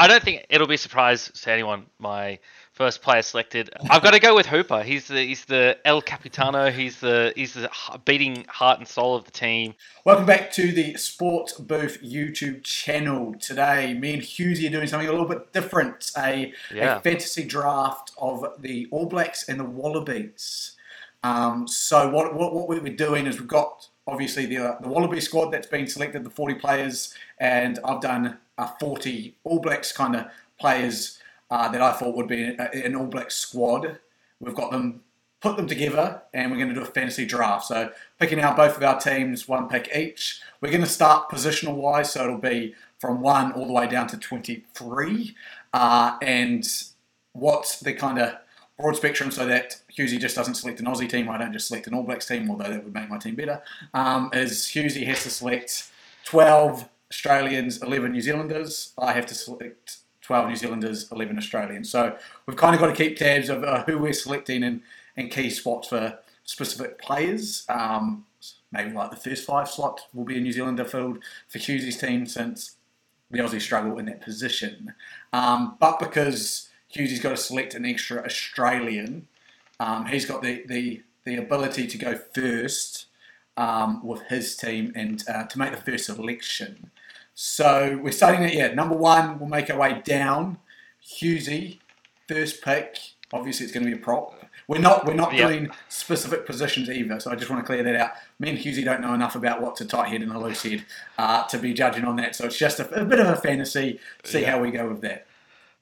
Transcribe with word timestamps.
I 0.00 0.06
don't 0.06 0.22
think 0.22 0.46
it'll 0.48 0.66
be 0.66 0.76
a 0.76 0.78
surprise 0.78 1.30
to 1.30 1.52
anyone. 1.52 1.84
My 1.98 2.38
first 2.72 3.02
player 3.02 3.20
selected. 3.20 3.68
I've 3.90 4.02
got 4.02 4.12
to 4.12 4.18
go 4.18 4.34
with 4.34 4.46
Hooper. 4.46 4.82
He's 4.82 5.08
the 5.08 5.22
he's 5.22 5.44
the 5.44 5.76
El 5.84 6.00
Capitano. 6.00 6.70
He's 6.70 7.00
the 7.00 7.34
he's 7.36 7.52
the 7.52 7.70
beating 8.06 8.46
heart 8.48 8.78
and 8.78 8.88
soul 8.88 9.14
of 9.14 9.26
the 9.26 9.30
team. 9.30 9.74
Welcome 10.06 10.24
back 10.24 10.50
to 10.52 10.72
the 10.72 10.94
Sports 10.94 11.52
Booth 11.52 11.98
YouTube 12.02 12.64
channel. 12.64 13.34
Today, 13.38 13.92
me 13.92 14.14
and 14.14 14.22
Hughesy 14.22 14.66
are 14.68 14.70
doing 14.70 14.86
something 14.86 15.06
a 15.06 15.12
little 15.12 15.28
bit 15.28 15.52
different. 15.52 16.10
A, 16.16 16.54
Yeah. 16.74 16.96
a 16.96 17.00
fantasy 17.00 17.44
draft 17.44 18.12
of 18.16 18.46
the 18.58 18.88
All 18.90 19.04
Blacks 19.04 19.50
and 19.50 19.60
the 19.60 19.64
Wallabies. 19.64 20.78
Um, 21.22 21.68
so 21.68 22.08
what, 22.08 22.34
what 22.34 22.54
what 22.54 22.68
we're 22.68 22.96
doing 22.96 23.26
is 23.26 23.38
we've 23.38 23.46
got 23.46 23.86
obviously 24.06 24.46
the 24.46 24.56
uh, 24.56 24.80
the 24.80 24.88
Wallaby 24.88 25.20
squad 25.20 25.50
that's 25.50 25.66
been 25.66 25.86
selected, 25.86 26.24
the 26.24 26.30
40 26.30 26.54
players, 26.54 27.12
and 27.38 27.78
I've 27.84 28.00
done 28.00 28.38
uh, 28.60 28.68
40 28.78 29.36
All 29.44 29.60
Blacks 29.60 29.92
kind 29.92 30.16
of 30.16 30.26
players 30.58 31.18
uh, 31.50 31.68
that 31.68 31.80
I 31.80 31.92
thought 31.92 32.16
would 32.16 32.28
be 32.28 32.42
an 32.44 32.94
All 32.94 33.06
Black 33.06 33.30
squad. 33.30 33.98
We've 34.38 34.54
got 34.54 34.70
them 34.70 35.02
put 35.40 35.56
them 35.56 35.66
together, 35.66 36.22
and 36.34 36.50
we're 36.50 36.58
going 36.58 36.68
to 36.68 36.74
do 36.74 36.82
a 36.82 36.86
fantasy 36.86 37.24
draft. 37.24 37.66
So 37.66 37.90
picking 38.18 38.40
out 38.40 38.56
both 38.56 38.76
of 38.76 38.82
our 38.82 39.00
teams, 39.00 39.48
one 39.48 39.68
pick 39.68 39.90
each. 39.96 40.40
We're 40.60 40.70
going 40.70 40.82
to 40.82 40.86
start 40.86 41.30
positional 41.30 41.74
wise, 41.74 42.12
so 42.12 42.24
it'll 42.24 42.38
be 42.38 42.74
from 42.98 43.22
one 43.22 43.52
all 43.52 43.66
the 43.66 43.72
way 43.72 43.86
down 43.86 44.06
to 44.08 44.18
23, 44.18 45.34
uh, 45.72 46.18
and 46.20 46.66
what's 47.32 47.80
the 47.80 47.94
kind 47.94 48.18
of 48.18 48.34
broad 48.78 48.96
spectrum 48.96 49.30
so 49.30 49.46
that 49.46 49.80
Hughesy 49.96 50.20
just 50.20 50.36
doesn't 50.36 50.54
select 50.54 50.80
an 50.80 50.86
Aussie 50.86 51.08
team, 51.08 51.30
I 51.30 51.38
don't 51.38 51.52
just 51.52 51.68
select 51.68 51.86
an 51.86 51.94
All 51.94 52.02
Blacks 52.02 52.26
team, 52.26 52.50
although 52.50 52.68
that 52.68 52.84
would 52.84 52.92
make 52.92 53.08
my 53.08 53.18
team 53.18 53.34
better, 53.34 53.62
um, 53.94 54.28
is 54.34 54.66
Hughesy 54.66 55.06
has 55.06 55.22
to 55.22 55.30
select 55.30 55.90
12 56.26 56.86
Australians, 57.10 57.82
11 57.82 58.12
New 58.12 58.20
Zealanders. 58.20 58.92
I 58.96 59.12
have 59.12 59.26
to 59.26 59.34
select 59.34 59.98
12 60.22 60.48
New 60.48 60.56
Zealanders, 60.56 61.10
11 61.10 61.38
Australians. 61.38 61.90
So 61.90 62.16
we've 62.46 62.56
kind 62.56 62.74
of 62.74 62.80
got 62.80 62.86
to 62.86 62.94
keep 62.94 63.16
tabs 63.16 63.48
of 63.48 63.64
uh, 63.64 63.84
who 63.84 63.98
we're 63.98 64.12
selecting 64.12 64.62
and, 64.62 64.82
and 65.16 65.30
key 65.30 65.50
spots 65.50 65.88
for 65.88 66.18
specific 66.44 66.98
players. 66.98 67.64
Um, 67.68 68.26
maybe 68.70 68.92
like 68.92 69.10
the 69.10 69.16
first 69.16 69.44
five 69.44 69.68
slot 69.68 70.02
will 70.14 70.24
be 70.24 70.36
a 70.36 70.40
New 70.40 70.52
Zealander 70.52 70.84
filled 70.84 71.18
for 71.48 71.58
Hughesy's 71.58 71.98
team 71.98 72.26
since 72.26 72.76
the 73.30 73.38
Aussies 73.38 73.62
struggle 73.62 73.98
in 73.98 74.06
that 74.06 74.20
position. 74.20 74.94
Um, 75.32 75.76
but 75.80 75.98
because 75.98 76.68
Hughesy's 76.94 77.20
got 77.20 77.30
to 77.30 77.36
select 77.36 77.74
an 77.74 77.84
extra 77.84 78.24
Australian, 78.24 79.26
um, 79.78 80.06
he's 80.06 80.26
got 80.26 80.42
the, 80.42 80.64
the, 80.66 81.02
the 81.24 81.36
ability 81.36 81.86
to 81.86 81.98
go 81.98 82.16
first 82.34 83.06
um, 83.56 84.04
with 84.06 84.22
his 84.28 84.56
team 84.56 84.92
and 84.94 85.24
uh, 85.28 85.44
to 85.44 85.58
make 85.58 85.70
the 85.72 85.76
first 85.76 86.06
selection. 86.06 86.90
So 87.42 87.98
we're 88.02 88.12
starting 88.12 88.44
at, 88.44 88.52
yeah, 88.52 88.74
number 88.74 88.94
one, 88.94 89.38
we'll 89.38 89.48
make 89.48 89.70
our 89.70 89.78
way 89.78 90.02
down. 90.04 90.58
Hughesy, 91.02 91.78
first 92.28 92.60
pick. 92.62 92.98
Obviously, 93.32 93.64
it's 93.64 93.72
going 93.72 93.86
to 93.86 93.90
be 93.90 93.96
a 93.96 94.00
prop. 94.04 94.34
We're 94.68 94.76
not 94.78 95.06
we're 95.06 95.14
not 95.14 95.32
Yeah. 95.32 95.48
doing 95.48 95.70
specific 95.88 96.44
positions 96.44 96.90
either, 96.90 97.18
so 97.18 97.30
I 97.30 97.36
just 97.36 97.50
want 97.50 97.62
to 97.62 97.66
clear 97.66 97.82
that 97.82 97.96
out. 97.96 98.10
Me 98.38 98.50
and 98.50 98.58
Hughesy 98.58 98.84
don't 98.84 99.00
know 99.00 99.14
enough 99.14 99.36
about 99.36 99.62
what's 99.62 99.80
a 99.80 99.86
tight 99.86 100.08
head 100.10 100.20
and 100.20 100.30
a 100.30 100.38
loose 100.38 100.62
head 100.64 100.84
uh, 101.16 101.44
to 101.46 101.56
be 101.56 101.72
judging 101.72 102.04
on 102.04 102.16
that. 102.16 102.36
So 102.36 102.44
it's 102.44 102.58
just 102.58 102.78
a, 102.78 103.00
a 103.00 103.06
bit 103.06 103.20
of 103.20 103.26
a 103.28 103.36
fantasy. 103.36 104.00
See 104.22 104.42
Yeah. 104.42 104.50
how 104.50 104.60
we 104.60 104.70
go 104.70 104.86
with 104.86 105.00
that. 105.00 105.26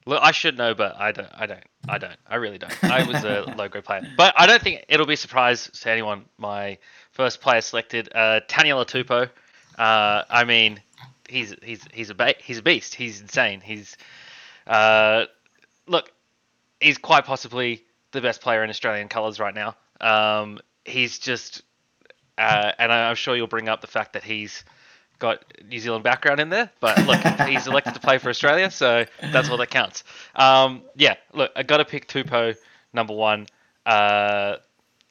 Look, 0.05 0.23
I 0.23 0.31
should 0.31 0.57
know, 0.57 0.73
but 0.73 0.95
I 0.97 1.11
don't. 1.11 1.27
I 1.37 1.45
don't. 1.45 1.63
I 1.89 1.97
don't. 1.97 2.15
I 2.25 2.35
really 2.37 2.57
don't. 2.57 2.83
I 2.85 3.03
was 3.03 3.21
a 3.25 3.53
logo 3.57 3.81
player, 3.81 4.07
but 4.15 4.33
I 4.37 4.47
don't 4.47 4.61
think 4.61 4.85
it'll 4.87 5.05
be 5.05 5.15
a 5.15 5.17
surprise 5.17 5.69
to 5.81 5.91
anyone. 5.91 6.23
My 6.37 6.77
first 7.11 7.41
player 7.41 7.59
selected, 7.59 8.07
uh, 8.15 8.39
Taniela 8.47 8.85
Tupou. 8.87 9.29
Uh, 9.77 10.23
I 10.29 10.45
mean, 10.45 10.81
he's 11.29 11.55
he's 11.63 11.85
he's 11.93 12.09
a 12.09 12.15
ba- 12.15 12.35
he's 12.41 12.57
a 12.57 12.61
beast. 12.63 12.95
He's 12.95 13.21
insane. 13.21 13.61
He's 13.61 13.95
uh, 14.67 15.25
look, 15.87 16.11
he's 16.79 16.97
quite 16.97 17.25
possibly 17.25 17.83
the 18.11 18.21
best 18.21 18.41
player 18.41 18.63
in 18.63 18.69
Australian 18.69 19.07
colours 19.07 19.39
right 19.39 19.53
now. 19.53 19.75
Um, 20.01 20.59
he's 20.85 21.19
just, 21.19 21.63
uh, 22.37 22.71
and 22.77 22.91
I'm 22.91 23.15
sure 23.15 23.35
you'll 23.35 23.47
bring 23.47 23.69
up 23.69 23.81
the 23.81 23.87
fact 23.87 24.13
that 24.13 24.23
he's 24.23 24.63
got 25.19 25.43
New 25.67 25.79
Zealand 25.79 26.03
background 26.03 26.39
in 26.39 26.49
there, 26.49 26.71
but 26.79 26.97
look, 27.05 27.19
he's 27.47 27.67
elected 27.67 27.93
to 27.93 27.99
play 27.99 28.17
for 28.17 28.29
Australia, 28.29 28.71
so 28.71 29.05
that's 29.31 29.49
all 29.49 29.57
that 29.57 29.69
counts. 29.69 30.03
Um, 30.35 30.83
yeah, 30.95 31.15
look, 31.33 31.51
I 31.55 31.63
got 31.63 31.77
to 31.77 31.85
pick 31.85 32.07
Tupou 32.07 32.55
number 32.93 33.13
one. 33.13 33.47
Uh, 33.85 34.57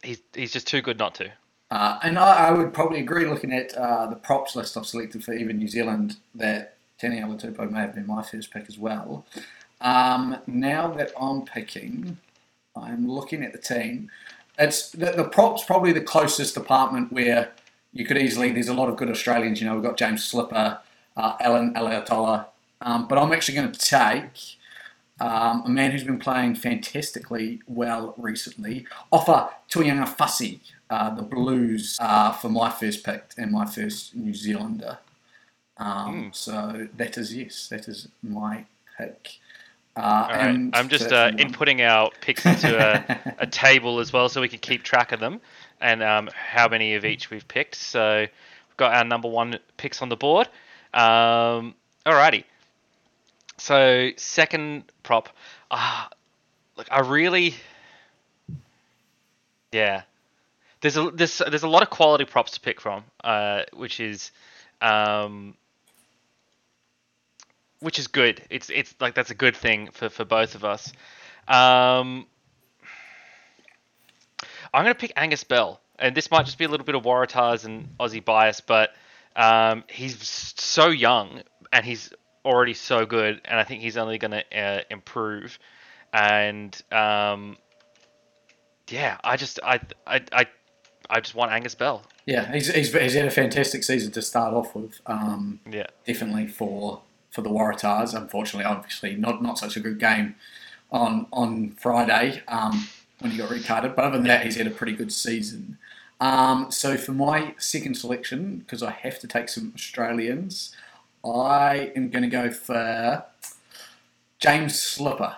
he's 0.03 0.21
he's 0.34 0.53
just 0.53 0.67
too 0.67 0.81
good 0.81 0.99
not 0.99 1.17
to. 1.17 1.31
Uh, 1.71 1.99
and 2.03 2.19
I, 2.19 2.49
I 2.49 2.51
would 2.51 2.73
probably 2.73 3.01
agree, 3.01 3.27
looking 3.27 3.53
at 3.53 3.75
uh, 3.75 4.06
the 4.06 4.17
props 4.17 4.56
list 4.56 4.77
I've 4.77 4.87
selected 4.87 5.23
for 5.23 5.34
even 5.34 5.59
New 5.59 5.69
Zealand, 5.69 6.17
that 6.34 6.77
Taniela 7.01 7.41
Tupou 7.41 7.71
may 7.71 7.81
have 7.81 7.95
been 7.95 8.06
my 8.06 8.23
first 8.23 8.51
pick 8.51 8.65
as 8.69 8.79
well. 8.79 9.27
Um, 9.81 10.39
now 10.47 10.89
that 10.89 11.12
I'm 11.21 11.43
picking, 11.43 12.19
I'm 12.75 13.09
looking 13.09 13.45
at 13.45 13.53
the 13.53 13.59
team. 13.59 14.11
It's 14.59 14.91
the, 14.91 15.12
the 15.12 15.25
props 15.25 15.62
probably 15.62 15.93
the 15.93 16.01
closest 16.01 16.55
department 16.55 17.12
where 17.12 17.53
you 17.93 18.05
could 18.05 18.19
easily. 18.19 18.51
There's 18.51 18.69
a 18.69 18.75
lot 18.75 18.89
of 18.89 18.97
good 18.97 19.11
Australians. 19.11 19.61
You 19.61 19.69
know, 19.69 19.75
we've 19.75 19.83
got 19.83 19.97
James 19.97 20.25
Slipper, 20.25 20.81
uh, 21.17 21.37
Alan 21.41 21.77
um, 22.81 23.09
but 23.09 23.19
I'm 23.19 23.33
actually 23.33 23.55
going 23.57 23.73
to 23.73 23.78
take 23.78 24.57
um, 25.21 25.62
a 25.67 25.69
man 25.69 25.91
who's 25.91 26.05
been 26.05 26.19
playing 26.19 26.55
fantastically 26.55 27.61
well 27.67 28.15
recently. 28.17 28.87
Offer 29.11 29.51
Tuianga 29.71 30.09
Fussy, 30.09 30.61
uh, 30.91 31.15
the 31.15 31.22
Blues, 31.22 31.97
uh, 32.00 32.32
for 32.32 32.49
my 32.49 32.71
first 32.71 33.04
pick 33.04 33.32
and 33.37 33.53
my 33.53 33.66
first 33.66 34.15
New 34.15 34.34
Zealander. 34.34 34.99
Um, 35.76 36.31
So 36.32 36.88
that 36.97 37.16
is 37.19 37.34
yes, 37.34 37.69
that 37.69 37.88
is 37.88 38.09
my 38.22 38.65
pick. 38.97 39.38
Uh, 39.97 40.00
All 40.00 40.28
right, 40.28 40.47
and 40.48 40.77
I'm 40.77 40.88
just 40.88 41.06
uh, 41.06 41.31
that's 41.31 41.37
number 41.37 41.59
one. 41.59 41.69
inputting 41.77 41.88
our 41.88 42.10
picks 42.21 42.47
into 42.47 42.78
a, 42.78 43.34
a 43.38 43.47
table 43.65 43.98
as 43.98 44.12
well, 44.12 44.28
so 44.28 44.41
we 44.41 44.48
can 44.48 44.60
keep 44.60 44.82
track 44.82 45.12
of 45.12 45.21
them 45.21 45.41
and 45.81 46.03
um, 46.03 46.31
how 46.34 46.69
many 46.69 46.94
of 46.94 47.04
each 47.04 47.31
we've 47.31 47.47
picked. 47.48 47.75
So 47.77 48.21
we've 48.21 48.77
got 48.77 48.94
our 48.94 49.04
number 49.04 49.28
one 49.28 49.59
picks 49.77 50.00
on 50.03 50.09
the 50.09 50.16
board. 50.16 50.48
Um, 50.94 51.75
alrighty. 52.06 52.44
So 53.56 54.10
second 54.16 54.84
prop. 55.03 55.28
Ah, 55.71 56.09
look, 56.77 56.87
I 56.91 57.00
really, 57.00 57.54
yeah. 59.72 60.03
There's 60.81 60.97
a 60.97 61.11
there's 61.11 61.39
there's 61.39 61.65
a 61.65 61.69
lot 61.69 61.83
of 61.83 61.91
quality 61.91 62.25
props 62.25 62.53
to 62.53 62.61
pick 62.61 62.81
from, 62.81 63.05
uh, 63.25 63.62
which 63.72 63.99
is, 64.00 64.31
um, 64.81 65.55
which 67.81 67.99
is 67.99 68.06
good. 68.06 68.43
It's 68.49 68.71
it's 68.71 68.94
like 69.00 69.15
that's 69.15 69.31
a 69.31 69.34
good 69.34 69.56
thing 69.56 69.91
for 69.93 70.09
for 70.09 70.25
both 70.25 70.55
of 70.55 70.65
us. 70.65 70.93
Um, 71.49 72.27
I'm 74.72 74.84
gonna 74.84 74.94
pick 74.94 75.12
Angus 75.16 75.44
Bell, 75.44 75.81
and 75.99 76.15
this 76.15 76.31
might 76.31 76.47
just 76.47 76.59
be 76.59 76.65
a 76.65 76.69
little 76.69 76.87
bit 76.87 76.95
of 76.95 77.03
Waratahs 77.03 77.65
and 77.65 77.89
Aussie 77.99 78.25
bias, 78.25 78.60
but 78.60 78.91
um, 79.34 79.84
he's 79.89 80.16
so 80.56 80.89
young 80.89 81.43
and 81.72 81.84
he's 81.84 82.12
already 82.45 82.75
so 82.75 83.05
good, 83.05 83.41
and 83.45 83.59
I 83.59 83.65
think 83.65 83.83
he's 83.83 83.97
only 83.97 84.19
gonna 84.19 84.45
uh, 84.55 84.81
improve. 84.91 85.59
And 86.12 86.81
um, 86.93 87.56
yeah, 88.89 89.19
I 89.25 89.37
just 89.37 89.60
I 89.62 89.81
I 90.06 90.22
I 90.33 90.47
I 91.11 91.21
just 91.21 91.35
want 91.35 91.53
Angus 91.53 91.75
Bell. 91.75 92.03
Yeah, 92.27 92.53
he's, 92.53 92.73
he's, 92.75 92.93
he's 92.93 93.15
had 93.15 93.25
a 93.25 93.31
fantastic 93.31 93.83
season 93.83 94.13
to 94.13 94.23
start 94.23 94.53
off 94.55 94.75
with. 94.75 95.01
Um, 95.07 95.61
Yeah. 95.71 95.87
definitely 96.07 96.47
for 96.47 97.01
for 97.31 97.43
the 97.43 97.51
Waratahs. 97.51 98.15
Unfortunately, 98.15 98.65
obviously 98.65 99.15
not 99.17 99.43
not 99.43 99.59
such 99.59 99.77
a 99.77 99.81
good 99.81 99.99
game 99.99 100.35
on 100.91 101.27
on 101.33 101.71
Friday 101.71 102.43
um, 102.49 102.89
when 103.21 103.31
he 103.33 103.39
got 103.39 103.51
red 103.51 103.65
carded. 103.65 103.95
But 103.97 104.05
other 104.07 104.19
than 104.19 104.27
that, 104.27 104.45
he's 104.45 104.57
had 104.57 104.67
a 104.67 104.71
pretty 104.71 104.93
good 104.93 105.13
season. 105.13 105.79
Um, 106.21 106.71
so 106.71 106.97
for 106.97 107.13
my 107.13 107.55
second 107.59 107.97
selection, 107.97 108.59
because 108.59 108.83
I 108.83 108.91
have 108.91 109.19
to 109.21 109.28
take 109.28 109.49
some 109.49 109.72
Australians, 109.75 110.75
I 111.25 111.93
am 111.95 112.11
going 112.11 112.25
to 112.25 112.28
go 112.28 112.51
for 112.51 113.25
James 114.39 114.81
Slipper. 114.81 115.37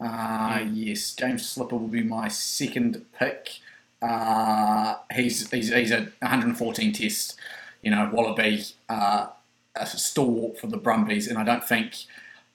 Uh, 0.00 0.64
Yes, 0.72 1.14
James 1.14 1.48
Slipper 1.48 1.76
will 1.76 1.88
be 1.88 2.02
my 2.02 2.28
second 2.28 3.04
pick. 3.18 3.60
Uh, 4.02 4.96
he's, 5.14 5.50
he's 5.50 5.72
he's 5.72 5.92
a 5.92 6.08
114 6.20 6.92
test, 6.92 7.38
you 7.82 7.90
know, 7.90 8.10
Wallaby, 8.12 8.64
uh, 8.88 9.28
a 9.76 9.86
stalwart 9.86 10.58
for 10.58 10.66
the 10.66 10.76
Brumbies, 10.76 11.28
and 11.28 11.38
I 11.38 11.44
don't 11.44 11.64
think 11.64 11.94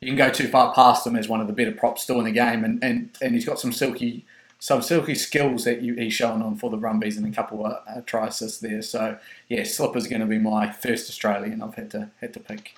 you 0.01 0.07
can 0.07 0.17
go 0.17 0.29
too 0.29 0.47
far 0.47 0.73
past 0.73 1.07
him 1.07 1.15
as 1.15 1.27
one 1.27 1.41
of 1.41 1.47
the 1.47 1.53
better 1.53 1.71
props 1.71 2.03
still 2.03 2.19
in 2.19 2.25
the 2.25 2.31
game, 2.31 2.63
and, 2.63 2.83
and, 2.83 3.17
and 3.21 3.33
he's 3.33 3.45
got 3.45 3.59
some 3.59 3.71
silky 3.71 4.25
some 4.59 4.81
silky 4.81 5.13
skills 5.13 5.65
that 5.65 5.81
you, 5.81 5.93
he's 5.95 6.13
shown 6.13 6.41
on 6.41 6.55
for 6.55 6.69
the 6.69 6.77
Brumbies 6.77 7.15
and 7.17 7.25
a 7.27 7.35
couple 7.35 7.65
of 7.65 7.73
uh, 7.87 8.01
try 8.05 8.27
assists 8.27 8.59
there. 8.59 8.81
So 8.81 9.17
yeah, 9.49 9.63
Slipper's 9.63 10.07
going 10.07 10.21
to 10.21 10.25
be 10.25 10.39
my 10.39 10.71
first 10.71 11.09
Australian 11.09 11.61
I've 11.61 11.75
had 11.75 11.91
to 11.91 12.09
had 12.21 12.33
to 12.33 12.39
pick. 12.39 12.75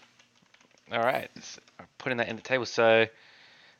All 0.91 0.99
right, 0.99 1.29
s- 1.37 1.59
putting 1.97 2.17
that 2.17 2.27
in 2.27 2.35
the 2.35 2.41
table. 2.41 2.65
So, 2.65 3.07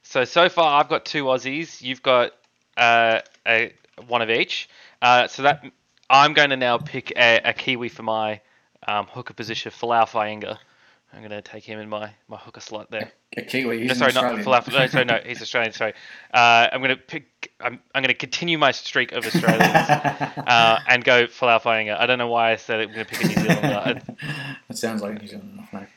so 0.04 0.24
so 0.24 0.48
far 0.50 0.80
I've 0.80 0.90
got 0.90 1.06
two 1.06 1.26
Aussies. 1.26 1.82
You've 1.82 2.04
got 2.04 2.32
uh, 2.78 3.20
a 3.46 3.74
one 4.08 4.22
of 4.22 4.30
each. 4.30 4.70
Uh, 5.02 5.28
so 5.28 5.44
that 5.44 5.64
I'm 6.10 6.34
going 6.34 6.50
to 6.50 6.58
now 6.58 6.78
pick 6.78 7.12
a, 7.16 7.42
a 7.44 7.54
Kiwi 7.54 7.90
for 7.90 8.04
my 8.04 8.42
um, 8.88 9.08
hooker 9.08 9.34
position, 9.34 9.72
Folau 9.72 10.08
Fainga'a, 10.08 10.58
I'm 11.14 11.20
going 11.20 11.32
to 11.32 11.42
take 11.42 11.64
him 11.64 11.80
in 11.80 11.90
my, 11.90 12.12
my 12.28 12.38
hooker 12.38 12.60
slot 12.60 12.92
there. 12.92 13.12
A 13.36 13.42
Kiwi. 13.42 13.86
No, 13.86 13.94
sorry, 13.94 14.14
not. 14.14 14.36
Falafel. 14.36 14.74
No, 14.74 14.88
sorry, 14.88 15.06
no, 15.06 15.20
he's 15.26 15.42
Australian. 15.42 15.74
Sorry. 15.74 15.94
Uh, 16.34 16.68
I'm 16.72 16.82
going 16.82 16.96
to 16.96 17.02
pick. 17.02 17.52
I'm, 17.60 17.80
I'm 17.96 18.04
going 18.04 18.10
to 18.10 18.14
continue 18.14 18.58
my 18.58 18.72
streak 18.72 19.12
of 19.12 19.26
Australians 19.26 19.62
uh, 19.66 20.80
and 20.88 21.04
go 21.04 21.26
Folau 21.26 21.62
Fainga'a. 21.62 22.00
I 22.00 22.06
don't 22.06 22.20
know 22.20 22.28
why 22.28 22.52
I 22.52 22.58
said 22.58 22.82
I'm 22.82 22.94
going 22.94 23.06
to 23.06 23.12
pick 23.12 23.24
a 23.24 23.28
New 23.28 23.36
Zealander. 23.36 24.02
That 24.68 24.78
sounds 24.78 25.02
like 25.02 25.16
a 25.16 25.20
New 25.20 25.28
Zealand 25.28 25.68
mate. 25.74 25.88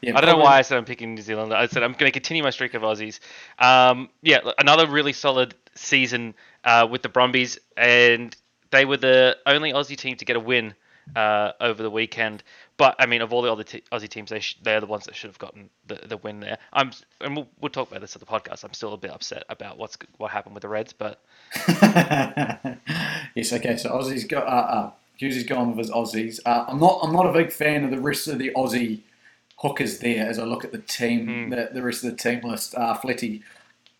yeah, 0.00 0.16
I 0.16 0.20
don't 0.22 0.26
know 0.26 0.38
why 0.38 0.58
I 0.58 0.62
said 0.62 0.78
I'm 0.78 0.86
picking 0.86 1.14
New 1.14 1.20
Zealand. 1.20 1.52
I 1.52 1.66
said 1.66 1.82
I'm 1.82 1.92
going 1.92 2.10
to 2.10 2.10
continue 2.10 2.42
my 2.42 2.48
streak 2.48 2.72
of 2.72 2.80
Aussies. 2.80 3.20
Um, 3.58 4.08
yeah, 4.22 4.38
another 4.58 4.86
really 4.88 5.12
solid 5.12 5.54
season 5.74 6.34
uh, 6.64 6.86
with 6.90 7.02
the 7.02 7.08
Brumbies, 7.08 7.58
and 7.76 8.36
they 8.70 8.84
were 8.84 8.96
the 8.96 9.36
only 9.46 9.72
Aussie 9.72 9.96
team 9.96 10.16
to 10.16 10.24
get 10.24 10.36
a 10.36 10.40
win 10.40 10.74
uh, 11.16 11.52
over 11.60 11.82
the 11.82 11.90
weekend. 11.90 12.42
But 12.76 12.94
I 12.98 13.06
mean, 13.06 13.22
of 13.22 13.32
all 13.32 13.42
the 13.42 13.50
other 13.50 13.64
t- 13.64 13.82
Aussie 13.90 14.08
teams, 14.08 14.30
they 14.30 14.38
sh- 14.40 14.56
they're 14.62 14.80
the 14.80 14.86
ones 14.86 15.04
that 15.06 15.16
should 15.16 15.28
have 15.30 15.38
gotten 15.38 15.68
the, 15.86 15.96
the 16.06 16.16
win 16.18 16.38
there. 16.40 16.58
I'm, 16.72 16.92
and 17.20 17.34
we'll, 17.34 17.48
we'll 17.60 17.70
talk 17.70 17.88
about 17.90 18.00
this 18.02 18.14
at 18.14 18.20
the 18.20 18.26
podcast. 18.26 18.62
I'm 18.62 18.72
still 18.74 18.92
a 18.92 18.96
bit 18.96 19.10
upset 19.10 19.42
about 19.48 19.78
what's 19.78 19.96
what 20.18 20.30
happened 20.30 20.54
with 20.54 20.62
the 20.62 20.68
Reds, 20.68 20.92
but 20.92 21.20
yes, 23.34 23.52
okay. 23.52 23.76
So 23.76 23.90
Aussie's 23.90 24.24
got 24.24 24.46
uh, 24.46 24.50
uh, 24.50 24.90
Hughes 25.16 25.36
is 25.36 25.44
gone 25.44 25.70
with 25.70 25.78
his 25.78 25.90
Aussies. 25.90 26.40
Uh, 26.44 26.66
I'm 26.68 26.78
not. 26.78 27.00
I'm 27.02 27.12
not 27.12 27.26
a 27.26 27.32
big 27.32 27.52
fan 27.52 27.84
of 27.84 27.90
the 27.90 28.00
rest 28.00 28.28
of 28.28 28.38
the 28.38 28.50
Aussie 28.54 29.00
hookers 29.58 29.98
there. 29.98 30.26
As 30.28 30.38
I 30.38 30.44
look 30.44 30.64
at 30.64 30.72
the 30.72 30.78
team, 30.78 31.26
Hmm. 31.26 31.50
the, 31.50 31.70
the 31.72 31.82
rest 31.82 32.04
of 32.04 32.10
the 32.10 32.16
team 32.16 32.40
list, 32.42 32.74
uh, 32.76 32.94
Fletty, 32.94 33.42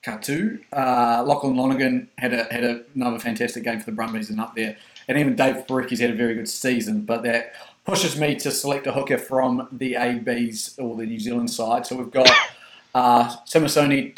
Katu, 0.08 0.60
uh, 0.72 1.22
Lachlan 1.26 1.54
Lonergan 1.54 2.08
had 2.16 2.32
a 2.32 2.44
had 2.50 2.64
a, 2.64 2.82
another 2.94 3.18
fantastic 3.18 3.62
game 3.62 3.78
for 3.78 3.86
the 3.86 3.92
Brumbies 3.92 4.30
and 4.30 4.40
up 4.40 4.56
there, 4.56 4.76
and 5.06 5.18
even 5.18 5.36
Dave 5.36 5.66
Porecki's 5.66 6.00
had 6.00 6.10
a 6.10 6.14
very 6.14 6.34
good 6.34 6.48
season. 6.48 7.02
But 7.02 7.22
that 7.24 7.52
pushes 7.84 8.18
me 8.18 8.34
to 8.36 8.50
select 8.50 8.86
a 8.86 8.92
hooker 8.92 9.18
from 9.18 9.68
the 9.70 9.96
ABs 9.96 10.78
or 10.78 10.96
the 10.96 11.04
New 11.04 11.20
Zealand 11.20 11.50
side. 11.50 11.86
So 11.86 11.96
we've 11.96 12.10
got. 12.10 12.30
Uh, 12.94 13.28
Samisoni 13.44 14.14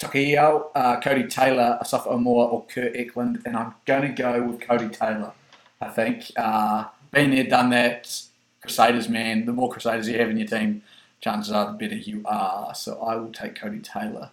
uh, 0.74 1.00
Codie 1.00 1.28
Taylor, 1.28 1.76
Asafo 1.82 2.12
Aumua, 2.12 2.50
or 2.50 2.64
Kurt 2.66 2.94
Eklund, 2.94 3.42
and 3.44 3.56
I'm 3.56 3.74
going 3.84 4.02
to 4.02 4.08
go 4.08 4.42
with 4.44 4.60
Codie 4.60 4.96
Taylor. 4.96 5.32
I 5.80 5.88
think 5.88 6.30
uh, 6.36 6.84
been 7.10 7.32
there, 7.32 7.44
done 7.44 7.70
that. 7.70 8.22
Crusaders, 8.62 9.08
man. 9.08 9.44
The 9.44 9.52
more 9.52 9.68
Crusaders 9.68 10.08
you 10.08 10.18
have 10.18 10.30
in 10.30 10.38
your 10.38 10.46
team, 10.46 10.82
chances 11.20 11.52
are 11.52 11.72
the 11.72 11.78
better 11.78 11.96
you 11.96 12.22
are. 12.24 12.72
So 12.74 13.02
I 13.02 13.16
will 13.16 13.32
take 13.32 13.56
Codie 13.56 13.82
Taylor 13.82 14.30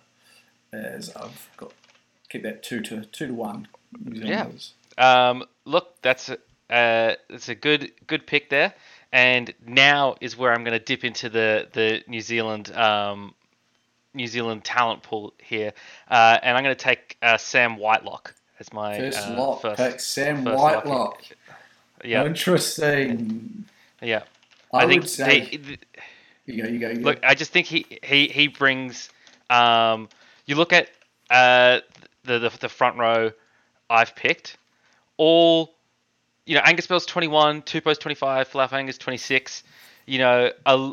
as 0.74 1.16
I've 1.16 1.50
got 1.58 1.74
keep 2.30 2.44
that 2.44 2.64
two 2.64 2.82
to 2.82 3.06
two 3.06 3.28
to 3.28 3.34
one. 3.34 3.68
Yeah. 4.06 4.48
Um, 4.98 5.44
look, 5.66 6.02
that's 6.02 6.30
a, 6.30 6.34
uh, 6.70 7.16
that's 7.30 7.50
a 7.50 7.56
good 7.56 7.92
good 8.08 8.28
pick 8.28 8.50
there. 8.50 8.74
And 9.12 9.54
now 9.66 10.16
is 10.20 10.38
where 10.38 10.54
I'm 10.54 10.64
going 10.64 10.78
to 10.78 10.84
dip 10.84 11.04
into 11.04 11.30
the 11.30 11.68
the 11.72 12.04
New 12.08 12.22
Zealand 12.22 12.72
um, 12.76 13.34
New 14.14 14.28
Zealand 14.28 14.64
talent 14.64 15.04
pool 15.04 15.34
here, 15.38 15.74
uh, 16.10 16.40
and 16.42 16.58
I'm 16.58 16.64
going 16.64 16.76
to 16.76 16.84
take 16.84 17.18
uh, 17.22 17.38
Sam 17.38 17.78
Whitelock 17.78 18.34
as 18.60 18.74
my 18.74 18.98
First 18.98 19.28
uh, 19.28 19.36
lock, 19.38 19.62
first, 19.62 19.78
pick 19.78 20.00
Sam 20.00 20.44
first 20.44 20.58
lock. 20.58 20.86
Whitelock. 20.86 21.24
Yeah, 22.04 22.26
Interesting. 22.26 23.66
yeah. 24.02 24.24
I, 24.74 24.80
I, 24.80 24.88
think 24.88 25.04
would 25.04 25.10
say. 25.10 25.58
they- 25.58 25.78
you 26.46 26.64
go, 26.64 26.70
you 26.70 26.80
go, 26.80 26.90
you 26.90 26.96
go. 26.96 27.02
look, 27.02 27.20
I 27.24 27.36
just 27.36 27.52
think 27.52 27.68
he 27.68 27.86
he 28.04 28.28
he 28.28 28.48
brings. 28.48 29.10
Um, 29.50 30.10
you 30.48 30.56
look 30.56 30.74
at 30.74 30.90
uh, 31.30 31.82
the, 32.24 32.40
the 32.40 32.52
the 32.62 32.70
front 32.70 32.98
row 32.98 33.32
I've 33.90 34.16
picked, 34.16 34.58
all 35.18 35.76
you 36.46 36.56
know. 36.56 36.62
Angus 36.66 36.88
Bell's 36.88 37.06
twenty 37.06 37.28
one, 37.28 37.62
Tupou's 37.62 37.98
twenty 38.00 38.16
five, 38.16 38.50
Falaf 38.50 38.74
Angus 38.74 38.98
twenty 38.98 39.18
six. 39.18 39.64
You 40.06 40.20
know, 40.20 40.52
a 40.66 40.92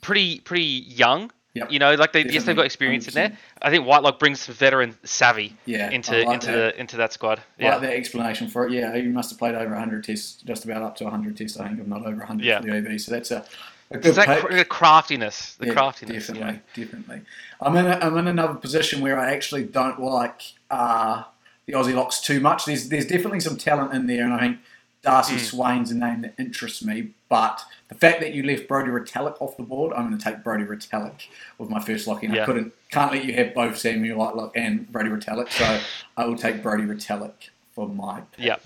pretty 0.00 0.40
pretty 0.40 0.62
young. 0.64 1.30
Yep. 1.54 1.72
You 1.72 1.78
know, 1.80 1.94
like 1.94 2.12
they 2.12 2.24
yes 2.24 2.44
they've 2.44 2.54
got 2.54 2.66
experience 2.66 3.08
in 3.08 3.14
there. 3.14 3.36
I 3.60 3.70
think 3.70 3.86
Whitelock 3.86 4.20
brings 4.20 4.40
some 4.40 4.54
veteran 4.54 4.96
savvy 5.02 5.56
Yeah, 5.66 5.90
into 5.90 6.12
like 6.24 6.34
into 6.34 6.46
that. 6.48 6.74
the 6.76 6.80
into 6.80 6.96
that 6.98 7.12
squad. 7.12 7.40
Yeah, 7.58 7.72
like 7.72 7.80
that 7.80 7.92
explanation 7.94 8.48
for 8.48 8.66
it. 8.66 8.72
Yeah, 8.72 8.94
he 8.94 9.02
must 9.02 9.30
have 9.30 9.38
played 9.38 9.54
over 9.56 9.70
100 9.70 10.04
tests, 10.04 10.40
just 10.42 10.64
about 10.64 10.82
up 10.82 10.96
to 10.96 11.04
100 11.04 11.36
tests, 11.36 11.58
I 11.58 11.66
think, 11.68 11.80
if 11.80 11.86
not 11.86 12.02
over 12.02 12.18
100 12.18 12.44
Yeah. 12.44 12.60
for 12.60 12.66
the 12.66 12.76
AB. 12.76 12.98
So 12.98 13.10
that's 13.10 13.30
a, 13.32 13.44
it's 13.90 14.16
that 14.16 14.48
the 14.50 14.64
craftiness, 14.64 15.54
the 15.56 15.66
Yeah, 15.68 15.72
craftiness. 15.72 16.26
Definitely, 16.26 16.60
Yeah. 16.74 16.84
definitely. 16.84 17.20
I'm 17.60 17.76
in, 17.76 17.86
a, 17.86 17.98
I'm 18.02 18.16
in 18.18 18.28
another 18.28 18.54
position 18.54 19.00
where 19.00 19.18
I 19.18 19.32
actually 19.32 19.64
don't 19.64 20.00
like 20.00 20.42
uh, 20.70 21.24
the 21.66 21.72
Aussie 21.72 21.94
locks 21.94 22.20
too 22.20 22.40
much. 22.40 22.64
There's 22.66 22.88
there's 22.88 23.06
definitely 23.06 23.40
some 23.40 23.56
talent 23.56 23.92
in 23.94 24.06
there, 24.06 24.24
and 24.24 24.32
I 24.34 24.38
think 24.40 24.58
Darcy 25.02 25.34
Hmm. 25.34 25.38
Swain's 25.38 25.90
a 25.90 25.96
name 25.96 26.22
that 26.22 26.34
interests 26.38 26.84
me. 26.84 27.10
But 27.28 27.62
the 27.88 27.94
fact 27.94 28.20
that 28.20 28.32
you 28.34 28.42
left 28.42 28.68
Brodie 28.68 28.90
Retallick 28.90 29.36
off 29.40 29.56
the 29.56 29.62
board, 29.62 29.92
I'm 29.94 30.06
going 30.08 30.18
to 30.18 30.24
take 30.24 30.42
Brodie 30.42 30.64
Retallick 30.64 31.26
with 31.58 31.68
my 31.68 31.78
first 31.80 32.06
lock 32.06 32.24
in. 32.24 32.36
I 32.38 32.44
couldn't 32.46 32.72
can't 32.90 33.12
let 33.12 33.24
you 33.24 33.32
have 33.34 33.54
both 33.54 33.76
Samuel 33.78 34.18
Lightlock 34.18 34.52
and 34.54 34.90
Brodie 34.90 35.10
Retallick, 35.10 35.50
so 35.50 35.80
I 36.16 36.26
will 36.26 36.36
take 36.36 36.62
Brodie 36.62 36.84
Retallick 36.84 37.50
for 37.74 37.88
my 37.88 38.20
pick. 38.32 38.44
Yep. 38.46 38.62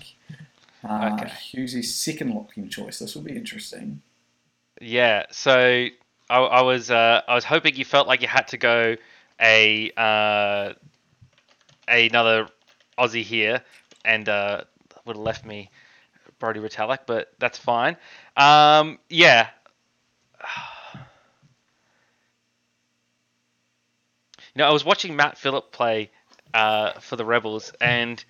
Uh, 0.83 1.11
Okay. 1.19 1.31
Hughes' 1.51 1.93
second 1.95 2.33
locking 2.35 2.67
choice. 2.69 2.99
This 2.99 3.15
will 3.15 3.21
be 3.23 3.35
interesting. 3.35 4.01
Yeah, 4.83 5.27
so 5.31 5.87
I, 6.29 6.37
I 6.37 6.61
was 6.61 6.91
uh, 6.91 7.21
I 7.25 7.35
was 7.35 7.45
hoping 7.45 7.75
you 7.75 7.85
felt 7.85 8.07
like 8.07 8.21
you 8.21 8.27
had 8.27 8.49
to 8.49 8.57
go 8.57 8.97
a 9.39 9.91
uh, 9.95 10.73
another 11.87 12.47
Aussie 12.97 13.23
here, 13.23 13.61
and 14.03 14.27
uh, 14.27 14.63
would 15.05 15.15
have 15.15 15.23
left 15.23 15.45
me 15.45 15.69
Brodie 16.39 16.59
Retallick, 16.59 16.99
but 17.07 17.31
that's 17.39 17.57
fine. 17.57 17.95
Um, 18.35 18.99
yeah. 19.09 19.47
You 24.53 24.59
know, 24.59 24.67
I 24.67 24.71
was 24.71 24.83
watching 24.85 25.15
Matt 25.15 25.37
Phillip 25.37 25.71
play 25.71 26.11
uh, 26.53 26.99
for 26.99 27.15
the 27.15 27.25
Rebels, 27.25 27.71
and 27.79 28.23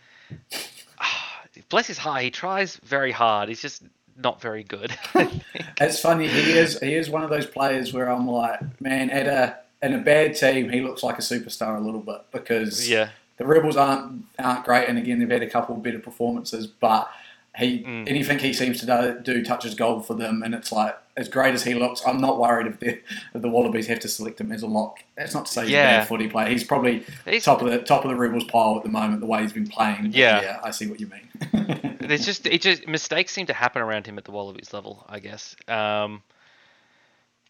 bless 1.69 1.87
his 1.87 1.97
heart, 1.97 2.21
he 2.21 2.31
tries 2.31 2.77
very 2.77 3.11
hard. 3.11 3.49
He's 3.49 3.61
just 3.61 3.83
not 4.17 4.41
very 4.41 4.63
good. 4.63 4.95
It's 5.81 5.99
funny. 5.99 6.27
He 6.27 6.57
is 6.57 6.79
he 6.79 6.93
is 6.93 7.09
one 7.09 7.23
of 7.23 7.29
those 7.29 7.47
players 7.47 7.93
where 7.93 8.07
I'm 8.07 8.27
like, 8.27 8.59
man, 8.79 9.09
at 9.09 9.27
a 9.27 9.57
in 9.85 9.93
a 9.93 9.97
bad 9.97 10.35
team, 10.35 10.69
he 10.69 10.81
looks 10.81 11.03
like 11.03 11.17
a 11.17 11.21
superstar 11.21 11.77
a 11.77 11.81
little 11.81 11.99
bit 11.99 12.21
because 12.31 12.87
yeah. 12.87 13.09
the 13.37 13.45
Rebels 13.45 13.75
aren't 13.75 14.25
aren't 14.39 14.63
great, 14.65 14.87
and 14.87 14.97
again, 14.97 15.19
they've 15.19 15.29
had 15.29 15.41
a 15.41 15.49
couple 15.49 15.75
of 15.75 15.83
better 15.83 15.99
performances, 15.99 16.67
but 16.67 17.09
he 17.57 17.83
Mm. 17.83 18.09
anything 18.09 18.39
he 18.39 18.51
seems 18.53 18.79
to 18.79 18.85
do, 18.85 19.19
do 19.21 19.43
touches 19.45 19.75
gold 19.75 20.05
for 20.07 20.13
them, 20.15 20.41
and 20.43 20.55
it's 20.55 20.71
like 20.71 20.97
as 21.15 21.29
great 21.29 21.53
as 21.53 21.63
he 21.63 21.75
looks, 21.75 22.01
I'm 22.07 22.19
not 22.19 22.39
worried 22.39 22.65
if 22.67 22.79
the 22.79 22.99
if 23.35 23.41
the 23.41 23.49
Wallabies 23.49 23.85
have 23.87 23.99
to 23.99 24.07
select 24.07 24.41
him 24.41 24.51
as 24.51 24.63
a 24.63 24.67
lock. 24.67 24.99
That's 25.15 25.33
not 25.35 25.45
to 25.45 25.51
say 25.51 25.61
he's 25.65 25.71
a 25.71 25.73
bad 25.75 26.07
footy 26.07 26.27
player. 26.27 26.49
He's 26.49 26.63
probably 26.63 27.03
He's- 27.25 27.43
top 27.45 27.61
of 27.61 27.69
the 27.69 27.79
top 27.79 28.03
of 28.05 28.09
the 28.09 28.15
Rebels 28.15 28.45
pile 28.45 28.77
at 28.77 28.83
the 28.83 28.89
moment. 28.89 29.19
The 29.19 29.27
way 29.27 29.41
he's 29.43 29.53
been 29.53 29.67
playing. 29.67 30.11
Yeah. 30.13 30.41
yeah, 30.41 30.59
I 30.63 30.71
see 30.71 30.87
what 30.87 30.99
you 30.99 31.07
mean. 31.07 31.97
There's 32.01 32.25
just 32.25 32.47
it 32.47 32.61
just 32.61 32.87
mistakes 32.87 33.31
seem 33.31 33.45
to 33.45 33.53
happen 33.53 33.81
around 33.81 34.07
him 34.07 34.17
at 34.17 34.25
the 34.25 34.31
Wallabies 34.31 34.73
level, 34.73 35.05
I 35.07 35.19
guess. 35.19 35.55
Um, 35.67 36.23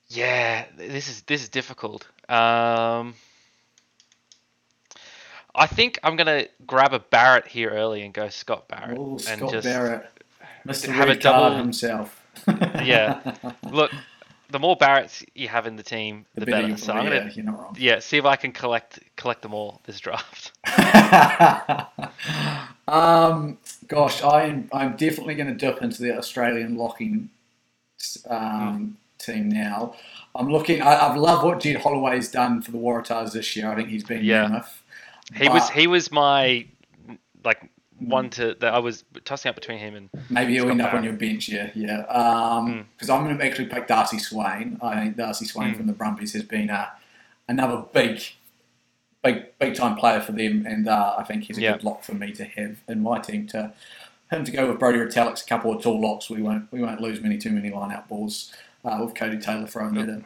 yeah, 0.10 0.66
this 0.78 1.08
is 1.08 1.22
this 1.24 1.42
is 1.42 1.50
difficult. 1.50 2.08
Um, 2.30 3.16
I 5.56 5.68
think 5.68 6.00
I'm 6.04 6.16
gonna 6.16 6.46
grab 6.66 6.94
a 6.94 7.00
Barrett 7.00 7.48
here 7.48 7.70
early 7.70 8.02
and 8.04 8.14
go 8.14 8.30
Scott 8.30 8.68
Barrett 8.68 8.98
Oh, 8.98 9.12
and 9.14 9.22
Scott 9.22 9.52
just 9.52 9.66
Barrett, 9.66 10.06
Mr. 10.68 10.88
have 10.94 11.06
a 11.06 11.08
Red 11.12 11.22
Card 11.22 11.54
double- 11.54 11.58
himself. 11.58 12.20
Yeah. 12.84 13.36
look. 13.70 13.92
The 14.50 14.60
more 14.60 14.78
Barretts 14.78 15.26
you 15.34 15.48
have 15.48 15.66
in 15.66 15.78
the 15.78 15.84
team, 15.84 16.28
the, 16.36 16.46
better. 16.46 16.68
you- 16.68 16.78
So 16.78 16.94
I'm 16.94 17.06
yeah, 17.12 17.20
gonna 17.22 17.32
you're 17.34 17.46
not 17.46 17.60
wrong. 17.60 17.76
yeah 17.80 18.00
see 18.00 18.18
if 18.18 18.26
I 18.26 18.36
can 18.36 18.52
collect 18.52 19.00
collect 19.16 19.42
them 19.42 19.54
all 19.54 19.82
this 19.86 20.00
draft. 20.00 20.52
um, 22.88 23.58
gosh, 23.88 24.22
I 24.22 24.44
am. 24.46 24.70
I'm 24.72 24.96
definitely 24.96 25.36
going 25.36 25.48
to 25.48 25.56
dip 25.56 25.82
into 25.82 26.02
the 26.04 26.18
Australian 26.18 26.76
locking 26.78 27.30
um, 28.30 28.98
team 29.18 29.50
now. 29.50 29.96
I'm 30.36 30.50
looking. 30.50 30.82
I, 30.82 31.10
I've 31.10 31.18
loved 31.18 31.46
what 31.46 31.60
Jed 31.60 31.78
Holloway's 31.78 32.30
done 32.30 32.62
for 32.62 32.72
the 32.72 32.78
Waratahs 32.78 33.34
this 33.34 33.56
year. 33.56 33.72
I 33.72 33.76
think 33.76 33.90
he's 33.90 34.04
been 34.04 34.24
Yeah. 34.24 34.44
mammoth. 34.44 34.82
He 35.36 35.50
was 35.50 35.70
he 35.70 35.88
was 35.88 36.12
my 36.12 36.66
like 37.44 37.70
one 38.00 38.30
to 38.32 38.56
that 38.60 38.74
I 38.74 38.80
was 38.80 39.04
tossing 39.24 39.50
up 39.50 39.56
between 39.56 39.78
him 39.80 39.96
and 39.96 40.10
Maybe 40.30 40.54
he'll 40.54 40.64
Scott 40.64 40.72
end 40.72 40.82
up 40.82 40.94
on 40.94 41.04
your 41.04 41.14
bench, 41.14 41.48
yeah, 41.50 41.70
yeah. 41.76 42.06
Mm. 42.10 42.86
Because 42.96 43.10
I'm 43.10 43.24
going 43.24 43.38
to 43.38 43.46
actually 43.46 43.68
pick 43.68 43.88
Darcy 43.88 44.20
Swain. 44.20 44.78
I 44.82 44.96
think 45.02 45.18
Darcy 45.18 45.46
Swain 45.46 45.74
Mm. 45.74 45.78
from 45.78 45.88
the 45.88 45.94
Brumbies 45.94 46.34
has 46.34 46.44
been 46.44 46.70
uh, 46.70 46.88
another 47.48 47.84
big, 47.94 48.22
big, 49.24 49.58
big 49.60 49.76
time 49.76 49.96
player 49.96 50.20
for 50.22 50.34
them, 50.34 50.66
and 50.68 50.88
uh, 50.88 51.16
I 51.18 51.24
think 51.24 51.44
he's 51.46 51.58
a 51.58 51.62
Yeah. 51.62 51.72
good 51.74 51.84
lock 51.86 52.04
for 52.04 52.14
me 52.14 52.32
to 52.34 52.44
have 52.46 52.78
in 52.88 53.02
my 53.02 53.20
team. 53.20 53.48
To 53.48 53.74
him 54.32 54.44
to 54.44 54.52
go 54.52 54.68
with 54.70 54.80
Brodie 54.80 54.98
Retallick's 55.00 55.44
a 55.44 55.46
couple 55.46 55.72
of 55.74 55.82
tall 55.84 56.02
locks, 56.02 56.30
we 56.30 56.42
won't 56.42 56.72
we 56.72 56.82
won't 56.82 57.00
lose 57.02 57.22
many 57.22 57.38
too 57.38 57.52
many 57.52 57.70
line 57.70 57.92
out 57.92 58.10
balls 58.10 58.52
uh, 58.84 58.98
with 59.04 59.14
Codie 59.14 59.42
Taylor 59.42 59.68
throwing 59.68 59.94
that 59.96 60.10
in. 60.10 60.26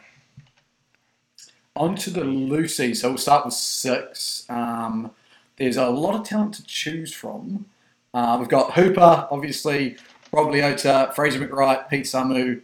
On 1.78 1.94
to 1.96 2.10
the 2.10 2.24
Lucy. 2.24 2.92
So 2.94 3.10
we'll 3.10 3.18
start 3.18 3.44
with 3.44 3.54
six. 3.54 4.44
Um, 4.48 5.12
there's 5.56 5.76
a 5.76 5.88
lot 5.88 6.14
of 6.14 6.26
talent 6.26 6.54
to 6.54 6.64
choose 6.64 7.12
from. 7.12 7.66
Uh, 8.12 8.36
we've 8.40 8.48
got 8.48 8.72
Hooper, 8.74 9.28
obviously, 9.30 9.96
Rob 10.32 10.48
Leota, 10.48 11.14
Fraser 11.14 11.38
McReight, 11.46 11.88
Pete 11.88 12.04
Samu, 12.04 12.60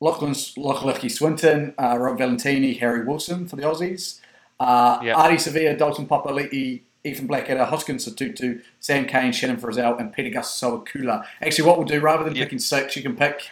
Lachlan 0.00 0.32
Lochlicki 0.32 1.10
Swinton, 1.10 1.74
uh, 1.78 1.96
Rob 1.98 2.18
Valetini, 2.18 2.78
Harry 2.78 3.04
Wilson 3.04 3.46
for 3.46 3.56
the 3.56 3.62
Aussies. 3.62 4.20
Uh, 4.58 4.98
Yeah. 5.02 5.14
Ardie 5.16 5.34
Savea, 5.34 5.76
Dalton 5.76 6.06
Papali'i, 6.06 6.80
Ethan 7.04 7.26
Blackadder, 7.26 7.64
Hoskins 7.64 8.06
Sotutu, 8.06 8.62
Sam 8.78 9.06
Cane, 9.06 9.32
Shannon 9.32 9.56
Frizzell, 9.58 9.98
and 9.98 10.12
Peter 10.12 10.30
Gus 10.30 10.58
Sowakula. 10.58 11.24
Actually, 11.42 11.66
what 11.66 11.78
we'll 11.78 11.86
do, 11.86 12.00
rather 12.00 12.24
than 12.24 12.34
Yeah. 12.34 12.44
picking 12.44 12.58
six, 12.58 12.96
you 12.96 13.02
can 13.02 13.16
pick 13.16 13.48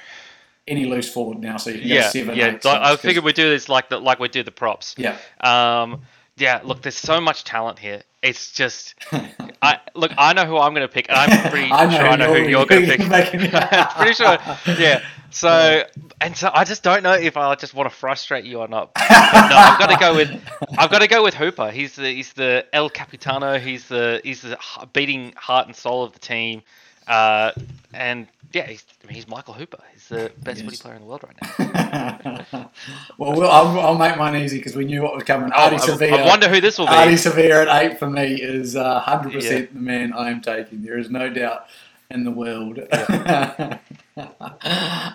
any 0.69 0.85
loose 0.85 1.13
forward 1.13 1.39
now. 1.41 1.57
So 1.57 1.71
you 1.71 1.81
can 1.81 1.89
Yeah, 1.89 2.09
seven, 2.11 2.37
yeah. 2.37 2.55
eight, 2.55 2.65
like, 2.65 2.81
I 2.81 2.97
figured 2.97 3.25
we'd 3.25 3.35
do 3.35 3.49
this 3.51 3.69
like 3.69 3.89
the, 3.89 3.99
like 3.99 4.19
we 4.21 4.29
do 4.29 4.43
the 4.43 4.51
props. 4.53 4.95
Yeah. 4.99 5.17
Um, 5.41 6.03
yeah. 6.37 6.61
Look, 6.63 6.83
there's 6.83 6.97
so 6.97 7.21
much 7.21 7.45
talent 7.45 7.79
here. 7.79 8.03
It's 8.23 8.53
just, 8.53 8.95
I 9.63 9.79
look. 9.95 10.11
I 10.19 10.33
know 10.33 10.45
who 10.45 10.59
I'm 10.59 10.75
going 10.75 10.87
to 10.87 10.93
pick, 10.93 11.09
and 11.09 11.17
I'm 11.17 11.51
pretty 11.51 11.69
I 11.73 11.89
sure 11.89 12.07
I 12.09 12.17
know 12.17 12.35
who 12.35 12.49
you're- 12.49 12.67
going 12.67 12.85
to 12.87 12.97
pick. 12.97 13.01
pretty 13.97 14.13
sure. 14.15 14.39
Yeah. 14.79 15.03
So 15.31 15.85
and 16.21 16.37
so, 16.37 16.51
I 16.53 16.65
just 16.65 16.83
don't 16.83 17.03
know 17.05 17.13
if 17.13 17.37
I 17.37 17.55
just 17.55 17.75
want 17.75 17.89
to 17.91 17.95
frustrate 17.95 18.45
you 18.45 18.59
or 18.59 18.67
not. 18.67 18.93
But 18.95 19.09
no, 19.11 19.57
I've 19.57 19.79
got 19.79 19.87
to 19.91 19.97
go 19.99 20.15
with. 20.17 20.43
I've 20.77 20.91
got 20.91 20.99
to 21.01 21.07
go 21.07 21.23
with 21.23 21.35
Hooper. 21.35 21.71
He's 21.71 21.95
the 21.97 22.11
he's 22.11 22.33
the 22.33 22.67
El 22.73 22.91
Capitano. 22.91 23.59
He's 23.59 23.87
the 23.89 24.21
he's 24.25 24.43
the 24.43 24.59
beating 24.93 25.35
heart 25.37 25.67
and 25.67 25.77
soul 25.77 26.03
of 26.03 26.13
the 26.13 26.19
team. 26.19 26.63
Uh, 27.09 27.53
and 27.95 28.27
yeah, 28.53 28.67
he's, 28.67 28.85
he's 29.09 29.29
Michael 29.29 29.55
Hooper. 29.55 29.79
He's 29.93 30.09
the 30.09 30.31
best 30.43 30.63
footy 30.63 30.77
player 30.77 30.95
in 30.95 31.03
the 31.03 31.07
world 31.07 31.23
right 31.25 31.59
now. 31.59 32.45
well, 33.19 33.33
we'll 33.33 33.51
I'll, 33.51 33.79
I'll 33.81 33.99
make 33.99 34.17
mine 34.17 34.37
easy 34.37 34.59
because 34.59 34.77
we 34.77 34.85
knew 34.85 35.03
what 35.03 35.15
was 35.15 35.25
coming. 35.25 35.51
Oh, 35.55 35.59
Ardie 35.59 35.75
I, 35.75 35.87
Savea. 35.87 36.13
I 36.19 36.27
wonder 36.27 36.49
who 36.49 36.61
this 36.61 36.79
will 36.79 36.87
be. 36.87 36.93
Ardie 36.93 37.15
Savea 37.15 37.67
at 37.67 37.83
eight 37.83 37.99
for 37.99 38.09
me 38.09 38.35
is 38.41 38.77
uh, 38.77 39.03
100% 39.03 39.43
Yeah. 39.43 39.67
the 39.73 39.79
man 39.79 40.13
I 40.13 40.31
am 40.31 40.41
taking. 40.41 40.83
There 40.83 40.99
is 40.99 41.11
no 41.11 41.29
doubt 41.29 41.67
in 42.11 42.25
the 42.25 42.31
world. 42.31 42.79
I 42.91 43.79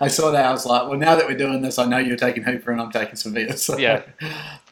saw 0.08 0.32
that. 0.32 0.46
I 0.46 0.52
was 0.52 0.66
like, 0.66 0.88
well, 0.90 1.00
now 1.00 1.16
that 1.16 1.26
we're 1.28 1.38
doing 1.38 1.62
this, 1.62 1.80
I 1.80 1.86
know 1.86 1.98
you're 1.98 2.18
taking 2.18 2.44
Hooper 2.44 2.72
and 2.72 2.82
I'm 2.82 2.92
taking 2.92 3.16
Savea. 3.16 3.58
So 3.58 3.78
Yeah. 3.78 4.04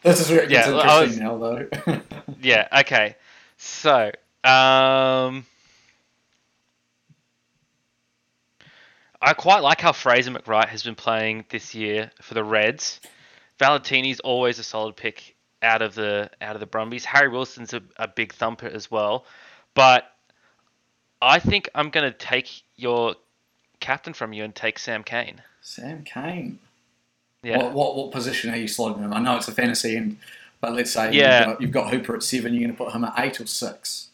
this 0.03 0.19
is 0.21 0.29
where 0.29 0.41
it 0.43 0.49
gets 0.49 0.67
Yeah, 0.67 0.99
interesting 0.99 1.23
now, 1.23 1.37
though. 1.37 1.67
Yeah. 2.41 2.67
Okay. 2.79 3.15
So, 3.57 4.11
um, 4.43 5.45
I 9.21 9.33
quite 9.33 9.61
like 9.61 9.81
how 9.81 9.91
Fraser 9.91 10.31
McReight 10.31 10.67
has 10.69 10.83
been 10.83 10.95
playing 10.95 11.45
this 11.49 11.75
year 11.75 12.11
for 12.21 12.33
the 12.33 12.43
Reds. 12.43 12.99
Valetini's 13.59 14.19
always 14.21 14.57
a 14.57 14.63
solid 14.63 14.95
pick 14.95 15.35
out 15.61 15.81
of 15.83 15.93
the 15.93 16.29
out 16.41 16.55
of 16.55 16.59
the 16.59 16.65
Brumbies. 16.65 17.05
Harry 17.05 17.27
Wilson's 17.29 17.73
a, 17.73 17.81
a 17.97 18.07
big 18.07 18.33
thumper 18.33 18.65
as 18.67 18.89
well, 18.89 19.25
but 19.75 20.05
I 21.21 21.37
think 21.39 21.69
I'm 21.75 21.91
going 21.91 22.11
to 22.11 22.17
take 22.17 22.63
your 22.75 23.15
captain 23.79 24.13
from 24.13 24.33
you 24.33 24.43
and 24.43 24.55
take 24.55 24.79
Sam 24.79 25.03
Cane. 25.03 25.41
Sam 25.61 26.03
Cane. 26.03 26.57
Yeah. 27.43 27.57
What, 27.57 27.73
what 27.73 27.95
what 27.95 28.11
position 28.11 28.51
are 28.51 28.57
you 28.57 28.65
slotting 28.65 28.99
him? 28.99 29.13
I 29.13 29.19
know 29.19 29.35
it's 29.37 29.47
a 29.47 29.51
fantasy, 29.51 29.95
and 29.95 30.17
but 30.61 30.73
let's 30.73 30.91
say 30.91 31.11
Yeah. 31.11 31.39
you've, 31.39 31.45
got, 31.47 31.61
you've 31.61 31.71
got 31.71 31.89
Hooper 31.91 32.15
at 32.15 32.23
seven. 32.23 32.53
You're 32.53 32.61
going 32.67 32.75
to 32.75 32.83
put 32.83 32.93
him 32.93 33.03
at 33.03 33.13
eight 33.17 33.39
or 33.39 33.45
six. 33.45 34.07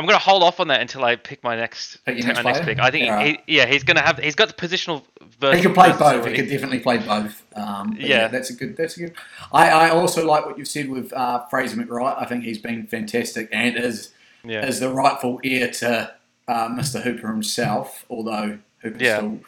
I'm 0.00 0.06
gonna 0.06 0.18
hold 0.18 0.42
off 0.42 0.58
on 0.60 0.68
that 0.68 0.80
until 0.80 1.04
I 1.04 1.16
pick 1.16 1.44
my 1.44 1.54
next 1.56 1.98
Pick 2.04 2.16
take 2.16 2.24
my 2.26 2.32
next 2.42 2.44
next 2.44 2.64
pick. 2.64 2.78
I 2.78 2.90
think 2.90 3.06
Yeah. 3.06 3.22
he, 3.24 3.38
yeah, 3.46 3.66
he's 3.66 3.84
gonna 3.84 4.00
have 4.02 4.18
he's 4.18 4.34
got 4.34 4.48
the 4.48 4.54
positional 4.54 5.04
version. 5.38 5.58
He 5.58 5.62
could 5.62 5.74
play 5.74 5.92
both. 5.92 6.26
He 6.26 6.34
could 6.34 6.48
definitely 6.48 6.80
play 6.80 6.98
both. 6.98 7.42
Um, 7.54 7.96
yeah. 7.98 8.06
Yeah. 8.06 8.28
that's 8.28 8.50
a 8.50 8.54
good. 8.54 8.76
That's 8.76 8.96
a 8.96 9.00
good. 9.00 9.14
I, 9.52 9.70
I 9.70 9.90
also 9.90 10.26
like 10.26 10.46
what 10.46 10.58
you've 10.58 10.68
said 10.68 10.88
with 10.88 11.12
uh, 11.12 11.44
Fraser 11.46 11.76
McReight. 11.76 12.20
I 12.20 12.24
think 12.24 12.44
he's 12.44 12.58
been 12.58 12.86
fantastic 12.86 13.48
and 13.52 13.76
is 13.76 14.12
Yeah. 14.44 14.64
is 14.66 14.80
the 14.80 14.90
rightful 14.90 15.40
heir 15.44 15.70
to 15.70 16.14
uh, 16.48 16.68
Mr. 16.70 17.02
Hooper 17.02 17.28
himself. 17.28 18.04
Although 18.10 18.58
Hooper's 18.78 19.02
Yeah. 19.02 19.16
still 19.18 19.40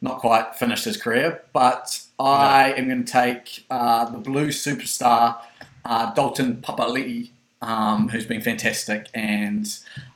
not 0.00 0.18
quite 0.18 0.54
finished 0.56 0.84
his 0.84 0.98
career, 0.98 1.42
but 1.54 1.98
I 2.18 2.74
am 2.76 2.88
going 2.88 3.04
to 3.04 3.10
take 3.10 3.64
uh, 3.70 4.04
the 4.10 4.18
blue 4.18 4.48
superstar 4.48 5.38
uh, 5.86 6.12
Dalton 6.12 6.56
Papali'i. 6.62 7.30
Um, 7.66 8.08
who's 8.08 8.26
been 8.26 8.42
fantastic, 8.42 9.08
and 9.14 9.66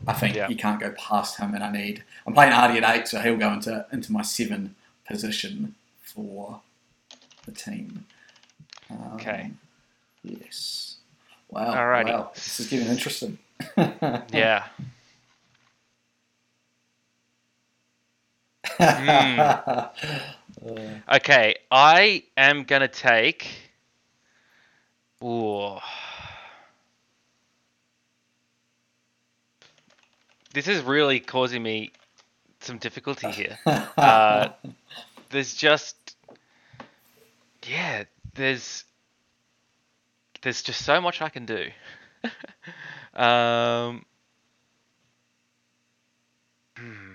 I 0.06 0.12
think 0.12 0.36
Yeah. 0.36 0.48
you 0.48 0.56
can't 0.56 0.78
go 0.78 0.90
past 0.92 1.38
him. 1.38 1.54
And 1.54 1.64
I 1.64 1.70
need. 1.72 2.02
I'm 2.26 2.34
playing 2.34 2.52
Ardie 2.52 2.82
at 2.82 2.96
eight, 2.96 3.08
so 3.08 3.20
he'll 3.20 3.36
go 3.38 3.52
into 3.52 3.86
into 3.92 4.12
my 4.12 4.22
seven 4.22 4.74
position 5.06 5.74
for 6.02 6.60
the 7.46 7.52
team. 7.52 8.04
Um, 8.90 9.12
Okay. 9.14 9.50
Yes. 10.22 10.96
Wow. 11.48 11.74
Alrighty. 11.74 12.12
Wow. 12.12 12.30
This 12.34 12.60
is 12.60 12.66
getting 12.68 12.88
interesting. 12.88 13.38
Yeah. 14.32 14.64
Hmm. 18.78 19.40
Okay, 21.14 21.54
I 21.70 22.24
am 22.36 22.64
gonna 22.64 22.88
take. 22.88 23.46
Ooh. 25.22 25.78
This 30.58 30.66
is 30.66 30.82
really 30.82 31.20
causing 31.20 31.62
me 31.62 31.92
some 32.58 32.78
difficulty 32.78 33.30
here. 33.30 33.56
Uh, 33.64 34.48
there's 35.30 35.54
just, 35.54 36.16
yeah, 37.64 38.02
there's, 38.34 38.82
there's 40.42 40.62
just 40.62 40.84
so 40.84 41.00
much 41.00 41.22
I 41.22 41.28
can 41.28 41.46
do. 41.46 41.66
um. 43.14 44.04
hmm. 46.76 47.14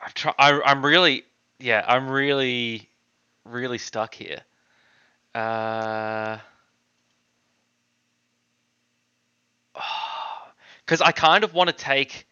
I've 0.00 0.34
I, 0.38 0.60
I'm 0.64 0.86
really, 0.86 1.24
yeah, 1.58 1.84
I'm 1.88 2.08
really, 2.08 2.88
really 3.44 3.78
stuck 3.78 4.14
here. 4.14 4.42
Uh, 5.34 6.38
because 10.90 11.00
I 11.00 11.12
kind 11.12 11.44
of 11.44 11.54
want 11.54 11.68
to 11.68 11.72
take 11.72 12.26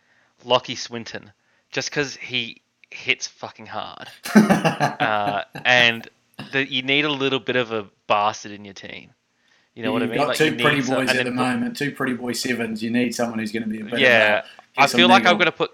Lockie 0.44 0.74
Swinton 0.74 1.30
just 1.70 1.90
because 1.90 2.16
he 2.16 2.60
hits 2.90 3.28
fucking 3.28 3.66
hard, 3.66 4.08
uh, 4.34 5.44
and 5.64 6.08
the, 6.50 6.68
you 6.68 6.82
need 6.82 7.04
a 7.04 7.12
little 7.12 7.38
bit 7.38 7.54
of 7.54 7.70
a 7.70 7.86
bastard 8.08 8.50
in 8.50 8.64
your 8.64 8.74
team. 8.74 9.10
You 9.76 9.84
know 9.84 9.92
what 9.92 10.02
I 10.02 10.06
mean? 10.06 10.16
got 10.16 10.28
Like, 10.28 10.38
two 10.38 10.56
pretty 10.56 10.80
boys 10.80 11.08
and 11.08 11.10
at 11.10 11.24
the 11.24 11.30
moment, 11.30 11.76
two 11.76 11.92
pretty 11.92 12.14
boy 12.14 12.32
sevens. 12.32 12.82
You 12.82 12.90
need 12.90 13.14
someone 13.14 13.38
who's 13.38 13.52
going 13.52 13.62
to 13.62 13.68
be 13.68 13.80
a 13.80 13.84
bit 13.84 14.00
Yeah, 14.00 14.42
I 14.76 14.88
feel 14.88 15.06
like 15.06 15.24
I'm 15.24 15.38
gonna 15.38 15.52
put. 15.52 15.70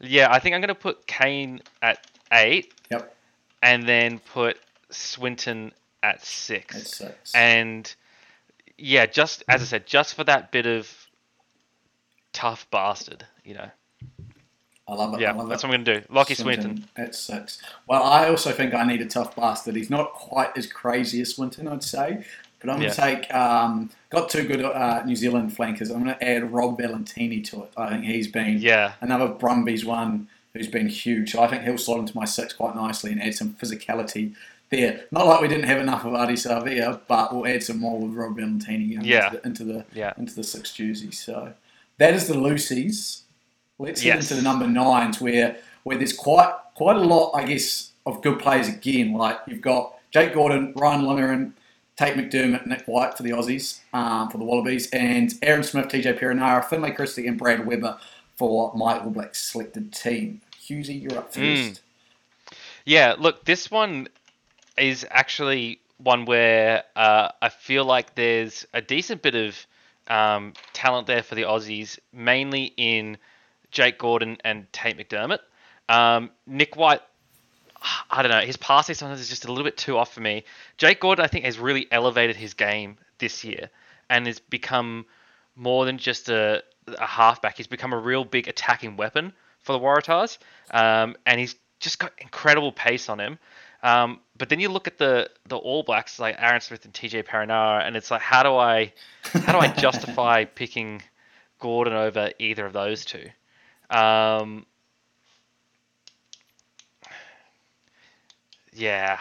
Yeah, 0.00 0.32
I 0.32 0.40
think 0.40 0.56
I'm 0.56 0.60
gonna 0.60 0.74
put 0.74 1.06
Cane 1.06 1.60
at 1.80 2.04
eight, 2.32 2.74
Yep, 2.90 3.14
and 3.62 3.88
then 3.88 4.18
put 4.18 4.58
Swinton 4.90 5.70
at 6.02 6.24
six. 6.24 6.74
that's 6.74 6.96
six. 6.96 7.34
And 7.36 7.94
yeah, 8.76 9.06
just 9.06 9.44
as 9.46 9.62
I 9.62 9.64
said, 9.64 9.86
just 9.86 10.14
for 10.14 10.24
that 10.24 10.50
bit 10.50 10.66
of 10.66 10.99
tough 12.40 12.66
bastard, 12.70 13.24
you 13.44 13.54
know. 13.54 13.70
I 14.88 14.94
love 14.94 15.14
it. 15.14 15.20
Yeah, 15.20 15.30
I 15.32 15.34
love 15.36 15.48
that's 15.48 15.62
it. 15.62 15.66
what 15.68 15.74
I'm 15.76 15.84
gonna 15.84 16.00
do. 16.00 16.06
Lockie 16.12 16.34
Swinton. 16.34 16.84
at 16.96 17.14
six. 17.14 17.62
Well, 17.86 18.02
I 18.02 18.28
also 18.28 18.50
think 18.52 18.74
I 18.74 18.84
need 18.84 19.00
a 19.00 19.06
tough 19.06 19.36
bastard. 19.36 19.76
He's 19.76 19.90
not 19.90 20.12
quite 20.14 20.56
as 20.56 20.66
crazy 20.66 21.20
as 21.20 21.34
Swinton, 21.34 21.68
I'd 21.68 21.84
say. 21.84 22.24
But 22.60 22.68
I'm 22.68 22.78
going 22.80 22.90
to 22.90 22.94
take, 22.96 23.32
um, 23.34 23.88
got 24.10 24.28
two 24.28 24.46
good 24.46 24.62
uh, 24.62 25.02
New 25.06 25.16
Zealand 25.16 25.56
flankers. 25.56 25.90
I'm 25.90 26.04
going 26.04 26.14
to 26.14 26.22
add 26.22 26.52
Rob 26.52 26.78
Valetini 26.78 27.42
to 27.44 27.62
it. 27.62 27.70
I 27.74 27.88
think 27.88 28.04
he's 28.04 28.28
been 28.28 28.58
Yeah, 28.58 28.92
another 29.00 29.28
Brumbies 29.28 29.82
one 29.86 30.28
who's 30.52 30.68
been 30.68 30.86
huge. 30.88 31.32
So 31.32 31.42
I 31.42 31.46
think 31.46 31.62
he'll 31.62 31.78
slot 31.78 32.00
into 32.00 32.14
my 32.14 32.26
six 32.26 32.52
quite 32.52 32.76
nicely 32.76 33.12
and 33.12 33.22
add 33.22 33.34
some 33.34 33.54
physicality 33.54 34.34
there. 34.68 35.06
Not 35.10 35.26
like 35.26 35.40
we 35.40 35.48
didn't 35.48 35.68
have 35.68 35.78
enough 35.80 36.04
of 36.04 36.12
Ardie 36.12 36.32
Savea, 36.32 37.00
but 37.08 37.34
we'll 37.34 37.46
add 37.46 37.62
some 37.62 37.78
more 37.80 37.98
with 37.98 38.12
Rob 38.12 38.36
Valetini 38.36 38.98
um, 38.98 39.04
Yeah. 39.04 39.28
into, 39.28 39.36
the, 39.38 39.46
into 39.46 39.64
the 39.64 39.84
yeah, 39.94 40.12
into 40.18 40.34
the 40.34 40.44
six 40.44 40.70
jersey. 40.74 41.12
So 41.12 41.54
that 42.00 42.14
is 42.14 42.26
the 42.26 42.34
Lucies. 42.34 43.20
Let's 43.78 44.02
head 44.02 44.16
Yes. 44.16 44.22
into 44.30 44.34
the 44.34 44.42
number 44.42 44.66
nines 44.66 45.20
where 45.20 45.56
where 45.84 45.96
there's 45.96 46.12
quite 46.12 46.52
quite 46.74 46.96
a 46.96 47.00
lot, 47.00 47.30
I 47.34 47.44
guess, 47.44 47.92
of 48.04 48.20
good 48.22 48.38
players 48.40 48.68
again. 48.68 49.12
Like 49.14 49.38
you've 49.46 49.60
got 49.62 49.94
Jake 50.10 50.34
Gordon, 50.34 50.72
Ryan 50.76 51.04
Lonergan, 51.04 51.54
Tate 51.96 52.16
McDermott, 52.16 52.66
Nick 52.66 52.84
White 52.86 53.16
for 53.16 53.22
the 53.22 53.30
Aussies, 53.30 53.78
um, 53.94 54.28
for 54.30 54.38
the 54.38 54.44
Wallabies, 54.44 54.90
and 54.90 55.32
Aaron 55.42 55.62
Smith, 55.62 55.86
TJ 55.88 56.18
Perenara, 56.18 56.64
Finlay 56.64 56.90
Christie, 56.90 57.26
and 57.26 57.38
Brad 57.38 57.64
Weber 57.66 57.98
for 58.36 58.72
my 58.74 58.98
All 58.98 59.10
Blacks 59.10 59.52
selected 59.52 59.92
team. 59.92 60.40
Hughesy, 60.66 61.00
you're 61.02 61.18
up 61.18 61.32
Mm. 61.34 61.68
first. 61.68 61.80
yeah. 62.84 63.14
Look, 63.18 63.44
this 63.44 63.70
one 63.70 64.08
is 64.78 65.06
actually 65.10 65.78
one 65.98 66.24
where 66.24 66.84
uh, 66.96 67.28
I 67.42 67.48
feel 67.50 67.84
like 67.84 68.14
there's 68.14 68.66
a 68.72 68.80
decent 68.80 69.20
bit 69.22 69.34
of 69.34 69.66
um, 70.10 70.52
talent 70.72 71.06
there 71.06 71.22
for 71.22 71.34
the 71.34 71.42
Aussies, 71.42 71.98
mainly 72.12 72.74
in 72.76 73.16
Jake 73.70 73.98
Gordon 73.98 74.36
and 74.44 74.70
Tate 74.72 74.98
McDermott. 74.98 75.38
Um, 75.88 76.30
Nick 76.46 76.76
White, 76.76 77.00
I 78.10 78.22
don't 78.22 78.30
know, 78.30 78.40
his 78.40 78.56
passing 78.56 78.94
sometimes 78.94 79.20
is 79.20 79.28
just 79.28 79.44
a 79.44 79.48
little 79.48 79.64
bit 79.64 79.76
too 79.76 79.96
off 79.96 80.12
for 80.12 80.20
me. 80.20 80.44
Jake 80.76 81.00
Gordon, 81.00 81.24
I 81.24 81.28
think, 81.28 81.44
has 81.44 81.58
really 81.58 81.86
elevated 81.90 82.36
his 82.36 82.54
game 82.54 82.98
this 83.18 83.44
year 83.44 83.70
and 84.10 84.26
has 84.26 84.40
become 84.40 85.06
more 85.56 85.84
than 85.84 85.98
just 85.98 86.28
a 86.28 86.62
a 86.98 87.06
halfback. 87.06 87.56
He's 87.56 87.66
become 87.66 87.92
a 87.92 87.98
real 87.98 88.24
big 88.24 88.48
attacking 88.48 88.96
weapon 88.96 89.32
for 89.60 89.72
the 89.72 89.78
Waratahs, 89.78 90.38
um, 90.70 91.16
and 91.26 91.38
he's 91.38 91.54
just 91.78 91.98
got 91.98 92.12
incredible 92.18 92.72
pace 92.72 93.08
on 93.08 93.20
him. 93.20 93.38
Um, 93.82 94.20
but 94.36 94.48
then 94.48 94.60
you 94.60 94.68
look 94.68 94.86
at 94.86 94.98
the 94.98 95.30
the 95.46 95.56
All 95.56 95.82
Blacks 95.82 96.18
like 96.18 96.36
Aaron 96.38 96.60
Smith 96.60 96.84
and 96.84 96.92
TJ 96.92 97.24
Perenara, 97.24 97.86
and 97.86 97.96
it's 97.96 98.10
like, 98.10 98.20
how 98.20 98.42
do 98.42 98.54
I 98.54 98.92
how 99.32 99.52
do 99.52 99.58
I 99.58 99.68
justify 99.68 100.44
picking 100.54 101.02
Gordon 101.58 101.94
over 101.94 102.30
either 102.38 102.66
of 102.66 102.72
those 102.72 103.04
two? 103.04 103.28
Um, 103.90 104.66
yeah. 108.72 109.18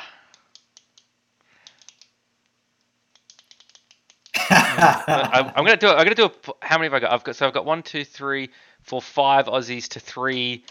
I, 4.52 5.52
I'm 5.56 5.64
gonna 5.66 5.78
do 5.78 5.88
it. 5.88 5.92
I'm 5.92 6.04
gonna 6.04 6.16
do 6.16 6.26
a. 6.26 6.32
How 6.66 6.78
many 6.78 6.86
have 6.86 6.94
I 6.94 7.00
got? 7.00 7.12
I've 7.12 7.24
got 7.24 7.36
so 7.36 7.48
I've 7.48 7.54
got 7.54 7.66
one, 7.66 7.84
two, 7.84 8.04
three, 8.04 8.50
four, 8.84 9.02
five 9.02 9.46
Aussies 9.46 9.88
to 9.90 10.00
three, 10.00 10.64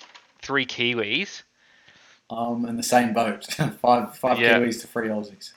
three 0.42 0.66
Kiwis. 0.66 1.42
Um, 2.31 2.67
in 2.67 2.77
the 2.77 2.83
same 2.83 3.13
boat, 3.15 3.45
five 3.81 4.17
five 4.17 4.39
Yeah. 4.39 4.59
Kiwis 4.59 4.81
to 4.83 4.87
three 4.87 5.09
Aussies. 5.09 5.53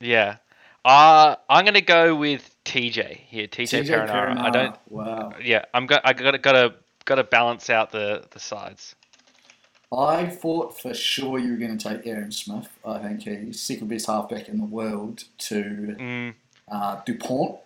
Yeah. 0.00 0.36
Uh, 0.84 1.36
I'm 1.48 1.64
gonna 1.64 1.80
go 1.80 2.14
with 2.14 2.54
TJ 2.64 3.16
here. 3.28 3.46
TJ, 3.46 3.84
TJ 3.84 4.06
Perenara. 4.06 4.36
I 4.36 4.50
don't. 4.50 4.76
Wow. 4.90 5.32
Yeah, 5.42 5.64
I'm 5.72 5.86
got. 5.86 6.02
I 6.04 6.12
gotta 6.12 6.36
gotta 6.38 6.74
gotta 7.06 7.24
balance 7.24 7.70
out 7.70 7.90
the 7.90 8.24
the 8.30 8.38
sides. 8.38 8.94
I 9.96 10.26
thought 10.26 10.78
for 10.80 10.92
sure 10.92 11.38
you 11.38 11.52
were 11.52 11.56
going 11.56 11.78
to 11.78 11.88
take 11.88 12.04
Aaron 12.04 12.32
Smith. 12.32 12.68
I 12.84 12.98
think 12.98 13.22
he's 13.22 13.60
second 13.60 13.88
best 13.88 14.08
halfback 14.08 14.48
in 14.48 14.58
the 14.58 14.64
world 14.64 15.22
to 15.38 15.62
Mm, 15.98 16.34
uh, 16.68 17.00
Dupont. 17.06 17.58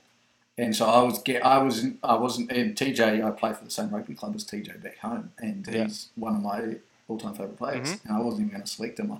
And 0.58 0.76
so 0.76 0.84
I 0.86 1.02
was 1.02 1.20
get 1.22 1.44
I 1.46 1.58
was 1.58 1.86
I 2.02 2.16
wasn't 2.16 2.52
and 2.52 2.76
TJ 2.76 3.24
I 3.24 3.30
play 3.30 3.54
for 3.54 3.64
the 3.64 3.70
same 3.70 3.88
rugby 3.90 4.14
club 4.14 4.34
as 4.36 4.44
TJ 4.44 4.82
back 4.82 4.98
home 4.98 5.32
and 5.38 5.66
Yeah. 5.66 5.84
he's 5.84 6.08
one 6.16 6.36
of 6.36 6.42
my 6.42 6.76
all 7.08 7.18
time 7.18 7.32
favourite 7.34 7.56
players 7.56 7.88
Mhm. 7.88 8.04
and 8.04 8.16
I 8.16 8.20
wasn't 8.20 8.42
even 8.42 8.50
going 8.52 8.62
to 8.64 8.68
select 8.70 8.96
them. 8.98 9.10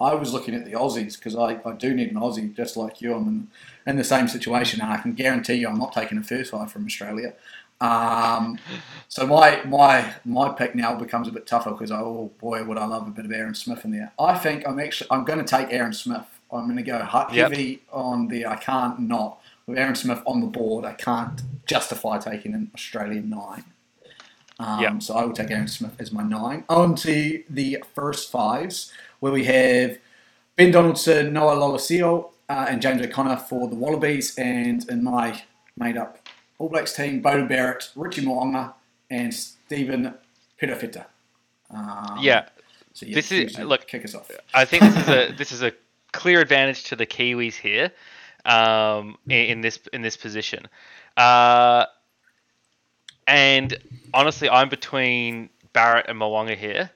I, 0.00 0.04
I 0.06 0.14
was 0.14 0.32
looking 0.32 0.54
at 0.54 0.64
the 0.64 0.72
Aussies 0.72 1.16
because 1.16 1.36
I, 1.36 1.60
I 1.64 1.72
do 1.72 1.94
need 1.94 2.10
an 2.10 2.16
Aussie 2.16 2.54
just 2.56 2.76
like 2.76 3.00
you. 3.02 3.14
I'm 3.14 3.28
in, 3.28 3.48
in 3.86 3.96
the 3.96 4.04
same 4.04 4.28
situation 4.28 4.80
and 4.80 4.90
I 4.90 4.96
can 4.96 5.12
guarantee 5.12 5.54
you 5.54 5.68
I'm 5.68 5.78
not 5.78 5.92
taking 5.92 6.18
a 6.18 6.22
first 6.22 6.50
five 6.52 6.72
from 6.72 6.86
Australia. 6.86 7.34
Um, 7.80 8.58
so 9.08 9.26
my 9.26 9.62
my 9.64 10.14
my 10.24 10.48
pick 10.50 10.74
now 10.74 10.94
becomes 10.94 11.28
a 11.28 11.32
bit 11.32 11.46
tougher 11.46 11.72
because 11.72 11.90
oh 11.90 12.30
boy 12.40 12.64
would 12.64 12.78
I 12.78 12.86
love 12.86 13.06
a 13.06 13.10
bit 13.10 13.24
of 13.26 13.32
Aaron 13.32 13.54
Smith 13.54 13.84
in 13.84 13.90
there. 13.90 14.12
I 14.18 14.38
think 14.38 14.66
I'm 14.66 14.78
actually 14.80 15.08
I'm 15.10 15.24
going 15.24 15.38
to 15.38 15.44
take 15.44 15.68
Aaron 15.72 15.92
Smith. 15.92 16.24
I'm 16.52 16.64
going 16.64 16.76
to 16.76 16.82
go 16.82 16.98
hu- 17.00 17.34
Yep. 17.34 17.50
heavy 17.50 17.82
on 17.92 18.28
the 18.28 18.46
I 18.46 18.56
can't 18.56 19.00
not 19.00 19.38
with 19.66 19.76
Aaron 19.76 19.96
Smith 19.96 20.20
on 20.24 20.40
the 20.40 20.46
board. 20.46 20.84
I 20.84 20.92
can't 20.94 21.42
justify 21.66 22.18
taking 22.18 22.54
an 22.54 22.70
Australian 22.74 23.28
nine. 23.28 23.64
Um. 24.58 25.00
So 25.00 25.14
I 25.14 25.24
will 25.24 25.32
take 25.32 25.50
Aaron 25.50 25.68
Smith 25.68 25.96
as 25.98 26.12
my 26.12 26.22
nine. 26.22 26.64
On 26.68 26.94
to 26.96 27.42
the 27.50 27.82
first 27.94 28.30
fives 28.30 28.92
where 29.20 29.32
we 29.32 29.44
have 29.44 29.98
Ben 30.56 30.70
Donaldson, 30.70 31.32
Noah 31.32 31.56
Lolesio, 31.56 32.30
uh, 32.48 32.66
and 32.68 32.80
James 32.80 33.02
O'Connor 33.04 33.36
for 33.38 33.68
the 33.68 33.74
Wallabies, 33.74 34.36
and 34.38 34.88
in 34.88 35.02
my 35.02 35.42
made 35.76 35.96
up 35.96 36.18
All 36.58 36.68
Blacks 36.68 36.94
team, 36.94 37.20
Beauden 37.22 37.48
Barrett, 37.48 37.90
Richie 37.96 38.24
Mo'unga, 38.24 38.74
and 39.10 39.34
Stephen 39.34 40.14
Perofeta. 40.60 41.06
Um, 41.70 42.18
yeah, 42.20 42.46
So 42.92 43.06
yeah, 43.06 43.14
This 43.16 43.32
is- 43.32 43.58
look, 43.58 43.88
kick 43.88 44.04
us 44.04 44.14
off. 44.14 44.30
I 44.52 44.64
think 44.64 44.82
this 44.84 44.96
is 44.96 45.08
a 45.08 45.32
this 45.36 45.50
is 45.52 45.62
a 45.62 45.72
clear 46.12 46.40
advantage 46.40 46.84
to 46.84 46.96
the 46.96 47.06
Kiwis 47.06 47.54
here, 47.56 47.90
um, 48.44 49.16
in, 49.26 49.46
in 49.46 49.60
this 49.62 49.80
in 49.92 50.02
this 50.02 50.16
position, 50.16 50.68
uh, 51.16 51.86
and 53.26 53.76
honestly, 54.12 54.48
I'm 54.48 54.68
between 54.68 55.50
Barrett 55.72 56.06
and 56.08 56.18
Mo'unga 56.18 56.56
here. 56.56 56.90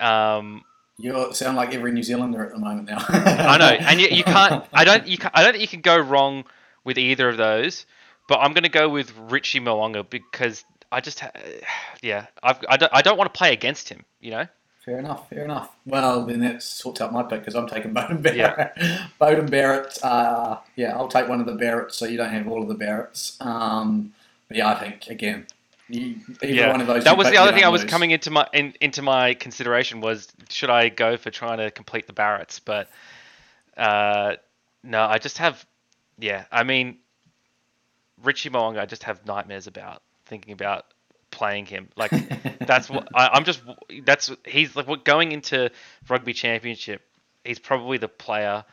Um, 0.00 0.64
You 0.98 1.32
sound 1.32 1.56
like 1.56 1.74
every 1.74 1.92
New 1.92 2.02
Zealander 2.02 2.44
at 2.44 2.52
the 2.52 2.58
moment 2.58 2.88
now. 2.88 2.98
I 3.08 3.58
know, 3.58 3.66
and 3.86 4.00
you, 4.00 4.08
you 4.08 4.24
can't. 4.24 4.64
I 4.72 4.84
don't. 4.84 5.06
You 5.06 5.18
can, 5.18 5.30
I 5.34 5.42
don't 5.42 5.52
think 5.52 5.62
you 5.62 5.68
can 5.68 5.80
go 5.80 5.98
wrong 5.98 6.44
with 6.84 6.98
either 6.98 7.28
of 7.28 7.36
those. 7.36 7.86
But 8.28 8.40
I'm 8.40 8.52
going 8.52 8.64
to 8.64 8.68
go 8.68 8.88
with 8.90 9.12
Richie 9.30 9.58
Mo'unga 9.60 10.04
because 10.08 10.64
I 10.92 11.00
just, 11.00 11.20
ha- 11.20 11.30
yeah, 12.02 12.26
I've, 12.42 12.58
I 12.68 12.76
don't. 12.76 12.92
I 12.94 13.02
don't 13.02 13.16
want 13.16 13.32
to 13.32 13.36
play 13.38 13.52
against 13.52 13.88
him. 13.88 14.04
You 14.20 14.30
know. 14.32 14.46
Fair 14.84 14.98
enough, 15.00 15.28
fair 15.28 15.44
enough. 15.44 15.76
Well, 15.84 16.24
then 16.24 16.40
that 16.40 16.62
sorts 16.62 17.02
out 17.02 17.12
my 17.12 17.22
pick 17.22 17.40
because 17.40 17.54
I'm 17.54 17.68
taking 17.68 17.92
Beauden 17.94 18.22
Barrett. 18.22 18.74
Beauden 19.20 19.50
Barrett, 19.50 19.98
uh, 20.02 20.60
yeah, 20.76 20.96
I'll 20.96 21.08
take 21.08 21.28
one 21.28 21.40
of 21.40 21.46
the 21.46 21.52
Barretts 21.52 21.92
so 21.92 22.06
you 22.06 22.16
don't 22.16 22.30
have 22.30 22.48
all 22.48 22.62
of 22.62 22.68
the 22.68 22.74
Barretts. 22.74 23.38
Um, 23.44 24.14
yeah, 24.50 24.68
I 24.68 24.74
think, 24.74 25.06
again, 25.08 25.46
you, 25.88 26.16
yeah, 26.42 26.70
one 26.70 26.80
of 26.80 26.86
those. 26.86 27.04
that 27.04 27.16
was 27.16 27.30
the 27.30 27.38
other 27.38 27.52
thing 27.52 27.64
I 27.64 27.68
was 27.70 27.82
lose. 27.82 27.90
coming 27.90 28.10
into 28.10 28.30
my 28.30 28.46
in, 28.52 28.74
into 28.80 29.00
my 29.00 29.34
consideration 29.34 30.00
was 30.00 30.28
should 30.50 30.68
I 30.68 30.90
go 30.90 31.16
for 31.16 31.30
trying 31.30 31.58
to 31.58 31.70
complete 31.70 32.06
the 32.06 32.12
Barretts, 32.12 32.60
but 32.62 32.90
uh, 33.76 34.36
no, 34.82 35.02
I 35.02 35.18
just 35.18 35.38
have, 35.38 35.64
yeah, 36.18 36.44
I 36.52 36.64
mean, 36.64 36.98
Richie 38.22 38.50
Mo'unga, 38.50 38.80
I 38.80 38.86
just 38.86 39.04
have 39.04 39.24
nightmares 39.24 39.66
about 39.66 40.02
thinking 40.26 40.52
about 40.52 40.84
playing 41.30 41.66
him. 41.66 41.88
Like 41.96 42.10
that's 42.66 42.90
what 42.90 43.08
I, 43.14 43.28
I'm 43.28 43.44
just 43.44 43.62
that's 44.04 44.30
he's 44.44 44.76
like 44.76 44.86
what 44.86 45.04
going 45.04 45.32
into 45.32 45.70
rugby 46.08 46.32
championship. 46.32 47.02
He's 47.44 47.58
probably 47.58 47.98
the 47.98 48.08
player. 48.08 48.64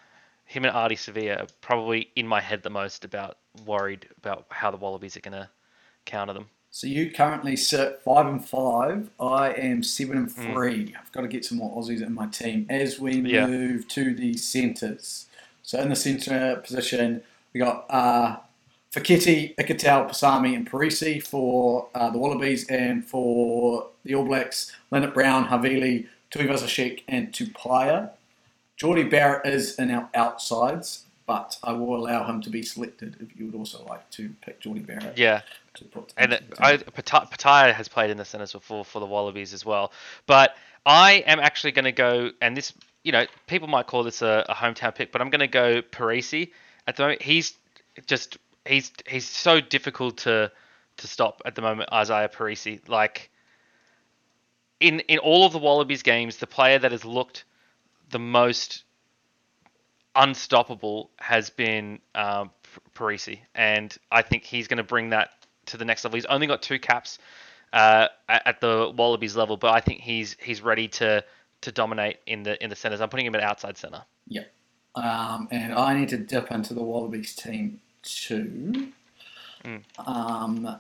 Him 0.46 0.66
and 0.66 0.76
Ardie 0.76 0.94
Savea 0.94 1.44
are 1.44 1.48
probably 1.62 2.10
in 2.16 2.28
my 2.28 2.42
head 2.42 2.62
the 2.62 2.70
most 2.70 3.06
about 3.06 3.38
worried 3.66 4.08
about 4.18 4.46
how 4.50 4.70
the 4.70 4.78
Wallabies 4.78 5.18
are 5.18 5.22
gonna 5.22 5.50
counter 6.06 6.34
them. 6.34 6.46
So 6.72 6.88
you 6.88 7.10
currently 7.12 7.56
sit 7.56 8.02
five 8.04 8.26
and 8.28 8.44
five. 8.46 9.10
I 9.20 9.54
am 9.54 9.82
seven 9.82 10.18
and 10.18 10.28
Mm. 10.30 10.54
three. 10.54 10.96
I've 11.00 11.12
got 11.14 11.22
to 11.22 11.28
get 11.28 11.46
some 11.46 11.58
more 11.60 11.76
Aussies 11.82 12.02
in 12.06 12.14
my 12.14 12.28
team 12.28 12.66
as 12.70 13.00
we 13.00 13.16
Yeah. 13.22 13.48
move 13.48 13.88
to 13.90 14.14
the 14.14 14.36
centres. 14.36 15.28
So 15.64 15.80
in 15.80 15.90
the 15.90 15.96
centre 15.96 16.62
position, 16.64 17.24
we 17.54 17.60
got 17.62 17.86
uh, 17.90 18.38
Fakiti, 18.92 19.56
Ikitau, 19.56 20.10
Paisami, 20.10 20.56
and 20.56 20.70
Perese 20.70 21.26
for 21.26 21.88
uh, 21.96 22.10
the 22.10 22.18
Wallabies, 22.18 22.68
and 22.70 23.04
for 23.06 23.88
the 24.04 24.14
All 24.16 24.26
Blacks, 24.26 24.72
Lienert-Brown, 24.92 25.48
Havili, 25.48 26.08
Tuivasa-Sheck, 26.32 27.04
and 27.08 27.32
Tupaea. 27.32 28.12
Jordie 28.78 29.04
Barrett 29.10 29.46
is 29.48 29.76
in 29.80 29.92
our 29.92 30.10
outsides, 30.14 31.05
but 31.28 31.58
I 31.64 31.74
will 31.74 31.96
allow 31.96 32.26
him 32.28 32.42
to 32.42 32.50
be 32.50 32.62
selected 32.62 33.18
if 33.20 33.38
you 33.38 33.46
would 33.46 33.56
also 33.56 33.84
like 33.86 34.10
to 34.12 34.30
pick 34.42 34.60
Jordie 34.60 34.82
Barrett. 34.82 35.18
Yeah, 35.18 35.42
and 36.18 36.40
I, 36.60 36.78
Petaia 36.78 37.74
has 37.74 37.88
played 37.88 38.10
in 38.10 38.18
the 38.18 38.26
centres 38.26 38.54
before 38.54 38.86
for 38.86 39.00
the 39.00 39.06
Wallabies 39.06 39.54
as 39.54 39.66
well. 39.66 39.92
But 40.28 40.56
I 40.86 41.24
am 41.26 41.40
actually 41.40 41.72
going 41.72 41.86
to 41.86 41.92
go, 41.92 42.32
and 42.42 42.56
this, 42.56 42.74
you 43.04 43.12
know, 43.12 43.26
people 43.48 43.68
might 43.68 43.88
call 43.88 44.04
this 44.04 44.22
a, 44.22 44.46
a 44.48 44.54
hometown 44.54 44.94
pick, 44.94 45.12
but 45.12 45.22
I'm 45.22 45.30
going 45.30 45.40
to 45.40 45.48
go 45.48 45.82
Perese 45.82 46.52
at 46.88 46.96
the 46.96 47.04
moment. 47.04 47.22
He's 47.22 47.54
just 48.06 48.38
he's 48.66 48.92
he's 49.08 49.28
so 49.28 49.60
difficult 49.60 50.18
to 50.18 50.52
to 50.98 51.08
stop 51.08 51.42
at 51.46 51.56
the 51.56 51.62
moment. 51.62 51.90
Izaia 51.92 52.32
Perese, 52.32 52.88
like 52.88 53.32
in 54.80 55.00
in 55.02 55.20
all 55.20 55.46
of 55.46 55.54
the 55.54 55.60
Wallabies 55.60 56.04
games, 56.04 56.38
the 56.38 56.48
player 56.48 56.80
that 56.80 56.92
has 56.92 57.04
looked 57.04 57.46
the 58.10 58.20
most 58.20 58.85
unstoppable 60.16 61.10
has 61.18 61.50
been 61.50 62.00
um, 62.14 62.52
Perese, 62.94 63.40
and 63.54 63.96
I 64.12 64.22
think 64.22 64.44
he's 64.44 64.68
going 64.68 64.78
to 64.78 64.84
bring 64.84 65.10
that 65.10 65.30
to 65.68 65.78
the 65.78 65.86
next 65.86 66.04
level. 66.04 66.16
He's 66.16 66.26
only 66.26 66.48
got 66.48 66.62
two 66.62 66.80
caps 66.80 67.20
uh, 67.74 68.08
at 68.30 68.62
the 68.62 68.92
Wallabies 68.96 69.36
level, 69.36 69.58
but 69.58 69.74
I 69.74 69.80
think 69.82 70.02
he's 70.02 70.36
he's 70.42 70.62
ready 70.62 70.88
to 70.90 71.24
to 71.62 71.72
dominate 71.72 72.18
in 72.26 72.44
the 72.44 72.62
in 72.64 72.70
the 72.70 72.76
centers. 72.76 73.02
I'm 73.02 73.10
putting 73.10 73.26
him 73.26 73.36
at 73.36 73.42
outside 73.42 73.78
center. 73.78 74.04
Um, 74.96 75.48
and 75.52 75.74
I 75.74 75.98
need 75.98 76.10
to 76.10 76.18
dip 76.18 76.52
into 76.52 76.74
the 76.74 76.84
Wallabies 76.84 77.36
team 77.36 77.82
too. 78.02 78.92
Mm. 79.64 79.84
Um, 80.08 80.80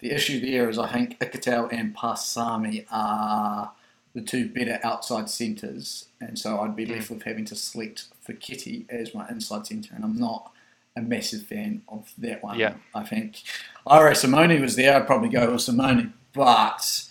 the 0.00 0.10
issue 0.10 0.40
there 0.40 0.68
is 0.68 0.78
I 0.78 0.92
think 0.92 1.18
Ikitau 1.20 1.72
and 1.72 1.96
Paisami 1.96 2.84
are 2.90 3.72
the 4.18 4.24
two 4.24 4.48
better 4.48 4.80
outside 4.82 5.30
centres, 5.30 6.08
and 6.20 6.36
so 6.36 6.60
I'd 6.60 6.74
be 6.74 6.84
mm. 6.84 6.96
left 6.96 7.10
with 7.10 7.22
having 7.22 7.44
to 7.46 7.54
select 7.54 8.06
for 8.20 8.32
Kitty 8.32 8.84
as 8.88 9.14
my 9.14 9.28
inside 9.28 9.66
centre, 9.66 9.94
and 9.94 10.04
I'm 10.04 10.18
not 10.18 10.50
a 10.96 11.00
massive 11.00 11.44
fan 11.44 11.82
of 11.88 12.12
that 12.18 12.42
one. 12.42 12.58
Yeah. 12.58 12.74
I 12.94 13.04
think 13.04 13.42
Irae 13.86 14.14
Simone 14.14 14.60
was 14.60 14.74
there, 14.74 14.96
I'd 14.96 15.06
probably 15.06 15.28
go 15.28 15.52
with 15.52 15.60
Simone, 15.60 16.14
but 16.32 17.04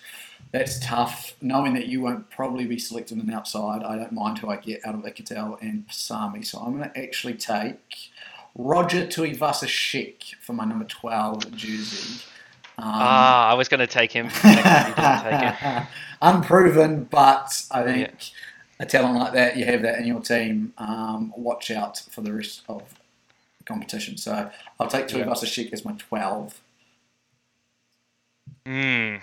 that's 0.52 0.80
tough. 0.80 1.36
Knowing 1.42 1.76
that 1.76 1.88
you 1.88 2.02
won't 2.02 2.30
probably 2.30 2.66
be 2.66 2.78
selecting 2.78 3.22
an 3.22 3.30
outside, 3.30 3.84
I 3.84 3.96
don't 3.96 4.12
mind 4.12 4.40
who 4.40 4.50
I 4.50 4.58
get 4.58 4.86
out 4.86 4.96
of 4.96 5.02
Ikitau 5.02 5.62
and 5.62 5.88
Paisami. 5.88 6.46
So 6.46 6.60
I'm 6.60 6.78
going 6.78 6.90
to 6.90 6.98
actually 6.98 7.36
take 7.36 8.12
Roger 8.54 9.08
Tuivasa 9.08 9.68
Sheck 9.68 10.36
for 10.42 10.52
my 10.52 10.66
number 10.66 10.86
12 10.86 11.56
jersey. 11.56 12.26
Um, 12.80 12.86
ah, 12.86 13.46
um, 13.46 13.50
uh, 13.50 13.52
I 13.52 13.54
was 13.56 13.68
going 13.70 13.80
to 13.80 13.88
take 13.88 14.12
him. 14.12 14.30
Unproven, 16.22 17.06
but 17.06 17.64
I 17.72 17.84
think 17.84 18.00
yeah. 18.00 18.14
a 18.80 18.86
talent 18.86 19.20
like 19.20 19.34
that, 19.34 19.58
you 19.58 19.66
have 19.66 19.82
that 19.82 20.00
in 20.00 20.06
your 20.06 20.22
team. 20.22 20.74
Um, 20.78 21.34
watch 21.36 21.72
out 21.72 22.00
for 22.12 22.22
the 22.22 22.34
rest 22.34 22.62
of 22.70 22.84
the 23.58 23.64
competition. 23.64 24.18
So 24.18 24.52
I'll 24.80 24.88
take 24.88 25.08
two 25.08 25.18
yeah. 25.18 25.24
of 25.24 25.30
us 25.30 25.44
a 25.44 25.48
Sheik 25.48 25.74
as 25.74 25.84
my 25.84 25.94
12. 25.94 26.62
Hmm. 28.66 29.16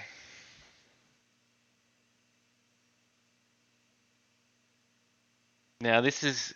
Now, 5.80 6.00
this 6.00 6.24
is 6.24 6.54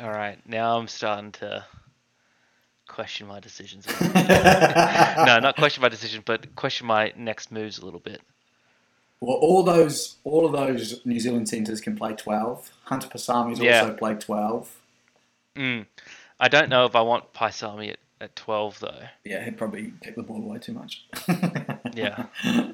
All 0.00 0.10
right, 0.10 0.38
now 0.48 0.78
I'm 0.78 0.88
starting 0.88 1.32
to 1.32 1.64
question 2.88 3.26
my 3.26 3.40
decisions. 3.40 3.86
no, 4.14 5.38
not 5.40 5.56
question 5.56 5.82
my 5.82 5.88
decision, 5.88 6.22
but 6.24 6.54
question 6.56 6.86
my 6.86 7.12
next 7.16 7.52
moves 7.52 7.78
a 7.78 7.84
little 7.84 8.00
bit. 8.00 8.20
Well, 9.20 9.36
all 9.36 9.62
those, 9.62 10.16
all 10.24 10.44
of 10.46 10.52
those 10.52 11.00
New 11.06 11.18
Zealand 11.20 11.48
centres 11.48 11.80
can 11.80 11.96
play 11.96 12.14
twelve. 12.14 12.70
Hunter 12.84 13.08
Paisami's 13.08 13.58
Yeah. 13.60 13.82
also 13.82 13.94
played 13.94 14.20
twelve. 14.20 14.76
Mm. 15.56 15.86
I 16.40 16.48
don't 16.48 16.68
know 16.68 16.84
if 16.84 16.96
I 16.96 17.00
want 17.00 17.32
Paisami 17.32 17.90
at, 17.92 17.98
at 18.20 18.34
12 18.34 18.80
though. 18.80 19.02
Yeah, 19.24 19.44
he'd 19.44 19.56
probably 19.56 19.92
kick 20.02 20.16
the 20.16 20.22
ball 20.24 20.42
away 20.42 20.58
too 20.58 20.72
much. 20.72 21.04
Yeah. 21.94 22.26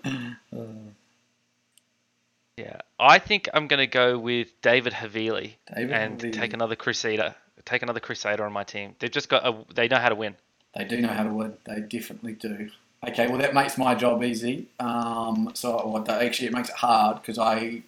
Yeah, 2.60 2.80
I 2.98 3.18
think 3.18 3.48
I'm 3.54 3.66
going 3.68 3.78
to 3.80 3.86
go 3.86 4.18
with 4.18 4.48
David 4.62 4.92
Havili 4.94 5.54
David 5.74 5.92
and 5.92 6.18
Havili. 6.20 6.32
take 6.32 6.52
another 6.52 6.76
Crusader. 6.76 7.34
Take 7.64 7.82
another 7.82 8.00
Crusader 8.00 8.44
on 8.44 8.52
my 8.52 8.64
team. 8.64 8.94
They've 8.98 9.10
just 9.10 9.28
got 9.28 9.46
a. 9.46 9.54
They 9.74 9.88
know 9.88 9.98
how 9.98 10.08
to 10.08 10.14
win. 10.14 10.36
They 10.74 10.84
do 10.84 11.00
know 11.00 11.08
how 11.08 11.24
to 11.24 11.32
win. 11.32 11.54
They 11.64 11.80
definitely 11.80 12.32
do. 12.34 12.70
Okay, 13.06 13.26
well 13.28 13.38
that 13.38 13.54
makes 13.54 13.78
my 13.78 13.94
job 13.94 14.22
easy. 14.22 14.66
Um, 14.78 15.50
so 15.54 15.86
well, 15.86 16.04
actually 16.10 16.48
it 16.48 16.52
makes 16.52 16.68
it 16.68 16.76
hard 16.76 17.20
because 17.22 17.38
I 17.38 17.82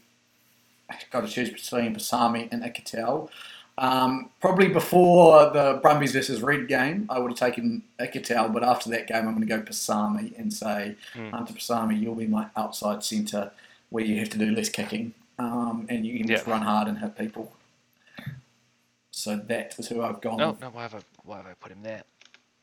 got 1.11 1.23
to 1.23 1.29
choose 1.29 1.51
between 1.51 1.95
Paisami 1.95 2.49
and 2.53 2.63
Ikitau. 2.63 3.29
Um, 3.79 4.31
probably 4.41 4.69
before 4.69 5.51
the 5.51 5.81
Brumbies 5.83 6.13
versus 6.13 6.43
Red 6.43 6.69
game, 6.69 7.07
I 7.09 7.19
would 7.19 7.31
have 7.33 7.39
taken 7.39 7.83
Ikitau, 7.99 8.53
but 8.53 8.63
after 8.63 8.91
that 8.91 9.07
game, 9.07 9.27
I'm 9.27 9.35
going 9.35 9.41
to 9.41 9.47
go 9.47 9.61
Paisami 9.63 10.39
and 10.39 10.53
say, 10.53 10.97
Hmm. 11.15 11.31
Hunter 11.31 11.55
Paisami, 11.55 11.99
you'll 12.01 12.15
be 12.15 12.27
my 12.27 12.49
outside 12.57 13.03
centre 13.03 13.51
where 13.93 14.05
you 14.05 14.19
have 14.19 14.31
to 14.31 14.39
do 14.39 14.51
less 14.55 14.69
kicking 14.69 15.15
um, 15.39 15.87
and 15.89 16.05
you 16.07 16.19
can 16.19 16.27
just 16.27 16.47
run 16.47 16.63
hard 16.63 16.89
and 16.89 16.99
hit 16.99 17.17
people. 17.17 17.53
So 19.11 19.37
that 19.37 19.75
is 19.79 19.89
who 19.89 20.03
I've 20.03 20.21
gone 20.21 20.39
No, 20.39 20.51
with. 20.51 20.61
no. 20.61 20.71
Why 20.71 20.83
have 20.83 20.95
I? 20.95 21.01
Why 21.25 21.37
have 21.37 21.47
I 21.47 21.55
put 21.61 21.71
him 21.73 21.83
there? 21.83 22.03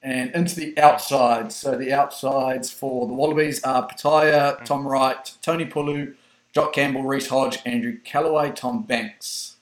And 0.01 0.31
into 0.31 0.55
the 0.55 0.77
outsides. 0.79 1.55
So 1.55 1.75
the 1.77 1.93
outsides 1.93 2.71
for 2.71 3.07
the 3.07 3.13
Wallabies 3.13 3.63
are 3.63 3.87
Petaia, 3.87 4.63
Tom 4.65 4.87
Wright, 4.87 5.33
Tony 5.41 5.65
Pulu, 5.65 6.15
Jock 6.53 6.73
Campbell, 6.73 7.03
Reece 7.03 7.27
Hodge, 7.27 7.59
Andrew 7.65 7.97
Kellaway, 8.03 8.55
Tom 8.55 8.83
Banks. 8.83 9.55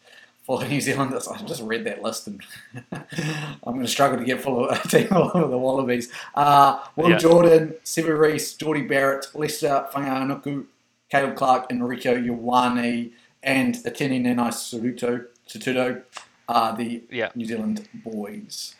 For 0.43 0.57
the 0.59 0.67
New 0.69 0.79
Zealanders, 0.79 1.27
I 1.27 1.37
just 1.41 1.61
read 1.61 1.83
that 1.83 2.01
list 2.01 2.25
and 2.27 2.41
I'm 2.93 3.73
going 3.73 3.81
to 3.81 3.87
struggle 3.87 4.17
to 4.17 4.23
get 4.23 4.39
full 4.39 4.69
of 4.69 4.79
a 4.85 4.87
team 4.87 5.07
full 5.09 5.29
of 5.31 5.51
the 5.51 5.57
Wallabies. 5.57 6.09
Uh, 6.35 6.79
Will 6.95 7.09
Yeah. 7.09 7.17
Jordan, 7.17 7.75
Sevu 7.83 8.17
Reece, 8.17 8.53
Jordie 8.53 8.83
Barrett, 8.87 9.25
Leicester 9.35 9.87
Fainga'anuku, 9.91 10.63
Caleb 11.09 11.35
Clarke, 11.35 11.71
Enrico 11.71 12.15
Ioane, 12.15 13.11
and 13.43 13.75
Atene 13.85 14.23
Nenai 14.23 14.49
Suruto, 14.49 15.25
Sutudo 15.47 16.01
are 16.49 16.75
the 16.75 17.03
Yeah. 17.09 17.29
New 17.35 17.45
Zealand 17.45 17.87
boys. 17.93 18.75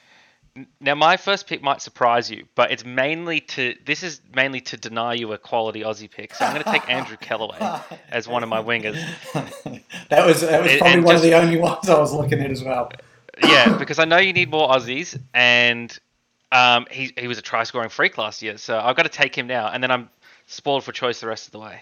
Now, 0.79 0.95
my 0.95 1.17
first 1.17 1.45
pick 1.45 1.61
might 1.61 1.83
surprise 1.83 2.31
you, 2.31 2.45
but 2.55 2.71
it's 2.71 2.83
mainly 2.83 3.41
to. 3.41 3.75
This 3.85 4.01
is 4.01 4.21
mainly 4.33 4.59
to 4.61 4.77
deny 4.77 5.13
you 5.13 5.31
a 5.33 5.37
quality 5.37 5.81
Aussie 5.81 6.09
pick. 6.09 6.33
So 6.33 6.45
I'm 6.45 6.53
going 6.53 6.63
to 6.63 6.71
take 6.71 6.89
Andrew 6.89 7.15
Kellaway 7.17 7.83
as 8.09 8.27
one 8.27 8.41
of 8.41 8.49
my 8.49 8.61
wingers. 8.61 8.95
that 10.09 10.25
was 10.25 10.41
that 10.41 10.63
was 10.63 10.75
probably 10.77 10.93
and 10.93 11.03
one 11.03 11.15
of 11.15 11.21
the 11.21 11.33
only 11.35 11.57
ones 11.57 11.87
I 11.87 11.99
was 11.99 12.11
looking 12.11 12.39
at 12.39 12.49
as 12.49 12.63
well. 12.63 12.91
Yeah, 13.43 13.77
because 13.77 13.99
I 13.99 14.05
know 14.05 14.17
you 14.17 14.33
need 14.33 14.49
more 14.49 14.67
Aussies, 14.69 15.19
and 15.35 15.95
um, 16.51 16.87
he 16.89 17.13
he 17.15 17.27
was 17.27 17.37
a 17.37 17.43
try 17.43 17.63
scoring 17.63 17.89
freak 17.89 18.17
last 18.17 18.41
year, 18.41 18.57
so 18.57 18.79
I've 18.79 18.95
got 18.95 19.03
to 19.03 19.09
take 19.09 19.37
him 19.37 19.45
now, 19.45 19.69
and 19.69 19.83
then 19.83 19.91
I'm 19.91 20.09
spoiled 20.47 20.83
for 20.83 20.91
choice 20.91 21.19
the 21.19 21.27
rest 21.27 21.45
of 21.45 21.51
the 21.51 21.59
way. 21.59 21.81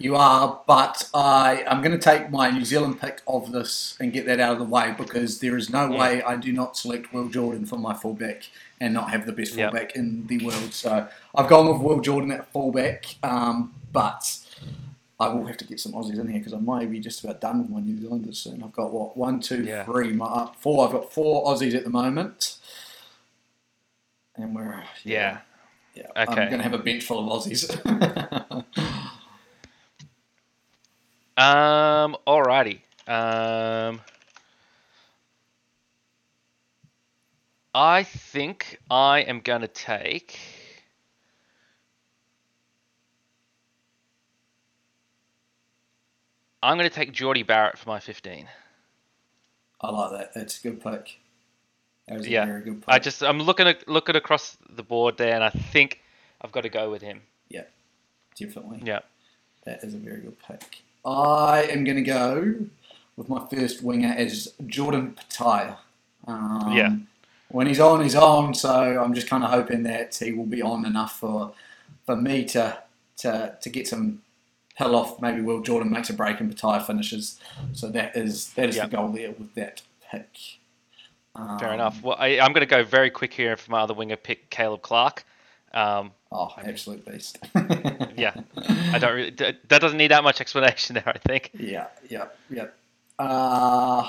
You 0.00 0.14
are, 0.14 0.60
but 0.66 1.08
I 1.12 1.64
I'm 1.66 1.82
going 1.82 1.90
to 1.92 1.98
take 1.98 2.30
my 2.30 2.50
New 2.50 2.64
Zealand 2.64 3.00
pick 3.00 3.20
of 3.26 3.50
this 3.50 3.96
and 3.98 4.12
get 4.12 4.26
that 4.26 4.38
out 4.38 4.52
of 4.52 4.58
the 4.60 4.64
way 4.64 4.94
because 4.96 5.40
there 5.40 5.56
is 5.56 5.70
no 5.70 5.90
Yeah. 5.92 5.98
way 5.98 6.22
I 6.22 6.36
do 6.36 6.52
not 6.52 6.76
select 6.76 7.12
Will 7.12 7.28
Jordan 7.28 7.66
for 7.66 7.78
my 7.78 7.94
fullback 7.94 8.48
and 8.80 8.94
not 8.94 9.10
have 9.10 9.26
the 9.26 9.32
best 9.32 9.54
Yep. 9.56 9.72
fullback 9.72 9.96
in 9.96 10.26
the 10.28 10.38
world. 10.46 10.72
So 10.72 11.08
I've 11.34 11.48
gone 11.48 11.66
with 11.72 11.82
Will 11.82 12.00
Jordan 12.00 12.30
at 12.30 12.50
fullback, 12.52 13.16
um, 13.24 13.74
but 13.92 14.38
I 15.18 15.26
will 15.30 15.46
have 15.46 15.56
to 15.56 15.64
get 15.64 15.80
some 15.80 15.92
Aussies 15.94 16.20
in 16.20 16.28
here 16.28 16.38
because 16.38 16.54
I 16.54 16.58
might 16.60 16.88
be 16.92 17.00
just 17.00 17.24
about 17.24 17.40
done 17.40 17.62
with 17.62 17.70
my 17.70 17.80
New 17.80 17.98
Zealanders 18.00 18.38
soon. 18.38 18.62
I've 18.62 18.72
got 18.72 18.92
what 18.92 19.16
one, 19.16 19.40
two, 19.40 19.64
Yeah. 19.64 19.84
three, 19.84 20.12
my 20.12 20.26
uh, 20.26 20.46
four. 20.60 20.86
I've 20.86 20.92
got 20.92 21.12
four 21.12 21.44
Aussies 21.46 21.74
at 21.74 21.82
the 21.82 21.90
moment, 21.90 22.58
and 24.36 24.54
we're 24.54 24.84
Yeah. 25.02 25.38
yeah. 25.94 26.06
Okay. 26.16 26.22
I'm 26.30 26.36
going 26.50 26.58
to 26.58 26.62
have 26.62 26.74
a 26.74 26.78
bench 26.78 27.02
full 27.02 27.18
of 27.32 27.42
Aussies. 27.42 27.66
Um. 31.38 32.16
Alrighty. 32.26 32.80
Um. 33.06 34.00
I 37.74 38.02
think 38.02 38.78
I 38.90 39.20
am 39.20 39.40
going 39.40 39.60
to 39.60 39.68
take. 39.68 40.38
I'm 46.60 46.76
going 46.76 46.88
to 46.88 46.94
take 46.94 47.12
Jordie 47.12 47.44
Barrett 47.44 47.78
for 47.78 47.88
my 47.88 48.00
15. 48.00 48.48
I 49.80 49.90
like 49.90 50.10
that. 50.10 50.34
That's 50.34 50.58
a 50.58 50.62
good 50.62 50.82
pick. 50.82 51.20
That 52.08 52.18
was 52.18 52.26
a 52.26 52.30
Yeah, 52.30 52.46
very 52.46 52.62
good 52.62 52.80
pick. 52.80 52.88
I 52.88 52.98
just 52.98 53.22
I'm 53.22 53.40
looking 53.40 53.68
at 53.68 53.86
looking 53.86 54.16
across 54.16 54.56
the 54.68 54.82
board 54.82 55.18
there, 55.18 55.34
and 55.34 55.44
I 55.44 55.50
think 55.50 56.00
I've 56.42 56.50
got 56.50 56.62
to 56.62 56.68
go 56.68 56.90
with 56.90 57.02
him. 57.02 57.20
Yeah, 57.48 57.64
definitely. 58.36 58.82
Yeah. 58.84 59.00
That 59.64 59.84
is 59.84 59.94
a 59.94 59.98
very 59.98 60.20
good 60.20 60.36
pick. 60.40 60.82
I 61.04 61.62
am 61.70 61.84
going 61.84 61.96
to 61.96 62.02
go 62.02 62.54
with 63.16 63.28
my 63.28 63.44
first 63.50 63.82
winger 63.82 64.14
as 64.16 64.52
Jordan 64.66 65.16
Petaia. 65.16 65.76
Um, 66.26 66.72
Yeah. 66.72 66.96
When 67.50 67.66
he's 67.66 67.80
on, 67.80 68.02
he's 68.02 68.14
on. 68.14 68.52
So 68.54 69.02
I'm 69.02 69.14
just 69.14 69.26
kind 69.26 69.42
of 69.42 69.50
hoping 69.50 69.82
that 69.84 70.14
he 70.14 70.32
will 70.32 70.44
be 70.46 70.60
on 70.60 70.84
enough 70.84 71.18
for 71.18 71.52
for 72.04 72.14
me 72.14 72.44
to 72.46 72.82
to 73.18 73.56
to 73.60 73.70
get 73.70 73.88
some 73.88 74.20
hill 74.76 74.94
off. 74.94 75.18
Maybe 75.20 75.40
Will 75.40 75.60
Jordan 75.62 75.90
makes 75.90 76.10
a 76.10 76.12
break 76.12 76.40
and 76.40 76.54
Petaia 76.54 76.84
finishes. 76.86 77.40
So 77.72 77.88
that 77.88 78.14
is 78.16 78.52
that 78.54 78.68
is 78.68 78.76
Yeah. 78.76 78.86
the 78.86 78.96
goal 78.96 79.08
there 79.08 79.32
with 79.32 79.54
that 79.54 79.80
pick. 80.10 80.28
Fair 81.58 81.68
Um, 81.68 81.74
enough. 81.74 82.02
Well, 82.02 82.16
I, 82.18 82.38
I'm 82.40 82.52
going 82.52 82.60
to 82.60 82.66
go 82.66 82.84
very 82.84 83.10
quick 83.10 83.32
here 83.32 83.56
for 83.56 83.70
my 83.70 83.80
other 83.80 83.94
winger 83.94 84.16
pick, 84.16 84.50
Caleb 84.50 84.82
Clarke. 84.82 85.24
Um, 85.72 86.10
Oh, 86.30 86.52
absolute 86.62 87.04
beast. 87.06 87.38
yeah, 88.16 88.34
I 88.92 88.98
don't 88.98 89.14
really. 89.14 89.30
That 89.30 89.68
that 89.68 89.80
doesn't 89.80 89.96
need 89.96 90.10
that 90.10 90.22
much 90.22 90.40
explanation 90.40 90.94
there. 90.94 91.08
I 91.08 91.18
think. 91.18 91.50
Yeah, 91.54 91.86
yeah, 92.08 92.26
yeah. 92.50 92.66
Uh, 93.18 94.08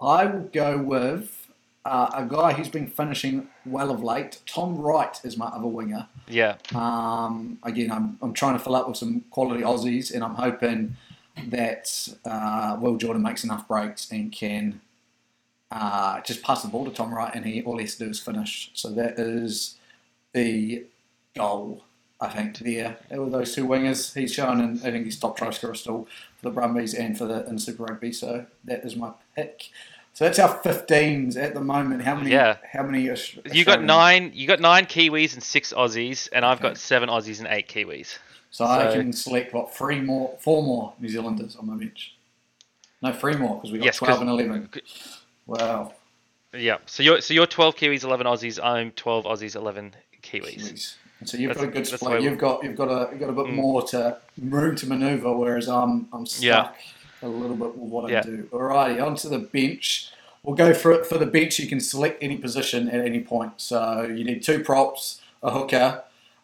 I 0.00 0.26
will 0.26 0.48
go 0.52 0.78
with 0.78 1.48
uh, 1.84 2.10
a 2.14 2.24
guy 2.24 2.52
who's 2.52 2.68
been 2.68 2.86
finishing 2.86 3.48
well 3.66 3.90
of 3.90 4.02
late. 4.02 4.40
Tom 4.46 4.76
Wright 4.78 5.20
is 5.24 5.36
my 5.36 5.46
other 5.46 5.66
winger. 5.66 6.06
Yeah. 6.28 6.56
Um, 6.74 7.58
again, 7.62 7.90
I'm, 7.90 8.18
I'm 8.22 8.32
trying 8.32 8.56
to 8.56 8.62
fill 8.62 8.74
up 8.74 8.88
with 8.88 8.96
some 8.96 9.24
quality 9.30 9.62
Aussies, 9.62 10.14
and 10.14 10.24
I'm 10.24 10.34
hoping 10.36 10.96
that 11.48 12.08
uh, 12.24 12.78
Will 12.80 12.96
Jordan 12.96 13.22
makes 13.22 13.44
enough 13.44 13.68
breaks 13.68 14.10
and 14.10 14.32
can 14.32 14.80
uh, 15.70 16.20
just 16.20 16.42
pass 16.42 16.62
the 16.62 16.68
ball 16.68 16.84
to 16.84 16.90
Tom 16.90 17.12
Wright, 17.12 17.34
and 17.34 17.44
he 17.44 17.62
all 17.62 17.76
he 17.78 17.84
has 17.84 17.96
to 17.96 18.04
do 18.04 18.10
is 18.10 18.20
finish. 18.20 18.70
So 18.74 18.90
that 18.90 19.18
is 19.18 19.76
the 20.32 20.84
goal, 21.44 21.84
I 22.20 22.28
think, 22.28 22.58
there. 22.58 22.96
With 23.10 23.32
those 23.32 23.54
two 23.54 23.66
wingers, 23.66 24.14
he's 24.14 24.32
shown, 24.32 24.60
and 24.60 24.78
I 24.80 24.90
think 24.90 25.04
he's 25.04 25.18
top 25.18 25.36
try 25.36 25.50
scorer 25.50 25.74
still 25.74 26.06
for 26.36 26.48
the 26.48 26.50
Brumbies 26.50 26.94
and 26.94 27.16
for 27.16 27.26
the 27.26 27.46
in 27.46 27.58
Super 27.58 27.84
Rugby. 27.84 28.12
So 28.12 28.46
that 28.64 28.84
is 28.84 28.96
my 28.96 29.12
pick. 29.36 29.70
So 30.14 30.24
that's 30.24 30.38
our 30.38 30.56
15s 30.60 31.36
at 31.36 31.54
the 31.54 31.60
moment. 31.60 32.02
How 32.02 32.14
many? 32.14 32.30
Yeah. 32.30 32.56
How 32.72 32.84
many? 32.84 33.10
Aus- 33.10 33.36
You 33.52 33.64
got 33.64 33.82
nine. 33.82 34.30
You 34.32 34.46
got 34.46 34.60
nine 34.60 34.86
Kiwis 34.86 35.34
and 35.34 35.42
six 35.42 35.72
Aussies, 35.72 36.28
and 36.32 36.44
I've 36.44 36.58
Okay. 36.58 36.68
got 36.68 36.78
seven 36.78 37.08
Aussies 37.08 37.40
and 37.40 37.48
eight 37.50 37.68
Kiwis. 37.68 38.18
So, 38.52 38.64
I 38.64 38.92
can 38.92 39.12
select 39.12 39.52
what 39.52 39.74
three 39.76 40.00
more, 40.00 40.36
four 40.38 40.62
more 40.62 40.92
New 41.00 41.08
Zealanders 41.08 41.56
on 41.56 41.66
my 41.66 41.74
bench. 41.74 42.14
No, 43.02 43.12
three 43.12 43.34
more 43.34 43.56
because 43.56 43.72
we 43.72 43.78
got 43.78 43.86
Yes, 43.86 43.96
twelve 43.96 44.20
and 44.20 44.30
eleven. 44.30 44.70
Wow, 45.46 45.92
Yeah. 46.52 46.76
So 46.86 47.02
you're 47.02 47.20
so 47.20 47.34
you're 47.34 47.48
twelve 47.48 47.74
Kiwis, 47.74 48.04
eleven 48.04 48.28
Aussies. 48.28 48.62
I'm 48.62 48.92
twelve 48.92 49.24
Aussies, 49.24 49.56
eleven 49.56 49.96
Kiwis. 50.22 50.62
Kiwis. 50.62 50.94
So 51.26 51.36
you've 51.36 51.48
That's- 51.50 51.64
got 51.64 51.70
a 51.70 51.72
good 51.72 51.86
split. 51.86 52.22
You've 52.22 52.38
got 52.38 52.62
you've 52.64 52.76
got 52.76 52.88
a 52.88 53.10
you've 53.10 53.20
got 53.20 53.30
a 53.30 53.32
bit 53.32 53.46
Mm. 53.46 53.54
more 53.54 53.82
to 53.88 54.16
room 54.40 54.76
to 54.76 54.86
manoeuvre, 54.86 55.32
whereas 55.32 55.68
I'm 55.68 56.08
I'm 56.12 56.26
stuck 56.26 56.42
Yeah. 56.44 56.68
a 57.22 57.28
little 57.28 57.56
bit 57.56 57.76
with 57.76 57.90
what 57.90 58.10
Yeah. 58.10 58.18
I 58.20 58.22
do. 58.22 58.48
All 58.52 58.60
Alrighty, 58.60 59.04
onto 59.04 59.28
the 59.28 59.38
bench. 59.38 60.10
We'll 60.42 60.56
go 60.56 60.74
for 60.74 60.92
it 60.92 61.06
for 61.06 61.16
the 61.18 61.26
bench. 61.26 61.58
You 61.58 61.66
can 61.68 61.80
select 61.80 62.22
any 62.22 62.36
position 62.36 62.88
at 62.90 63.04
any 63.04 63.20
point. 63.20 63.52
So 63.56 64.02
you 64.02 64.24
need 64.24 64.42
two 64.42 64.60
props, 64.62 65.20
a 65.42 65.50
hooker, 65.50 66.02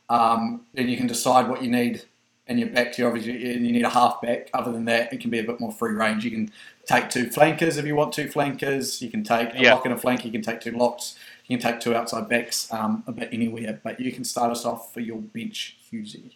um, 0.09 0.63
then 0.75 0.89
you 0.89 0.97
can 0.97 1.07
decide 1.07 1.49
what 1.49 1.63
you 1.63 1.71
need 1.71 2.03
in 2.47 2.57
your 2.59 2.69
back. 2.69 2.97
You 2.99 3.07
obviously 3.07 3.53
and 3.55 3.67
you 3.67 3.73
need 3.73 3.85
a 3.85 3.91
half 3.91 4.23
back. 4.23 4.49
Other 4.55 4.73
than 4.73 4.87
that, 4.87 5.13
it 5.13 5.21
can 5.21 5.31
be 5.31 5.39
a 5.39 5.45
bit 5.45 5.61
more 5.61 5.71
free 5.73 5.93
range. 5.93 6.25
You 6.25 6.31
can 6.31 6.51
take 6.87 7.11
two 7.11 7.29
flankers 7.31 7.77
if 7.77 7.85
you 7.85 7.95
want 7.95 8.13
two 8.15 8.29
flankers. 8.29 9.01
You 9.03 9.11
can 9.11 9.23
take 9.23 9.55
a 9.55 9.59
Yeah. 9.63 9.75
lock 9.75 9.85
and 9.85 9.95
a 9.95 9.99
flank. 9.99 10.25
You 10.25 10.33
can 10.33 10.43
take 10.43 10.61
two 10.61 10.73
locks. 10.73 11.15
You 11.51 11.59
can 11.59 11.73
take 11.73 11.81
two 11.81 11.97
outside 11.97 12.29
backs 12.29 12.73
um, 12.73 13.03
a 13.09 13.13
bit 13.13 13.29
anywhere. 13.33 13.81
But 13.83 13.99
you 13.99 14.13
can 14.13 14.23
start 14.23 14.53
us 14.53 14.65
off 14.65 14.95
for 14.95 15.01
your 15.01 15.19
bench, 15.19 15.77
Hughesy. 15.93 16.35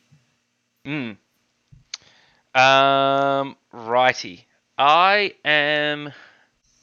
Mm. 0.85 1.17
Um, 2.61 3.57
righty. 3.73 4.47
I 4.77 5.35
am. 5.45 6.13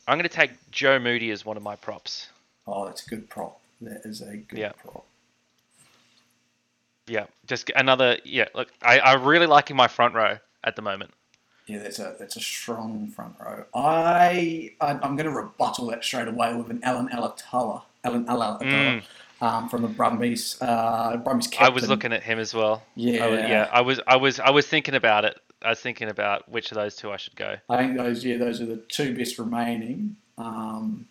I'm 0.07 0.17
going 0.17 0.23
to 0.23 0.29
take 0.29 0.51
Joe 0.71 0.97
Moody 0.97 1.29
as 1.31 1.45
one 1.45 1.57
of 1.57 1.63
my 1.63 1.75
props. 1.75 2.29
Oh, 2.65 2.85
that's 2.85 3.05
a 3.05 3.09
good 3.09 3.29
prop. 3.29 3.59
That 3.81 4.05
is 4.05 4.21
a 4.21 4.37
good 4.37 4.59
Yeah. 4.59 4.71
prop. 4.81 5.05
Yeah, 7.07 7.25
just 7.47 7.69
another. 7.75 8.17
Yeah, 8.23 8.45
look, 8.55 8.69
I, 8.81 8.99
I 8.99 9.13
really 9.15 9.47
liking 9.47 9.75
my 9.75 9.89
front 9.89 10.15
row 10.15 10.37
at 10.63 10.77
the 10.77 10.81
moment. 10.81 11.11
Yeah, 11.67 11.79
that's 11.79 11.99
a 11.99 12.15
that's 12.17 12.37
a 12.37 12.39
strong 12.39 13.07
front 13.07 13.35
row. 13.41 13.65
I 13.75 14.71
I- 14.79 14.91
I'm 15.03 15.17
going 15.17 15.25
to 15.25 15.31
rebuttal 15.31 15.87
that 15.87 16.01
straight 16.05 16.29
away 16.29 16.55
with 16.55 16.69
an 16.69 16.79
Alan 16.83 17.09
Alaalatoa, 17.09 17.81
Alan 18.03 18.25
Alaalatoa, 18.25 19.03
um, 19.41 19.69
from 19.69 19.81
the 19.81 19.87
Brumbies. 19.87 20.57
Uh, 20.61 21.17
Brumbies 21.17 21.47
captain. 21.47 21.67
Mm. 21.67 21.71
I 21.71 21.73
was 21.73 21.89
looking 21.89 22.13
at 22.13 22.23
him 22.23 22.39
as 22.39 22.53
well. 22.53 22.83
Yeah, 22.95 23.25
I 23.25 23.27
was, 23.27 23.39
yeah. 23.39 23.69
I 23.71 23.81
was, 23.81 23.99
I 24.07 24.15
was, 24.15 24.39
I 24.39 24.49
was 24.51 24.67
thinking 24.67 24.95
about 24.95 25.25
it. 25.25 25.39
I 25.63 25.69
was 25.69 25.79
thinking 25.79 26.09
about 26.09 26.49
which 26.49 26.71
of 26.71 26.75
those 26.75 26.95
two 26.95 27.11
I 27.11 27.17
should 27.17 27.35
go. 27.35 27.55
I 27.69 27.77
think 27.77 27.97
those 27.97 28.25
yeah 28.25 28.37
those 28.37 28.61
are 28.61 28.65
the 28.65 28.77
two 28.77 29.15
best 29.15 29.37
remaining 29.37 30.15
um, 30.37 31.07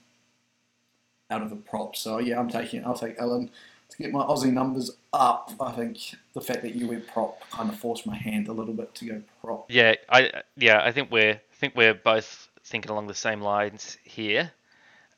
out 1.31 1.43
of 1.43 1.51
the 1.51 1.57
props. 1.57 2.01
So 2.01 2.19
yeah, 2.19 2.39
I'm 2.39 2.49
taking 2.49 2.85
I'll 2.85 2.95
take 2.95 3.17
Alan 3.19 3.51
to 3.91 3.97
get 3.97 4.11
my 4.13 4.23
Aussie 4.25 4.53
numbers 4.53 4.91
up. 5.13 5.53
I 5.61 5.73
think 5.73 5.99
the 6.35 6.41
fact 6.41 6.63
that 6.63 6.75
you 6.75 6.89
went 6.89 7.07
prop 7.07 7.41
kind 7.51 7.69
of 7.69 7.79
forced 7.79 8.07
my 8.07 8.17
hand 8.17 8.49
a 8.49 8.53
little 8.53 8.75
bit 8.75 8.95
to 8.97 9.05
go 9.05 9.23
prop. 9.41 9.67
Yeah, 9.69 9.95
I, 10.09 10.43
yeah, 10.57 10.81
I 10.83 10.93
think 10.93 11.11
we're, 11.11 11.35
I 11.35 11.55
think 11.55 11.75
we're 11.77 11.95
both 11.95 12.49
thinking 12.65 12.91
along 12.91 13.09
the 13.09 13.15
same 13.15 13.41
lines 13.41 13.99
here. 14.05 14.53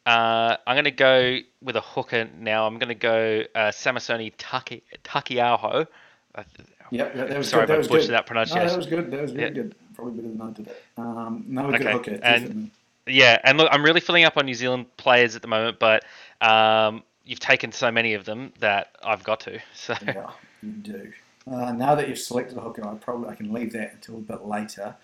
Uh, 0.04 0.56
I'm 0.66 0.74
going 0.74 0.84
to 0.84 0.90
go 0.90 1.38
with 1.62 1.76
a 1.76 1.80
hooker 1.80 2.28
now. 2.38 2.66
I'm 2.66 2.78
going 2.78 2.88
to 2.88 2.94
go 2.94 3.42
uh, 3.54 3.68
Samisoni 3.70 4.32
Taki 4.38 4.82
Taukei'aho. 5.04 5.86
Uh, 6.34 6.42
Yep, 6.90 7.12
yeah, 7.16 7.24
that 7.24 7.38
was 7.38 7.48
Sorry 7.48 7.66
good. 7.66 7.68
That 7.68 7.72
if 7.72 7.76
I 7.76 7.78
was 7.78 7.88
butchered 7.88 8.06
good. 8.08 8.12
that 8.12 8.20
No, 8.20 8.26
pronunciation. 8.26 8.66
that 8.68 8.76
was 8.76 8.86
good. 8.86 9.10
That 9.10 9.22
was 9.22 9.30
very 9.32 9.44
Yeah. 9.44 9.48
good. 9.54 9.74
Probably 9.94 10.12
better 10.20 10.28
than 10.28 10.42
I 10.42 10.50
did. 10.50 10.70
Um, 10.98 11.44
no, 11.48 11.68
a 11.68 11.72
good 11.78 11.86
Okay, 11.86 11.92
hooker. 11.92 12.20
and- 12.22 12.70
Yeah, 13.06 13.38
and 13.44 13.56
look, 13.56 13.68
I'm 13.72 13.82
really 13.82 14.00
filling 14.00 14.24
up 14.24 14.36
on 14.36 14.44
New 14.44 14.52
Zealand 14.54 14.94
players 14.98 15.34
at 15.34 15.40
the 15.40 15.48
moment, 15.48 15.78
but 15.78 16.04
um, 16.42 17.02
you've 17.24 17.40
taken 17.40 17.72
so 17.72 17.90
many 17.90 18.12
of 18.12 18.26
them 18.26 18.52
that 18.60 18.88
I've 19.02 19.24
got 19.24 19.40
to. 19.40 19.58
So 19.74 19.94
Yeah, 20.04 20.30
you 20.62 20.70
do. 20.70 21.12
Uh, 21.50 21.72
now 21.72 21.94
that 21.94 22.08
you've 22.10 22.18
selected 22.18 22.58
a 22.58 22.60
hooker, 22.60 22.86
I 22.86 22.92
probably 22.96 23.30
I 23.30 23.36
can 23.36 23.52
leave 23.54 23.72
that 23.72 23.94
until 23.94 24.16
a 24.16 24.20
bit 24.20 24.44
later. 24.44 24.94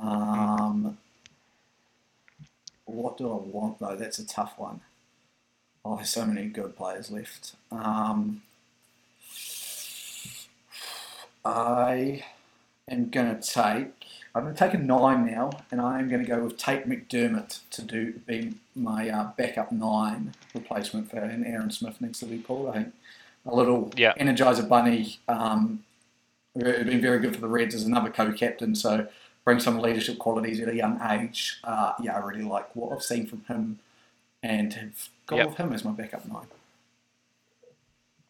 Um, 0.00 0.96
what 2.86 3.16
do 3.16 3.30
I 3.30 3.36
want 3.36 3.78
though? 3.78 3.96
That's 3.96 4.18
a 4.18 4.26
tough 4.26 4.54
one. 4.58 4.80
Oh, 5.84 5.96
there's 5.96 6.10
so 6.10 6.24
many 6.24 6.46
good 6.46 6.76
players 6.76 7.10
left. 7.10 7.54
Um, 7.70 8.42
I 11.44 12.24
am 12.88 13.10
going 13.10 13.38
to 13.38 13.40
take. 13.40 13.92
I'm 14.34 14.42
going 14.42 14.54
to 14.54 14.58
take 14.58 14.74
a 14.74 14.78
nine 14.78 15.26
now, 15.26 15.50
and 15.70 15.80
I 15.80 16.00
am 16.00 16.08
going 16.08 16.22
to 16.22 16.28
go 16.28 16.42
with 16.42 16.56
Tate 16.56 16.88
McDermott 16.88 17.60
to 17.70 17.82
do 17.82 18.14
be 18.26 18.54
my 18.74 19.08
uh, 19.08 19.30
backup 19.36 19.70
nine 19.70 20.34
replacement 20.54 21.10
for 21.10 21.18
and 21.18 21.46
Aaron 21.46 21.70
Smith 21.70 22.00
needs 22.00 22.18
to 22.20 22.26
be 22.26 22.38
pulled. 22.38 22.70
I 22.70 22.72
think 22.72 22.94
a 23.46 23.54
little 23.54 23.92
Yeah. 23.96 24.14
Energizer 24.14 24.68
Bunny. 24.68 25.18
Um, 25.28 25.84
it's 26.56 26.88
been 26.88 27.00
very 27.00 27.18
good 27.18 27.34
for 27.34 27.40
the 27.40 27.48
Reds 27.48 27.74
as 27.74 27.84
another 27.84 28.10
co-captain, 28.10 28.74
so 28.74 29.06
bring 29.44 29.60
some 29.60 29.78
leadership 29.78 30.18
qualities 30.18 30.60
at 30.60 30.68
a 30.68 30.74
young 30.74 31.00
age. 31.02 31.60
Uh, 31.64 31.92
yeah, 32.02 32.16
I 32.16 32.18
really 32.24 32.44
like 32.44 32.74
what 32.74 32.92
I've 32.92 33.02
seen 33.02 33.26
from 33.26 33.42
him, 33.44 33.78
and 34.42 34.72
have 34.72 35.08
gone 35.26 35.38
Yep. 35.38 35.48
with 35.48 35.56
him 35.58 35.72
as 35.72 35.84
my 35.84 35.92
backup 35.92 36.26
nine. 36.26 36.46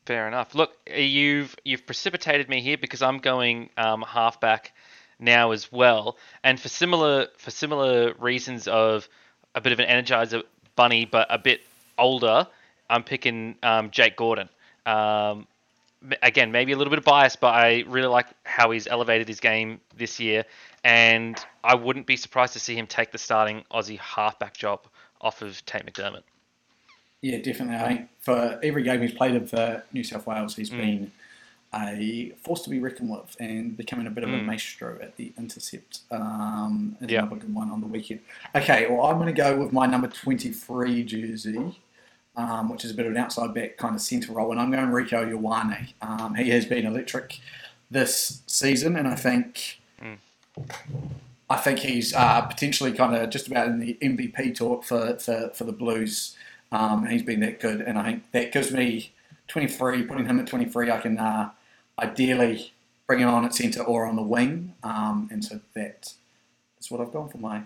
Fair 0.07 0.29
enough. 0.29 0.55
Look, 0.55 0.77
you've 0.94 1.57
you've 1.64 1.87
precipitated 1.87 2.48
me 2.48 2.61
here 2.61 2.77
because 2.77 3.00
I'm 3.00 3.18
going 3.18 3.70
um, 3.79 4.03
halfback 4.03 4.72
now 5.18 5.53
as 5.53 5.72
well, 5.72 6.18
and 6.42 6.61
for 6.61 6.68
similar 6.68 7.29
for 7.38 7.50
similar 7.50 8.12
reasons 8.18 8.68
of 8.68 9.09
a 9.55 9.61
bit 9.62 9.72
of 9.72 9.81
an 9.81 9.87
energizer 9.88 10.42
bunny, 10.77 11.07
but 11.07 11.27
a 11.31 11.38
bit 11.38 11.62
older. 11.96 12.46
I'm 12.90 13.03
picking 13.03 13.57
um, 13.62 13.90
Jake 13.90 14.16
Gordon. 14.16 14.50
Um, 14.85 15.46
again, 16.22 16.53
maybe 16.53 16.72
a 16.72 16.77
little 16.77 16.90
bit 16.90 16.98
of 16.98 17.05
bias, 17.05 17.37
but 17.37 17.55
I 17.55 17.85
really 17.88 18.09
like 18.09 18.27
how 18.42 18.72
he's 18.72 18.87
elevated 18.87 19.27
his 19.27 19.40
game 19.40 19.81
this 19.96 20.20
year, 20.20 20.44
and 20.84 21.36
I 21.64 21.74
wouldn't 21.74 22.06
be 22.06 22.16
surprised 22.16 22.52
to 22.52 22.60
see 22.60 22.76
him 22.76 22.86
take 22.86 23.10
the 23.10 23.18
starting 23.18 23.64
Aussie 23.72 23.98
halfback 23.98 24.54
job 24.56 24.86
off 25.20 25.42
of 25.42 25.64
Tate 25.64 25.86
McDermott. 25.86 26.22
Yeah, 27.22 27.38
definitely. 27.38 27.76
I 27.76 27.88
think 27.88 28.08
for 28.20 28.60
every 28.62 28.82
game 28.82 29.00
he's 29.00 29.14
played 29.14 29.34
in 29.34 29.46
for 29.46 29.82
New 29.92 30.04
South 30.04 30.26
Wales, 30.26 30.54
he's 30.56 30.68
Mm. 30.70 30.76
been 30.76 31.12
a 31.74 32.32
force 32.42 32.60
to 32.62 32.70
be 32.70 32.78
reckoned 32.78 33.08
with 33.10 33.34
and 33.40 33.76
becoming 33.76 34.06
a 34.06 34.10
bit 34.10 34.22
of 34.24 34.30
a 34.30 34.36
Mm. 34.36 34.44
maestro 34.44 34.98
at 35.00 35.16
the 35.16 35.32
intercept. 35.38 36.00
Um, 36.10 36.96
another 37.00 37.36
good 37.36 37.52
one 37.54 37.70
on 37.70 37.80
the 37.80 37.86
weekend. 37.86 38.20
Okay, 38.54 38.86
well, 38.88 39.06
I'm 39.06 39.16
going 39.18 39.34
to 39.34 39.42
go 39.42 39.56
with 39.58 39.72
my 39.72 39.86
number 39.86 40.06
23 40.06 41.02
jersey, 41.02 41.80
um, 42.36 42.68
which 42.68 42.84
is 42.84 42.90
a 42.90 42.94
bit 42.94 43.06
of 43.06 43.12
an 43.12 43.18
outside 43.18 43.54
back 43.54 43.78
kind 43.78 43.94
of 43.94 44.02
centre 44.02 44.32
role, 44.32 44.52
and 44.52 44.60
I'm 44.60 44.70
going 44.70 44.88
Rieko 44.88 45.26
Ioane. 45.32 45.94
Um, 46.02 46.34
he 46.34 46.50
has 46.50 46.66
been 46.66 46.84
electric 46.84 47.40
this 47.90 48.42
season, 48.46 48.96
and 48.96 49.08
I 49.08 49.14
think. 49.16 49.80
I 51.50 51.56
think 51.56 51.80
he's 51.80 52.14
uh, 52.14 52.42
potentially 52.42 52.92
kind 52.92 53.14
of 53.14 53.30
just 53.30 53.48
about 53.48 53.68
in 53.68 53.78
the 53.78 53.98
MVP 54.00 54.56
talk 54.56 54.84
for, 54.84 55.18
for, 55.18 55.50
for 55.50 55.64
the 55.64 55.72
Blues. 55.72 56.36
Um, 56.72 57.06
he's 57.06 57.22
been 57.22 57.40
that 57.40 57.60
good, 57.60 57.80
and 57.80 57.98
I 57.98 58.04
think 58.04 58.32
that 58.32 58.52
gives 58.52 58.72
me 58.72 59.12
23. 59.48 60.04
Putting 60.04 60.26
him 60.26 60.40
at 60.40 60.46
23, 60.46 60.90
I 60.90 60.98
can 60.98 61.18
uh, 61.18 61.50
ideally 61.98 62.72
bring 63.06 63.20
him 63.20 63.28
on 63.28 63.44
at 63.44 63.54
centre 63.54 63.82
or 63.82 64.06
on 64.06 64.16
the 64.16 64.22
wing, 64.22 64.74
um, 64.82 65.28
and 65.30 65.44
so 65.44 65.60
that 65.74 66.14
is 66.80 66.90
what 66.90 67.00
I've 67.00 67.12
gone 67.12 67.28
for 67.28 67.38
my 67.38 67.62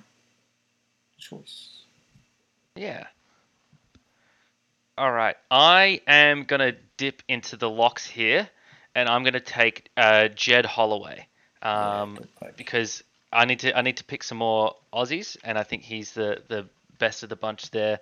choice. 1.18 1.83
Yeah. 2.74 3.07
All 4.96 5.12
right. 5.12 5.37
I 5.51 6.01
am 6.07 6.44
going 6.44 6.61
to 6.61 6.77
dip 6.96 7.22
into 7.29 7.57
the 7.57 7.70
locks 7.70 8.07
here, 8.07 8.48
and 8.94 9.09
I'm 9.09 9.22
going 9.22 9.35
to 9.35 9.40
take 9.40 9.88
uh, 9.96 10.29
Jed 10.29 10.66
Holloway 10.66 11.29
um, 11.62 12.18
because 12.57 13.03
I 13.33 13.44
need 13.44 13.61
to 13.61 13.77
I 13.77 13.83
need 13.83 13.97
to 13.99 14.05
pick 14.05 14.23
some 14.23 14.38
more 14.38 14.77
Aussies, 14.92 15.37
and 15.44 15.59
I 15.59 15.62
think 15.62 15.83
he's 15.83 16.12
the, 16.12 16.42
the 16.49 16.66
best 16.99 17.23
of 17.23 17.29
the 17.29 17.37
bunch 17.37 17.71
there 17.71 18.01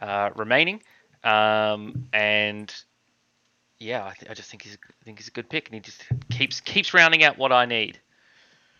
uh, 0.00 0.30
remaining. 0.36 0.82
Um, 1.24 2.08
and 2.12 2.72
yeah, 3.78 4.04
I, 4.04 4.12
th- 4.18 4.30
I 4.30 4.34
just 4.34 4.50
think 4.50 4.62
he's 4.62 4.74
I 4.74 5.04
think 5.04 5.18
he's 5.18 5.28
a 5.28 5.32
good 5.32 5.48
pick, 5.48 5.66
and 5.66 5.74
he 5.74 5.80
just 5.80 6.04
keeps 6.30 6.60
keeps 6.60 6.94
rounding 6.94 7.24
out 7.24 7.38
what 7.38 7.52
I 7.52 7.66
need. 7.66 7.98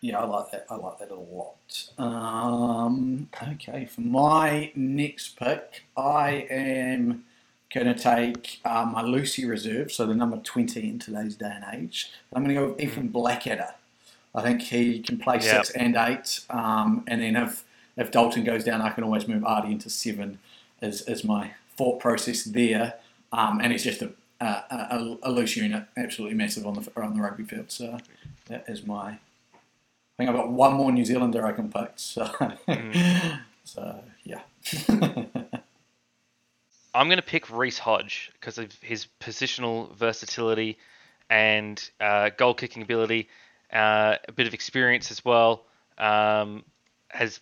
Yeah, 0.00 0.20
I 0.20 0.24
like 0.26 0.50
that. 0.52 0.66
I 0.70 0.76
like 0.76 0.98
that 1.00 1.10
a 1.10 1.16
lot. 1.16 1.90
Um, 1.98 3.28
okay, 3.42 3.84
for 3.86 4.00
my 4.02 4.70
next 4.76 5.36
pick, 5.36 5.86
I 5.96 6.46
am 6.50 7.24
going 7.74 7.86
to 7.92 7.94
take 7.94 8.60
uh, 8.64 8.88
my 8.90 9.02
Lucy 9.02 9.44
reserve, 9.44 9.90
so 9.90 10.06
the 10.06 10.14
number 10.14 10.36
20 10.38 10.88
in 10.88 10.98
today's 11.00 11.34
day 11.34 11.52
and 11.52 11.82
age. 11.82 12.12
I'm 12.32 12.44
going 12.44 12.54
to 12.54 12.60
go 12.60 12.68
with 12.68 12.80
Ethan 12.80 13.08
Blackadder. 13.08 13.74
I 14.38 14.42
think 14.42 14.62
he 14.62 15.00
can 15.00 15.18
play 15.18 15.36
Yeah. 15.36 15.62
six 15.62 15.70
and 15.70 15.96
eight, 15.96 16.40
um, 16.50 17.04
and 17.06 17.20
then 17.22 17.36
if 17.36 17.64
if 17.96 18.10
Dalton 18.10 18.44
goes 18.44 18.64
down, 18.64 18.80
I 18.80 18.90
can 18.90 19.04
always 19.04 19.26
move 19.26 19.42
Ardie 19.42 19.72
into 19.72 19.90
seven. 19.90 20.38
Is 20.80 21.02
is 21.02 21.24
my 21.24 21.52
thought 21.76 22.00
process 22.00 22.44
there, 22.44 22.94
um, 23.32 23.60
and 23.60 23.72
he's 23.72 23.84
just 23.84 24.02
a, 24.02 24.12
a, 24.40 24.44
a, 24.46 25.18
a 25.24 25.30
loose 25.30 25.56
unit, 25.56 25.84
absolutely 25.96 26.36
massive 26.36 26.66
on 26.66 26.74
the 26.74 26.90
on 27.00 27.14
the 27.14 27.20
rugby 27.22 27.44
field. 27.44 27.70
So 27.70 27.98
that 28.46 28.64
is 28.68 28.86
my. 28.86 29.10
I 29.10 29.18
think 30.16 30.30
I've 30.30 30.36
got 30.36 30.50
one 30.50 30.74
more 30.74 30.90
New 30.90 31.04
Zealander 31.04 31.46
I 31.46 31.52
can 31.52 31.70
pick. 31.70 31.92
So, 31.96 32.28
so 33.64 34.02
yeah. 34.24 34.40
I'm 36.94 37.06
going 37.06 37.18
to 37.18 37.22
pick 37.22 37.50
Reece 37.50 37.78
Hodge 37.78 38.32
because 38.32 38.58
of 38.58 38.72
his 38.80 39.06
positional 39.20 39.94
versatility 39.94 40.78
and 41.30 41.88
uh, 42.00 42.30
goal 42.36 42.54
kicking 42.54 42.82
ability, 42.82 43.28
uh, 43.72 44.16
a 44.26 44.32
bit 44.32 44.46
of 44.46 44.54
experience 44.54 45.10
as 45.10 45.24
well. 45.24 45.64
Um, 45.98 46.64
has 47.08 47.40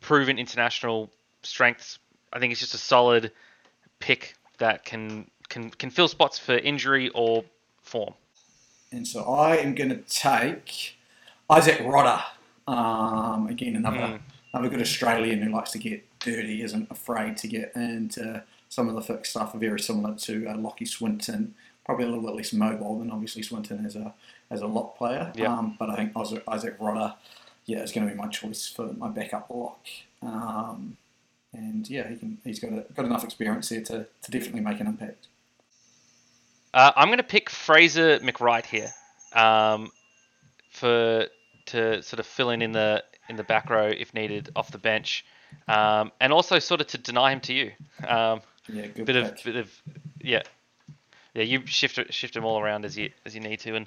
proven 0.00 0.38
international 0.38 1.10
strengths. 1.42 1.98
I 2.32 2.38
think 2.38 2.50
he's 2.50 2.60
just 2.60 2.74
a 2.74 2.78
solid 2.78 3.32
pick 4.00 4.34
that 4.58 4.84
can 4.84 5.30
can 5.48 5.70
can 5.70 5.90
fill 5.90 6.08
spots 6.08 6.38
for 6.38 6.56
injury 6.56 7.10
or 7.10 7.44
form. 7.82 8.14
And 8.92 9.06
so 9.06 9.22
I 9.24 9.56
am 9.56 9.74
going 9.74 9.90
to 9.90 9.98
take 10.08 10.96
Isaac 11.50 11.78
Rodda. 11.78 12.22
Um, 12.66 13.46
again, 13.48 13.76
another 13.76 13.98
Mm. 13.98 14.20
another 14.52 14.68
good 14.68 14.80
Australian 14.80 15.42
who 15.42 15.52
likes 15.52 15.70
to 15.72 15.78
get 15.78 16.04
dirty, 16.18 16.62
isn't 16.62 16.90
afraid 16.90 17.36
to 17.38 17.48
get 17.48 17.72
into 17.76 18.42
some 18.68 18.88
of 18.88 18.94
the 18.94 19.02
fixed 19.02 19.32
stuff. 19.32 19.54
Are 19.54 19.58
very 19.58 19.78
similar 19.78 20.14
to 20.16 20.46
uh, 20.46 20.56
Lockie 20.56 20.86
Swinton. 20.86 21.54
Probably 21.84 22.04
a 22.04 22.08
little 22.08 22.24
bit 22.24 22.34
less 22.34 22.52
mobile 22.52 22.98
than 22.98 23.10
obviously 23.12 23.42
Swinton 23.42 23.86
as 23.86 23.94
a 23.94 24.14
as 24.50 24.62
a 24.62 24.66
lock 24.66 24.96
player. 24.96 25.32
Yeah. 25.34 25.56
Um, 25.56 25.76
but 25.78 25.90
I 25.90 25.96
think 25.96 26.12
Isaac, 26.16 26.42
Isaac 26.48 26.78
Rodda, 26.78 27.14
yeah, 27.64 27.78
is 27.82 27.92
going 27.92 28.06
to 28.06 28.12
be 28.12 28.18
my 28.18 28.28
choice 28.28 28.68
for 28.68 28.92
my 28.94 29.08
backup 29.08 29.50
lock. 29.50 29.84
Um, 30.22 30.96
and 31.52 31.88
yeah, 31.88 32.08
he 32.08 32.16
can. 32.16 32.38
He's 32.44 32.60
got 32.60 32.72
a, 32.72 32.84
got 32.94 33.06
enough 33.06 33.24
experience 33.24 33.68
there 33.68 33.82
to, 33.82 34.06
to 34.22 34.30
definitely 34.30 34.60
make 34.60 34.80
an 34.80 34.86
impact. 34.86 35.28
Uh, 36.74 36.92
I'm 36.96 37.08
going 37.08 37.18
to 37.18 37.24
pick 37.24 37.48
Fraser 37.50 38.18
McReight 38.20 38.66
here. 38.66 38.92
Um, 39.34 39.90
for 40.70 41.26
to 41.66 42.02
sort 42.02 42.20
of 42.20 42.26
fill 42.26 42.50
in 42.50 42.62
in 42.62 42.72
the 42.72 43.02
in 43.28 43.36
the 43.36 43.44
back 43.44 43.70
row 43.70 43.86
if 43.88 44.12
needed 44.14 44.50
off 44.54 44.70
the 44.70 44.78
bench, 44.78 45.24
um, 45.68 46.12
and 46.20 46.32
also 46.32 46.58
sort 46.58 46.80
of 46.80 46.86
to 46.88 46.98
deny 46.98 47.32
him 47.32 47.40
to 47.40 47.52
you. 47.54 47.72
Um, 48.06 48.40
Yeah, 48.68 48.86
good 48.88 49.06
bit 49.06 49.16
pick. 49.16 49.38
of 49.38 49.44
bit 49.44 49.56
of 49.56 49.82
yeah, 50.20 50.42
yeah. 51.34 51.42
You 51.42 51.66
shift 51.66 51.98
shift 52.12 52.34
them 52.34 52.44
all 52.44 52.60
around 52.60 52.84
as 52.84 52.96
you 52.96 53.10
as 53.24 53.34
you 53.34 53.40
need 53.40 53.60
to, 53.60 53.74
and 53.74 53.86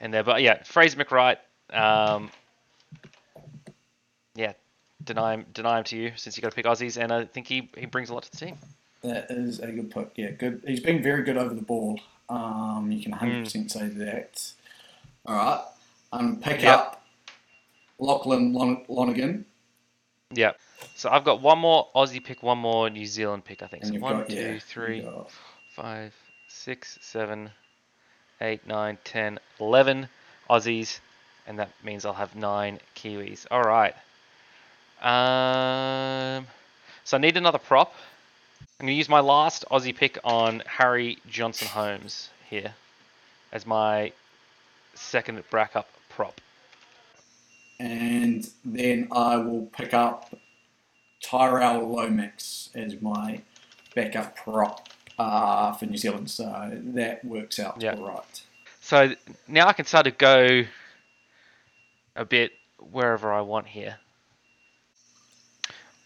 and 0.00 0.12
there. 0.12 0.24
But 0.24 0.42
yeah, 0.42 0.62
Fraser 0.62 0.96
McReight. 1.02 1.36
Um, 1.72 2.30
yeah, 4.34 4.52
deny 5.04 5.34
him 5.34 5.46
deny 5.52 5.78
him 5.78 5.84
to 5.84 5.96
you 5.96 6.12
since 6.16 6.36
you 6.36 6.42
got 6.42 6.50
to 6.50 6.54
pick 6.56 6.66
Aussies, 6.66 7.00
and 7.00 7.12
I 7.12 7.24
think 7.24 7.46
he 7.46 7.70
he 7.76 7.86
brings 7.86 8.10
a 8.10 8.14
lot 8.14 8.24
to 8.24 8.30
the 8.30 8.36
team. 8.36 8.56
That 9.02 9.30
is 9.30 9.60
a 9.60 9.70
good 9.72 9.90
pick. 9.90 10.10
Yeah, 10.16 10.30
good. 10.32 10.62
He's 10.66 10.80
been 10.80 11.02
very 11.02 11.22
good 11.22 11.36
over 11.38 11.54
the 11.54 11.62
ball. 11.62 11.98
Um, 12.28 12.92
you 12.92 13.02
can 13.02 13.12
100% 13.12 13.62
Hmm. 13.62 13.66
say 13.68 13.88
that. 13.88 14.52
All 15.26 15.34
right. 15.34 15.64
Um, 16.12 16.38
pick 16.40 16.62
Yep. 16.62 16.78
up 16.78 17.02
Lachlan 17.98 18.52
Lon- 18.52 18.84
Lonergan. 18.88 19.46
Yeah. 20.32 20.52
So 20.96 21.08
I've 21.10 21.24
got 21.24 21.40
one 21.40 21.58
more 21.58 21.88
Aussie 21.96 22.22
pick, 22.22 22.42
one 22.42 22.58
more 22.58 22.88
New 22.90 23.06
Zealand 23.06 23.44
pick. 23.44 23.62
I 23.62 23.66
think. 23.68 23.84
So 23.86 23.94
one, 23.98 24.18
got, 24.18 24.28
two, 24.28 24.34
yeah, 24.36 24.58
three, 24.60 25.00
got- 25.02 25.30
five, 25.74 26.14
six, 26.48 26.98
seven, 27.00 27.50
eight, 28.40 28.66
nine, 28.66 28.98
ten, 29.04 29.38
eleven 29.58 30.08
Aussies, 30.48 30.98
and 31.46 31.58
that 31.58 31.70
means 31.84 32.04
I'll 32.04 32.12
have 32.12 32.34
nine 32.34 32.78
Kiwis. 32.96 33.46
All 33.50 33.62
right. 33.62 33.94
Um, 35.00 36.46
so 37.04 37.16
I 37.16 37.20
need 37.20 37.36
another 37.36 37.58
prop. 37.58 37.94
I'm 38.78 38.86
gonna 38.86 38.92
use 38.92 39.08
my 39.08 39.20
last 39.20 39.64
Aussie 39.70 39.94
pick 39.94 40.18
on 40.24 40.62
Harry 40.66 41.18
Johnson 41.28 41.68
Holmes 41.68 42.30
here 42.48 42.74
as 43.52 43.66
my 43.66 44.12
second 44.94 45.42
backup 45.50 45.88
prop. 46.08 46.40
And 47.78 48.46
then 48.64 49.08
I 49.10 49.36
will 49.36 49.66
pick 49.72 49.94
up 49.94 50.34
Tyrell 51.22 51.88
Lomax 51.88 52.68
as 52.74 53.00
my 53.00 53.40
backup 53.94 54.36
prop 54.36 54.89
uh, 55.20 55.72
for 55.72 55.84
New 55.86 55.98
Zealand. 55.98 56.30
So 56.30 56.70
that 56.94 57.24
works 57.24 57.58
out 57.58 57.80
Yeah. 57.80 57.94
all 57.94 58.08
right. 58.08 58.42
So 58.80 59.14
now 59.46 59.66
I 59.68 59.74
can 59.74 59.84
start 59.84 60.04
to 60.04 60.10
go 60.10 60.62
a 62.16 62.24
bit 62.24 62.52
wherever 62.78 63.30
I 63.32 63.42
want 63.42 63.66
here. 63.66 63.98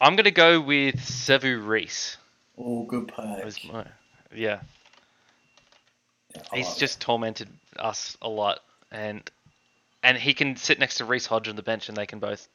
I'm 0.00 0.16
going 0.16 0.24
to 0.24 0.32
go 0.32 0.60
with 0.60 0.96
Sevu 0.96 1.64
Reece. 1.64 2.16
Oh, 2.58 2.82
good 2.84 3.08
pick. 3.08 3.64
yeah, 3.64 3.84
Yeah, 4.34 4.60
he's 6.52 6.68
like 6.68 6.76
just 6.78 7.00
tormented 7.00 7.48
us 7.78 8.16
a 8.20 8.28
lot, 8.28 8.60
and 8.90 9.28
and 10.02 10.18
he 10.18 10.34
can 10.34 10.56
sit 10.56 10.78
next 10.78 10.96
to 10.96 11.04
Reece 11.04 11.26
Hodge 11.26 11.48
on 11.48 11.56
the 11.56 11.62
bench, 11.62 11.88
and 11.88 11.96
they 11.96 12.06
can 12.06 12.18
both 12.18 12.48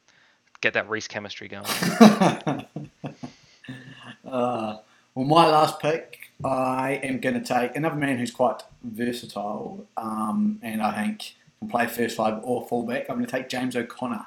get 0.60 0.74
that 0.74 0.88
Reece 0.88 1.08
chemistry 1.08 1.48
going. 1.48 1.64
uh, 4.24 4.76
well, 5.14 5.26
my 5.26 5.46
last 5.48 5.80
pick, 5.80 6.19
I 6.44 7.00
am 7.02 7.20
going 7.20 7.34
to 7.40 7.46
take 7.46 7.76
another 7.76 7.96
man 7.96 8.18
who's 8.18 8.30
quite 8.30 8.62
versatile, 8.82 9.86
um, 9.96 10.58
and 10.62 10.80
I 10.82 10.92
think 11.04 11.34
can 11.58 11.68
play 11.68 11.86
first 11.86 12.16
five 12.16 12.40
or 12.42 12.66
fullback. 12.66 13.10
I'm 13.10 13.16
going 13.16 13.26
to 13.26 13.30
take 13.32 13.48
James 13.48 13.76
O'Connor. 13.76 14.26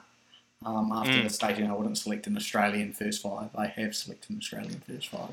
Um, 0.66 0.92
after 0.94 1.20
Mm. 1.20 1.24
the 1.24 1.30
stating 1.30 1.70
I 1.70 1.74
wouldn't 1.74 1.98
select 1.98 2.26
an 2.28 2.38
Australian 2.38 2.94
first 2.94 3.22
five, 3.22 3.50
I 3.56 3.68
have 3.68 3.94
selected 3.96 4.30
an 4.30 4.38
Australian 4.38 4.82
first 4.88 5.10
five. 5.10 5.32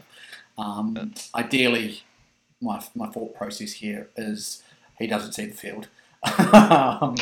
Um, 0.58 1.12
ideally, 1.34 2.02
my, 2.60 2.82
my 2.96 3.06
thought 3.06 3.34
process 3.36 3.72
here 3.74 4.08
is 4.16 4.62
he 4.98 5.06
doesn't 5.06 5.32
see 5.32 5.46
the 5.46 5.54
field. 5.54 5.86
um, 6.52 7.12
with 7.14 7.20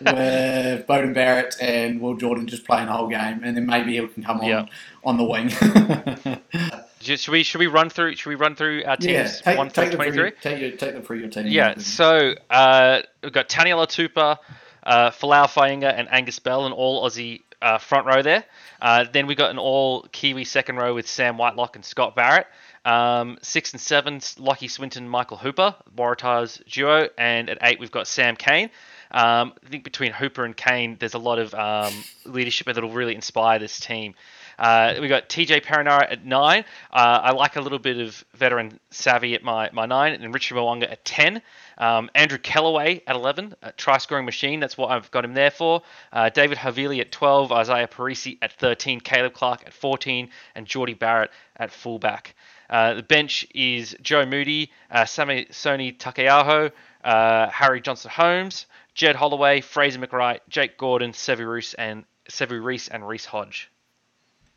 Beauden 0.86 1.12
Barrett 1.12 1.56
and 1.60 2.00
Will 2.00 2.14
Jordan 2.14 2.46
just 2.46 2.64
playing 2.64 2.86
the 2.86 2.92
whole 2.92 3.08
game, 3.08 3.40
and 3.42 3.56
then 3.56 3.66
maybe 3.66 3.98
he 3.98 4.06
can 4.06 4.22
come 4.22 4.40
on 4.40 4.46
Yeah. 4.46 4.66
on 5.04 5.16
the 5.16 5.24
wing. 5.24 5.50
Just- 7.00 7.24
should 7.24 7.32
we 7.32 7.42
should 7.42 7.58
we 7.58 7.66
run 7.66 7.90
through 7.90 8.14
should 8.16 8.28
we 8.28 8.34
run 8.36 8.54
through 8.54 8.84
our 8.84 8.96
yeah, 9.00 9.22
teams 9.24 9.40
take, 9.40 9.58
one 9.58 9.68
take, 9.70 9.88
through 9.88 9.96
twenty 9.96 10.12
through, 10.12 10.30
take, 10.42 10.60
your, 10.60 10.70
take 10.72 10.92
them 10.92 11.02
through 11.02 11.18
your 11.18 11.28
team. 11.28 11.46
Yeah, 11.46 11.78
so 11.78 12.34
uh, 12.50 13.00
we've 13.22 13.32
got 13.32 13.48
Taniela 13.48 13.86
Tupou, 13.86 14.36
uh, 14.82 15.10
Folau 15.10 15.46
Fainga'a, 15.46 15.92
and 15.98 16.08
Angus 16.10 16.38
Bell, 16.38 16.66
an 16.66 16.72
all 16.72 17.08
Aussie 17.08 17.40
uh, 17.62 17.78
front 17.78 18.06
row 18.06 18.22
there. 18.22 18.44
Uh, 18.80 19.04
then 19.12 19.26
we 19.26 19.34
got 19.34 19.50
an 19.50 19.58
all 19.58 20.02
Kiwi 20.12 20.44
second 20.44 20.76
row 20.76 20.94
with 20.94 21.08
Sam 21.08 21.36
Whitelock 21.36 21.76
and 21.76 21.84
Scott 21.84 22.14
Barrett. 22.14 22.46
Um, 22.84 23.38
six 23.42 23.72
and 23.72 23.80
seven, 23.80 24.18
Lachie 24.20 24.70
Swinton, 24.70 25.08
Michael 25.08 25.36
Hooper, 25.36 25.74
Waratahs 25.96 26.64
duo, 26.64 27.08
and 27.18 27.50
at 27.50 27.58
eight 27.62 27.78
we've 27.78 27.90
got 27.90 28.06
Sam 28.06 28.36
Cane. 28.36 28.70
Um, 29.10 29.52
I 29.64 29.68
think 29.68 29.84
between 29.84 30.12
Hooper 30.12 30.44
and 30.44 30.56
Cane, 30.56 30.96
there's 30.98 31.14
a 31.14 31.18
lot 31.18 31.38
of 31.38 31.52
um, 31.52 31.92
leadership 32.24 32.66
that'll 32.66 32.90
really 32.90 33.14
inspire 33.14 33.58
this 33.58 33.80
team. 33.80 34.14
Uh, 34.60 34.94
we 35.00 35.08
got 35.08 35.30
TJ 35.30 35.64
Perenara 35.64 36.12
at 36.12 36.26
nine. 36.26 36.64
Uh, 36.92 37.20
I 37.22 37.32
like 37.32 37.56
a 37.56 37.62
little 37.62 37.78
bit 37.78 37.98
of 37.98 38.22
veteran 38.34 38.78
savvy 38.90 39.34
at 39.34 39.42
my, 39.42 39.70
my 39.72 39.86
nine, 39.86 40.12
and 40.12 40.34
Richard 40.34 40.56
Mo'unga 40.56 40.92
at 40.92 41.02
ten. 41.04 41.40
Um, 41.78 42.10
Andrew 42.14 42.36
Kellaway 42.36 43.02
at 43.06 43.16
eleven, 43.16 43.54
a 43.62 43.72
try 43.72 43.96
scoring 43.96 44.26
machine. 44.26 44.60
That's 44.60 44.76
what 44.76 44.90
I've 44.90 45.10
got 45.10 45.24
him 45.24 45.32
there 45.32 45.50
for. 45.50 45.82
Uh, 46.12 46.28
David 46.28 46.58
Havili 46.58 47.00
at 47.00 47.10
twelve. 47.10 47.50
Izaia 47.50 47.90
Perese 47.90 48.36
at 48.42 48.52
thirteen. 48.52 49.00
Caleb 49.00 49.32
Clarke 49.32 49.62
at 49.66 49.72
fourteen, 49.72 50.28
and 50.54 50.66
Jordie 50.66 50.94
Barrett 50.94 51.30
at 51.56 51.72
fullback. 51.72 52.34
Uh, 52.68 52.94
the 52.94 53.02
bench 53.02 53.46
is 53.54 53.96
Joe 54.02 54.26
Moody, 54.26 54.70
uh, 54.90 55.04
Samisoni 55.04 55.96
Taukei'aho, 55.96 56.70
uh, 57.02 57.48
Harry 57.48 57.80
Johnson 57.80 58.10
Holmes, 58.10 58.66
Jed 58.94 59.16
Holloway, 59.16 59.60
Fraser 59.60 59.98
McWright, 59.98 60.40
Jake 60.48 60.76
Gordon, 60.76 61.12
Sevu 61.12 61.50
Reece, 61.50 61.74
and 61.74 62.04
Sevu 62.30 62.62
Reece 62.62 62.88
and 62.88 63.08
Reece 63.08 63.24
Hodge. 63.24 63.70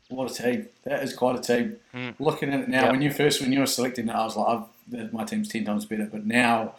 What 0.08 0.30
a 0.30 0.34
team! 0.34 0.68
That 0.84 1.02
is 1.02 1.14
quite 1.14 1.38
a 1.38 1.42
team. 1.42 1.76
Mm. 1.94 2.14
Looking 2.18 2.52
at 2.52 2.60
it 2.60 2.68
now, 2.68 2.82
Yep. 2.84 2.90
when 2.92 3.02
you 3.02 3.10
first 3.10 3.40
when 3.40 3.52
you 3.52 3.60
were 3.60 3.66
selecting 3.66 4.08
it, 4.08 4.14
I 4.14 4.24
was 4.24 4.36
like, 4.36 4.60
I've, 4.92 5.12
my 5.12 5.24
team's 5.24 5.48
ten 5.48 5.64
times 5.64 5.86
better. 5.86 6.08
But 6.10 6.26
now, 6.26 6.74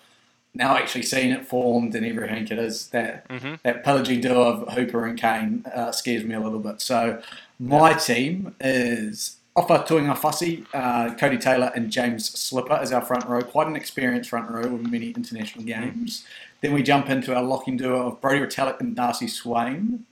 now 0.53 0.77
actually 0.77 1.01
seeing 1.03 1.31
it 1.31 1.45
formed 1.45 1.95
and 1.95 2.05
everything, 2.05 2.43
it 2.43 2.51
is 2.59 2.87
that 2.89 3.27
Mhm. 3.27 3.59
that 3.63 3.83
pillaging 3.83 4.21
duo 4.21 4.43
of 4.43 4.73
Hooper 4.73 5.05
and 5.05 5.19
Cane 5.19 5.65
uh, 5.73 5.91
scares 5.91 6.23
me 6.23 6.35
a 6.35 6.39
little 6.39 6.59
bit. 6.59 6.81
So 6.81 7.21
my 7.59 7.93
team 7.93 8.55
is 8.59 9.37
Ofa 9.57 9.87
Tu'ungafasi, 9.87 10.65
uh, 10.73 11.15
Codie 11.15 11.39
Taylor, 11.39 11.71
and 11.75 11.89
James 11.89 12.29
Slipper 12.29 12.73
as 12.73 12.91
our 12.91 13.01
front 13.01 13.25
row. 13.25 13.41
Quite 13.41 13.67
an 13.67 13.75
experienced 13.75 14.29
front 14.29 14.51
row 14.51 14.67
with 14.67 14.89
many 14.91 15.11
international 15.11 15.63
games. 15.63 16.25
Then 16.61 16.73
we 16.73 16.83
jump 16.83 17.09
into 17.09 17.33
our 17.35 17.41
locking 17.43 17.77
duo 17.77 18.07
of 18.07 18.21
Brodie 18.21 18.39
Retallick 18.45 18.79
and 18.81 18.95
Darcy 18.95 19.27
Swain. 19.27 20.05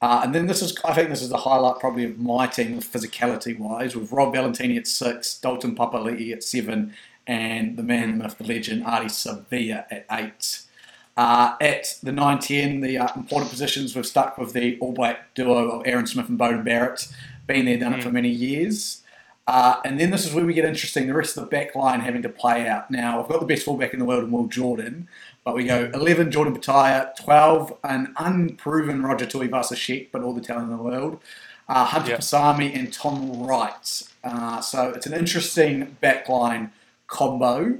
Uh, 0.00 0.20
and 0.24 0.34
then 0.34 0.46
this 0.46 0.62
is, 0.62 0.76
I 0.84 0.94
think 0.94 1.08
this 1.08 1.22
is 1.22 1.28
the 1.28 1.38
highlight 1.38 1.80
probably 1.80 2.04
of 2.04 2.18
my 2.18 2.46
team, 2.46 2.80
physicality 2.80 3.58
wise, 3.58 3.96
with 3.96 4.12
Rob 4.12 4.32
Valetini 4.34 4.76
at 4.76 4.86
six, 4.86 5.38
Dalton 5.38 5.74
Papali'i 5.74 6.32
at 6.32 6.44
seven, 6.44 6.94
and 7.26 7.76
the 7.76 7.82
man, 7.82 8.16
the 8.16 8.24
myth, 8.24 8.38
the 8.38 8.44
legend, 8.44 8.84
Ardie 8.84 9.06
Savea 9.06 9.86
at 9.90 10.06
eight. 10.10 10.62
Uh, 11.16 11.56
at 11.60 11.98
the 12.00 12.12
9 12.12 12.38
10, 12.38 12.80
the 12.80 12.96
uh, 12.96 13.08
important 13.16 13.50
positions, 13.50 13.96
we've 13.96 14.06
stuck 14.06 14.38
with 14.38 14.52
the 14.52 14.78
All 14.78 14.92
Black 14.92 15.34
duo 15.34 15.68
of 15.68 15.82
Aaron 15.84 16.06
Smith 16.06 16.28
and 16.28 16.38
Beauden 16.38 16.64
Barrett. 16.64 17.08
Been 17.48 17.64
there, 17.64 17.76
done 17.76 17.94
it 17.94 18.04
for 18.04 18.12
many 18.12 18.28
years. 18.28 19.02
Uh, 19.48 19.80
and 19.84 19.98
then 19.98 20.10
this 20.10 20.24
is 20.24 20.32
where 20.32 20.44
we 20.44 20.54
get 20.54 20.64
interesting. 20.64 21.08
The 21.08 21.14
rest 21.14 21.36
of 21.36 21.42
the 21.42 21.50
back 21.50 21.74
line 21.74 22.00
having 22.00 22.22
to 22.22 22.28
play 22.28 22.68
out. 22.68 22.88
Now, 22.90 23.20
I've 23.20 23.28
got 23.28 23.40
the 23.40 23.46
best 23.46 23.64
fullback 23.64 23.94
in 23.94 23.98
the 23.98 24.04
world 24.04 24.24
in 24.24 24.30
Will 24.30 24.46
Jordan, 24.46 25.08
but 25.48 25.54
we 25.54 25.64
go 25.64 25.90
11 25.94 26.30
Jordan 26.30 26.54
Petaia, 26.54 27.16
12 27.16 27.72
an 27.82 28.12
unproven 28.18 29.02
Roger 29.02 29.24
Tuivasa-Sheck, 29.24 30.08
but 30.12 30.20
all 30.20 30.34
the 30.34 30.42
talent 30.42 30.70
in 30.70 30.76
the 30.76 30.82
world, 30.82 31.20
uh, 31.70 31.86
Hunter 31.86 32.10
Yep. 32.10 32.20
Paisami 32.20 32.78
and 32.78 32.92
Tom 32.92 33.42
Wright. 33.42 34.02
Uh, 34.22 34.60
so 34.60 34.90
it's 34.90 35.06
an 35.06 35.14
interesting 35.14 35.96
backline 36.02 36.68
combo. 37.06 37.78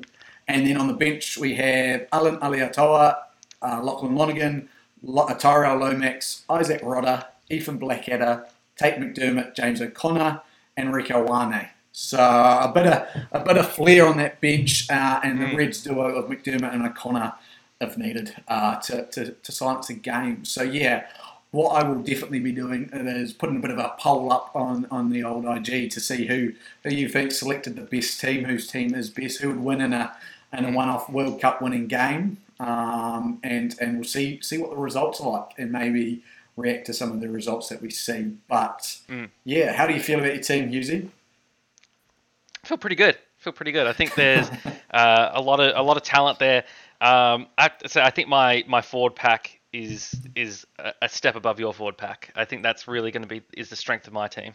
And 0.49 0.67
then 0.67 0.79
on 0.79 0.87
the 0.87 0.95
bench, 0.95 1.37
we 1.37 1.57
have 1.57 2.07
Allan 2.11 2.39
Alaalatoa, 2.39 3.17
uh, 3.61 3.83
Lachlan 3.83 4.15
Lonergan, 4.15 4.71
Lo- 5.03 5.29
Tyrell 5.39 5.77
Lomax, 5.77 6.45
Isaac 6.49 6.81
Rodda, 6.81 7.27
Ethan 7.51 7.77
Blackadder, 7.77 8.47
Tate 8.79 8.97
McDermott, 8.99 9.55
James 9.55 9.83
O'Connor, 9.83 10.41
and 10.75 10.89
Rieko 10.95 11.29
Ioane. 11.29 11.69
So 11.93 12.17
a 12.19 12.71
bit 12.73 12.87
of 12.87 13.07
a 13.33 13.41
bit 13.45 13.57
of 13.59 13.69
flair 13.69 14.07
on 14.07 14.17
that 14.19 14.41
bench, 14.41 14.89
uh, 14.89 15.19
and 15.25 15.41
the 15.43 15.55
Reds 15.57 15.83
duo 15.83 16.07
of 16.15 16.31
McDermott 16.31 16.73
and 16.73 16.87
O'Connor, 16.87 17.33
if 17.81 17.97
needed, 17.97 18.35
uh, 18.49 18.77
to, 18.77 19.07
to, 19.07 19.33
to 19.33 19.53
silence 19.53 19.87
the 19.89 19.95
game. 19.95 20.45
So 20.45 20.63
yeah, 20.63 21.07
what 21.51 21.71
I 21.71 21.89
will 21.89 22.03
definitely 22.03 22.41
be 22.41 22.53
doing 22.53 22.91
is 22.93 23.33
putting 23.33 23.57
a 23.57 23.61
bit 23.61 23.71
of 23.71 23.79
a 23.79 23.95
poll 23.99 24.33
up 24.33 24.51
on, 24.55 24.87
on 24.91 25.11
the 25.11 25.23
old 25.25 25.45
IG 25.47 25.91
to 25.93 26.01
see 26.01 26.27
who, 26.27 26.53
who 26.85 26.91
you 26.91 27.09
think 27.09 27.33
selected 27.33 27.77
the 27.77 27.83
best 27.83 28.21
team, 28.21 28.45
whose 28.45 28.67
team 28.67 28.95
is 28.95 29.11
best, 29.11 29.41
who 29.41 29.49
would 29.49 29.61
win 29.61 29.81
in 29.81 29.93
a 29.93 30.15
in 30.51 30.65
a 30.65 30.73
one-off 30.73 31.11
World 31.11 31.41
Cup 31.43 31.61
winning 31.61 31.87
game, 31.89 32.39
um, 32.59 33.39
and 33.43 33.77
and 33.81 33.97
we'll 33.97 34.05
see 34.05 34.41
see 34.41 34.57
what 34.57 34.71
the 34.71 34.77
results 34.77 35.21
are 35.21 35.31
like, 35.31 35.51
and 35.59 35.71
maybe 35.71 36.23
react 36.57 36.87
to 36.87 36.95
some 36.95 37.13
of 37.13 37.21
the 37.21 37.29
results 37.29 37.69
that 37.69 37.83
we 37.83 37.91
see. 37.91 38.33
But 38.49 38.97
Mm. 39.11 39.29
yeah, 39.45 39.75
how 39.75 39.87
do 39.87 39.93
you 39.93 40.01
feel 40.01 40.19
about 40.19 40.33
your 40.33 40.43
team, 40.43 40.71
Hughesy? 40.71 41.11
I 42.65 42.67
feel 42.67 42.79
pretty 42.79 42.97
good. 42.97 43.15
I 43.17 43.43
feel 43.43 43.53
pretty 43.53 43.73
good. 43.73 43.87
I 43.87 43.93
think 43.93 44.15
there's 44.15 44.51
uh, 44.91 45.31
a 45.35 45.41
lot 45.41 45.61
of 45.61 45.77
a 45.77 45.83
lot 45.83 45.97
of 45.99 46.03
talent 46.03 46.39
there. 46.39 46.65
Um, 47.01 47.47
I, 47.57 47.71
so 47.87 48.01
I 48.01 48.11
think 48.11 48.29
my 48.29 48.65
my 48.67 48.83
forward 48.83 49.15
pack 49.15 49.61
is 49.73 50.15
is 50.35 50.67
a, 50.79 50.93
a 51.03 51.09
step 51.09 51.37
above 51.37 51.61
your 51.61 51.73
forward 51.73 51.97
pack. 51.97 52.33
I 52.35 52.45
think 52.45 52.63
that's 52.63 52.89
really 52.89 53.11
going 53.11 53.23
to 53.23 53.29
be 53.29 53.43
is 53.57 53.69
the 53.71 53.77
strength 53.77 54.07
of 54.07 54.13
my 54.13 54.29
team. 54.29 54.55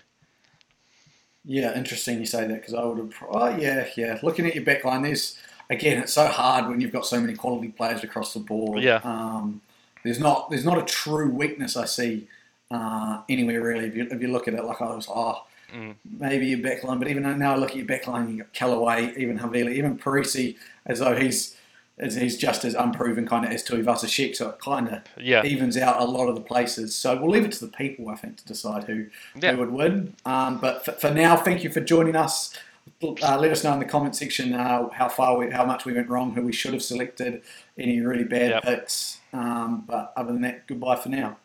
Yeah, 1.45 1.75
interesting 1.77 2.19
you 2.19 2.25
say 2.25 2.47
that 2.47 2.53
because 2.61 2.73
I 2.73 2.83
would 2.83 2.97
have. 2.97 3.13
Oh 3.29 3.49
yeah, 3.57 3.87
yeah. 3.95 4.19
Looking 4.23 4.45
at 4.45 4.55
your 4.55 4.63
backline, 4.63 5.03
there's 5.03 5.37
again, 5.69 5.99
it's 6.01 6.13
so 6.13 6.27
hard 6.27 6.69
when 6.69 6.81
you've 6.81 6.91
got 6.93 7.05
so 7.05 7.19
many 7.19 7.33
quality 7.35 7.69
players 7.69 8.03
across 8.03 8.33
the 8.33 8.39
board. 8.39 8.81
Yeah. 8.81 9.01
Um, 9.03 9.61
there's 10.03 10.19
not 10.19 10.49
there's 10.49 10.65
not 10.65 10.77
a 10.77 10.83
true 10.83 11.29
weakness 11.29 11.77
I 11.77 11.85
see 11.85 12.27
uh, 12.71 13.21
anywhere 13.29 13.61
really. 13.61 13.85
If 13.87 13.95
you, 13.95 14.07
if 14.09 14.21
you 14.21 14.29
look 14.29 14.47
at 14.47 14.53
it, 14.53 14.63
like 14.63 14.81
I 14.81 14.95
was, 14.95 15.07
oh, 15.09 15.43
Mm. 15.73 15.95
maybe 16.05 16.45
your 16.47 16.59
backline, 16.59 16.99
but 16.99 17.07
even 17.07 17.23
now 17.39 17.53
I 17.53 17.57
look 17.57 17.71
at 17.71 17.77
your 17.77 17.87
backline, 17.87 18.29
you 18.31 18.37
got 18.43 18.53
Kellaway, 18.53 19.17
even 19.17 19.39
Havili, 19.39 19.73
even 19.73 19.97
Perese, 19.97 20.55
as 20.85 20.99
though 20.99 21.15
he's 21.15 21.57
as 21.99 22.15
he's 22.15 22.37
just 22.37 22.65
as 22.65 22.73
unproven 22.73 23.27
kind 23.27 23.45
of 23.45 23.51
as 23.51 23.63
Tuivasa-Sheck, 23.63 24.35
so 24.35 24.49
it 24.49 24.59
kind 24.59 24.87
of 24.89 25.01
Yeah. 25.17 25.43
evens 25.45 25.77
out 25.77 26.01
a 26.01 26.05
lot 26.05 26.27
of 26.27 26.35
the 26.35 26.41
places. 26.41 26.95
So 26.95 27.15
we'll 27.15 27.29
leave 27.29 27.45
it 27.45 27.51
to 27.53 27.65
the 27.65 27.71
people, 27.71 28.09
I 28.09 28.15
think, 28.15 28.37
to 28.37 28.45
decide 28.45 28.85
who, 28.85 29.07
Yeah. 29.39 29.51
who 29.51 29.59
would 29.59 29.71
win. 29.71 30.15
Um, 30.25 30.57
but 30.59 30.83
for, 30.83 30.93
for 30.93 31.11
now, 31.11 31.35
thank 31.37 31.63
you 31.63 31.69
for 31.69 31.81
joining 31.81 32.15
us. 32.15 32.53
Uh, 33.01 33.37
let 33.39 33.51
us 33.51 33.63
know 33.63 33.73
in 33.73 33.79
the 33.79 33.85
comment 33.85 34.15
section 34.15 34.53
uh, 34.53 34.89
how 34.89 35.07
far 35.07 35.37
we, 35.37 35.51
how 35.51 35.65
much 35.65 35.85
we 35.85 35.93
went 35.93 36.09
wrong, 36.09 36.33
who 36.33 36.41
we 36.41 36.51
should 36.51 36.73
have 36.73 36.83
selected, 36.83 37.41
any 37.77 37.99
really 38.01 38.23
bad 38.25 38.49
Yep. 38.51 38.63
picks. 38.63 39.19
Um, 39.31 39.83
but 39.87 40.13
other 40.17 40.33
than 40.33 40.41
that, 40.41 40.65
goodbye 40.67 40.95
for 40.95 41.09
now. 41.09 41.37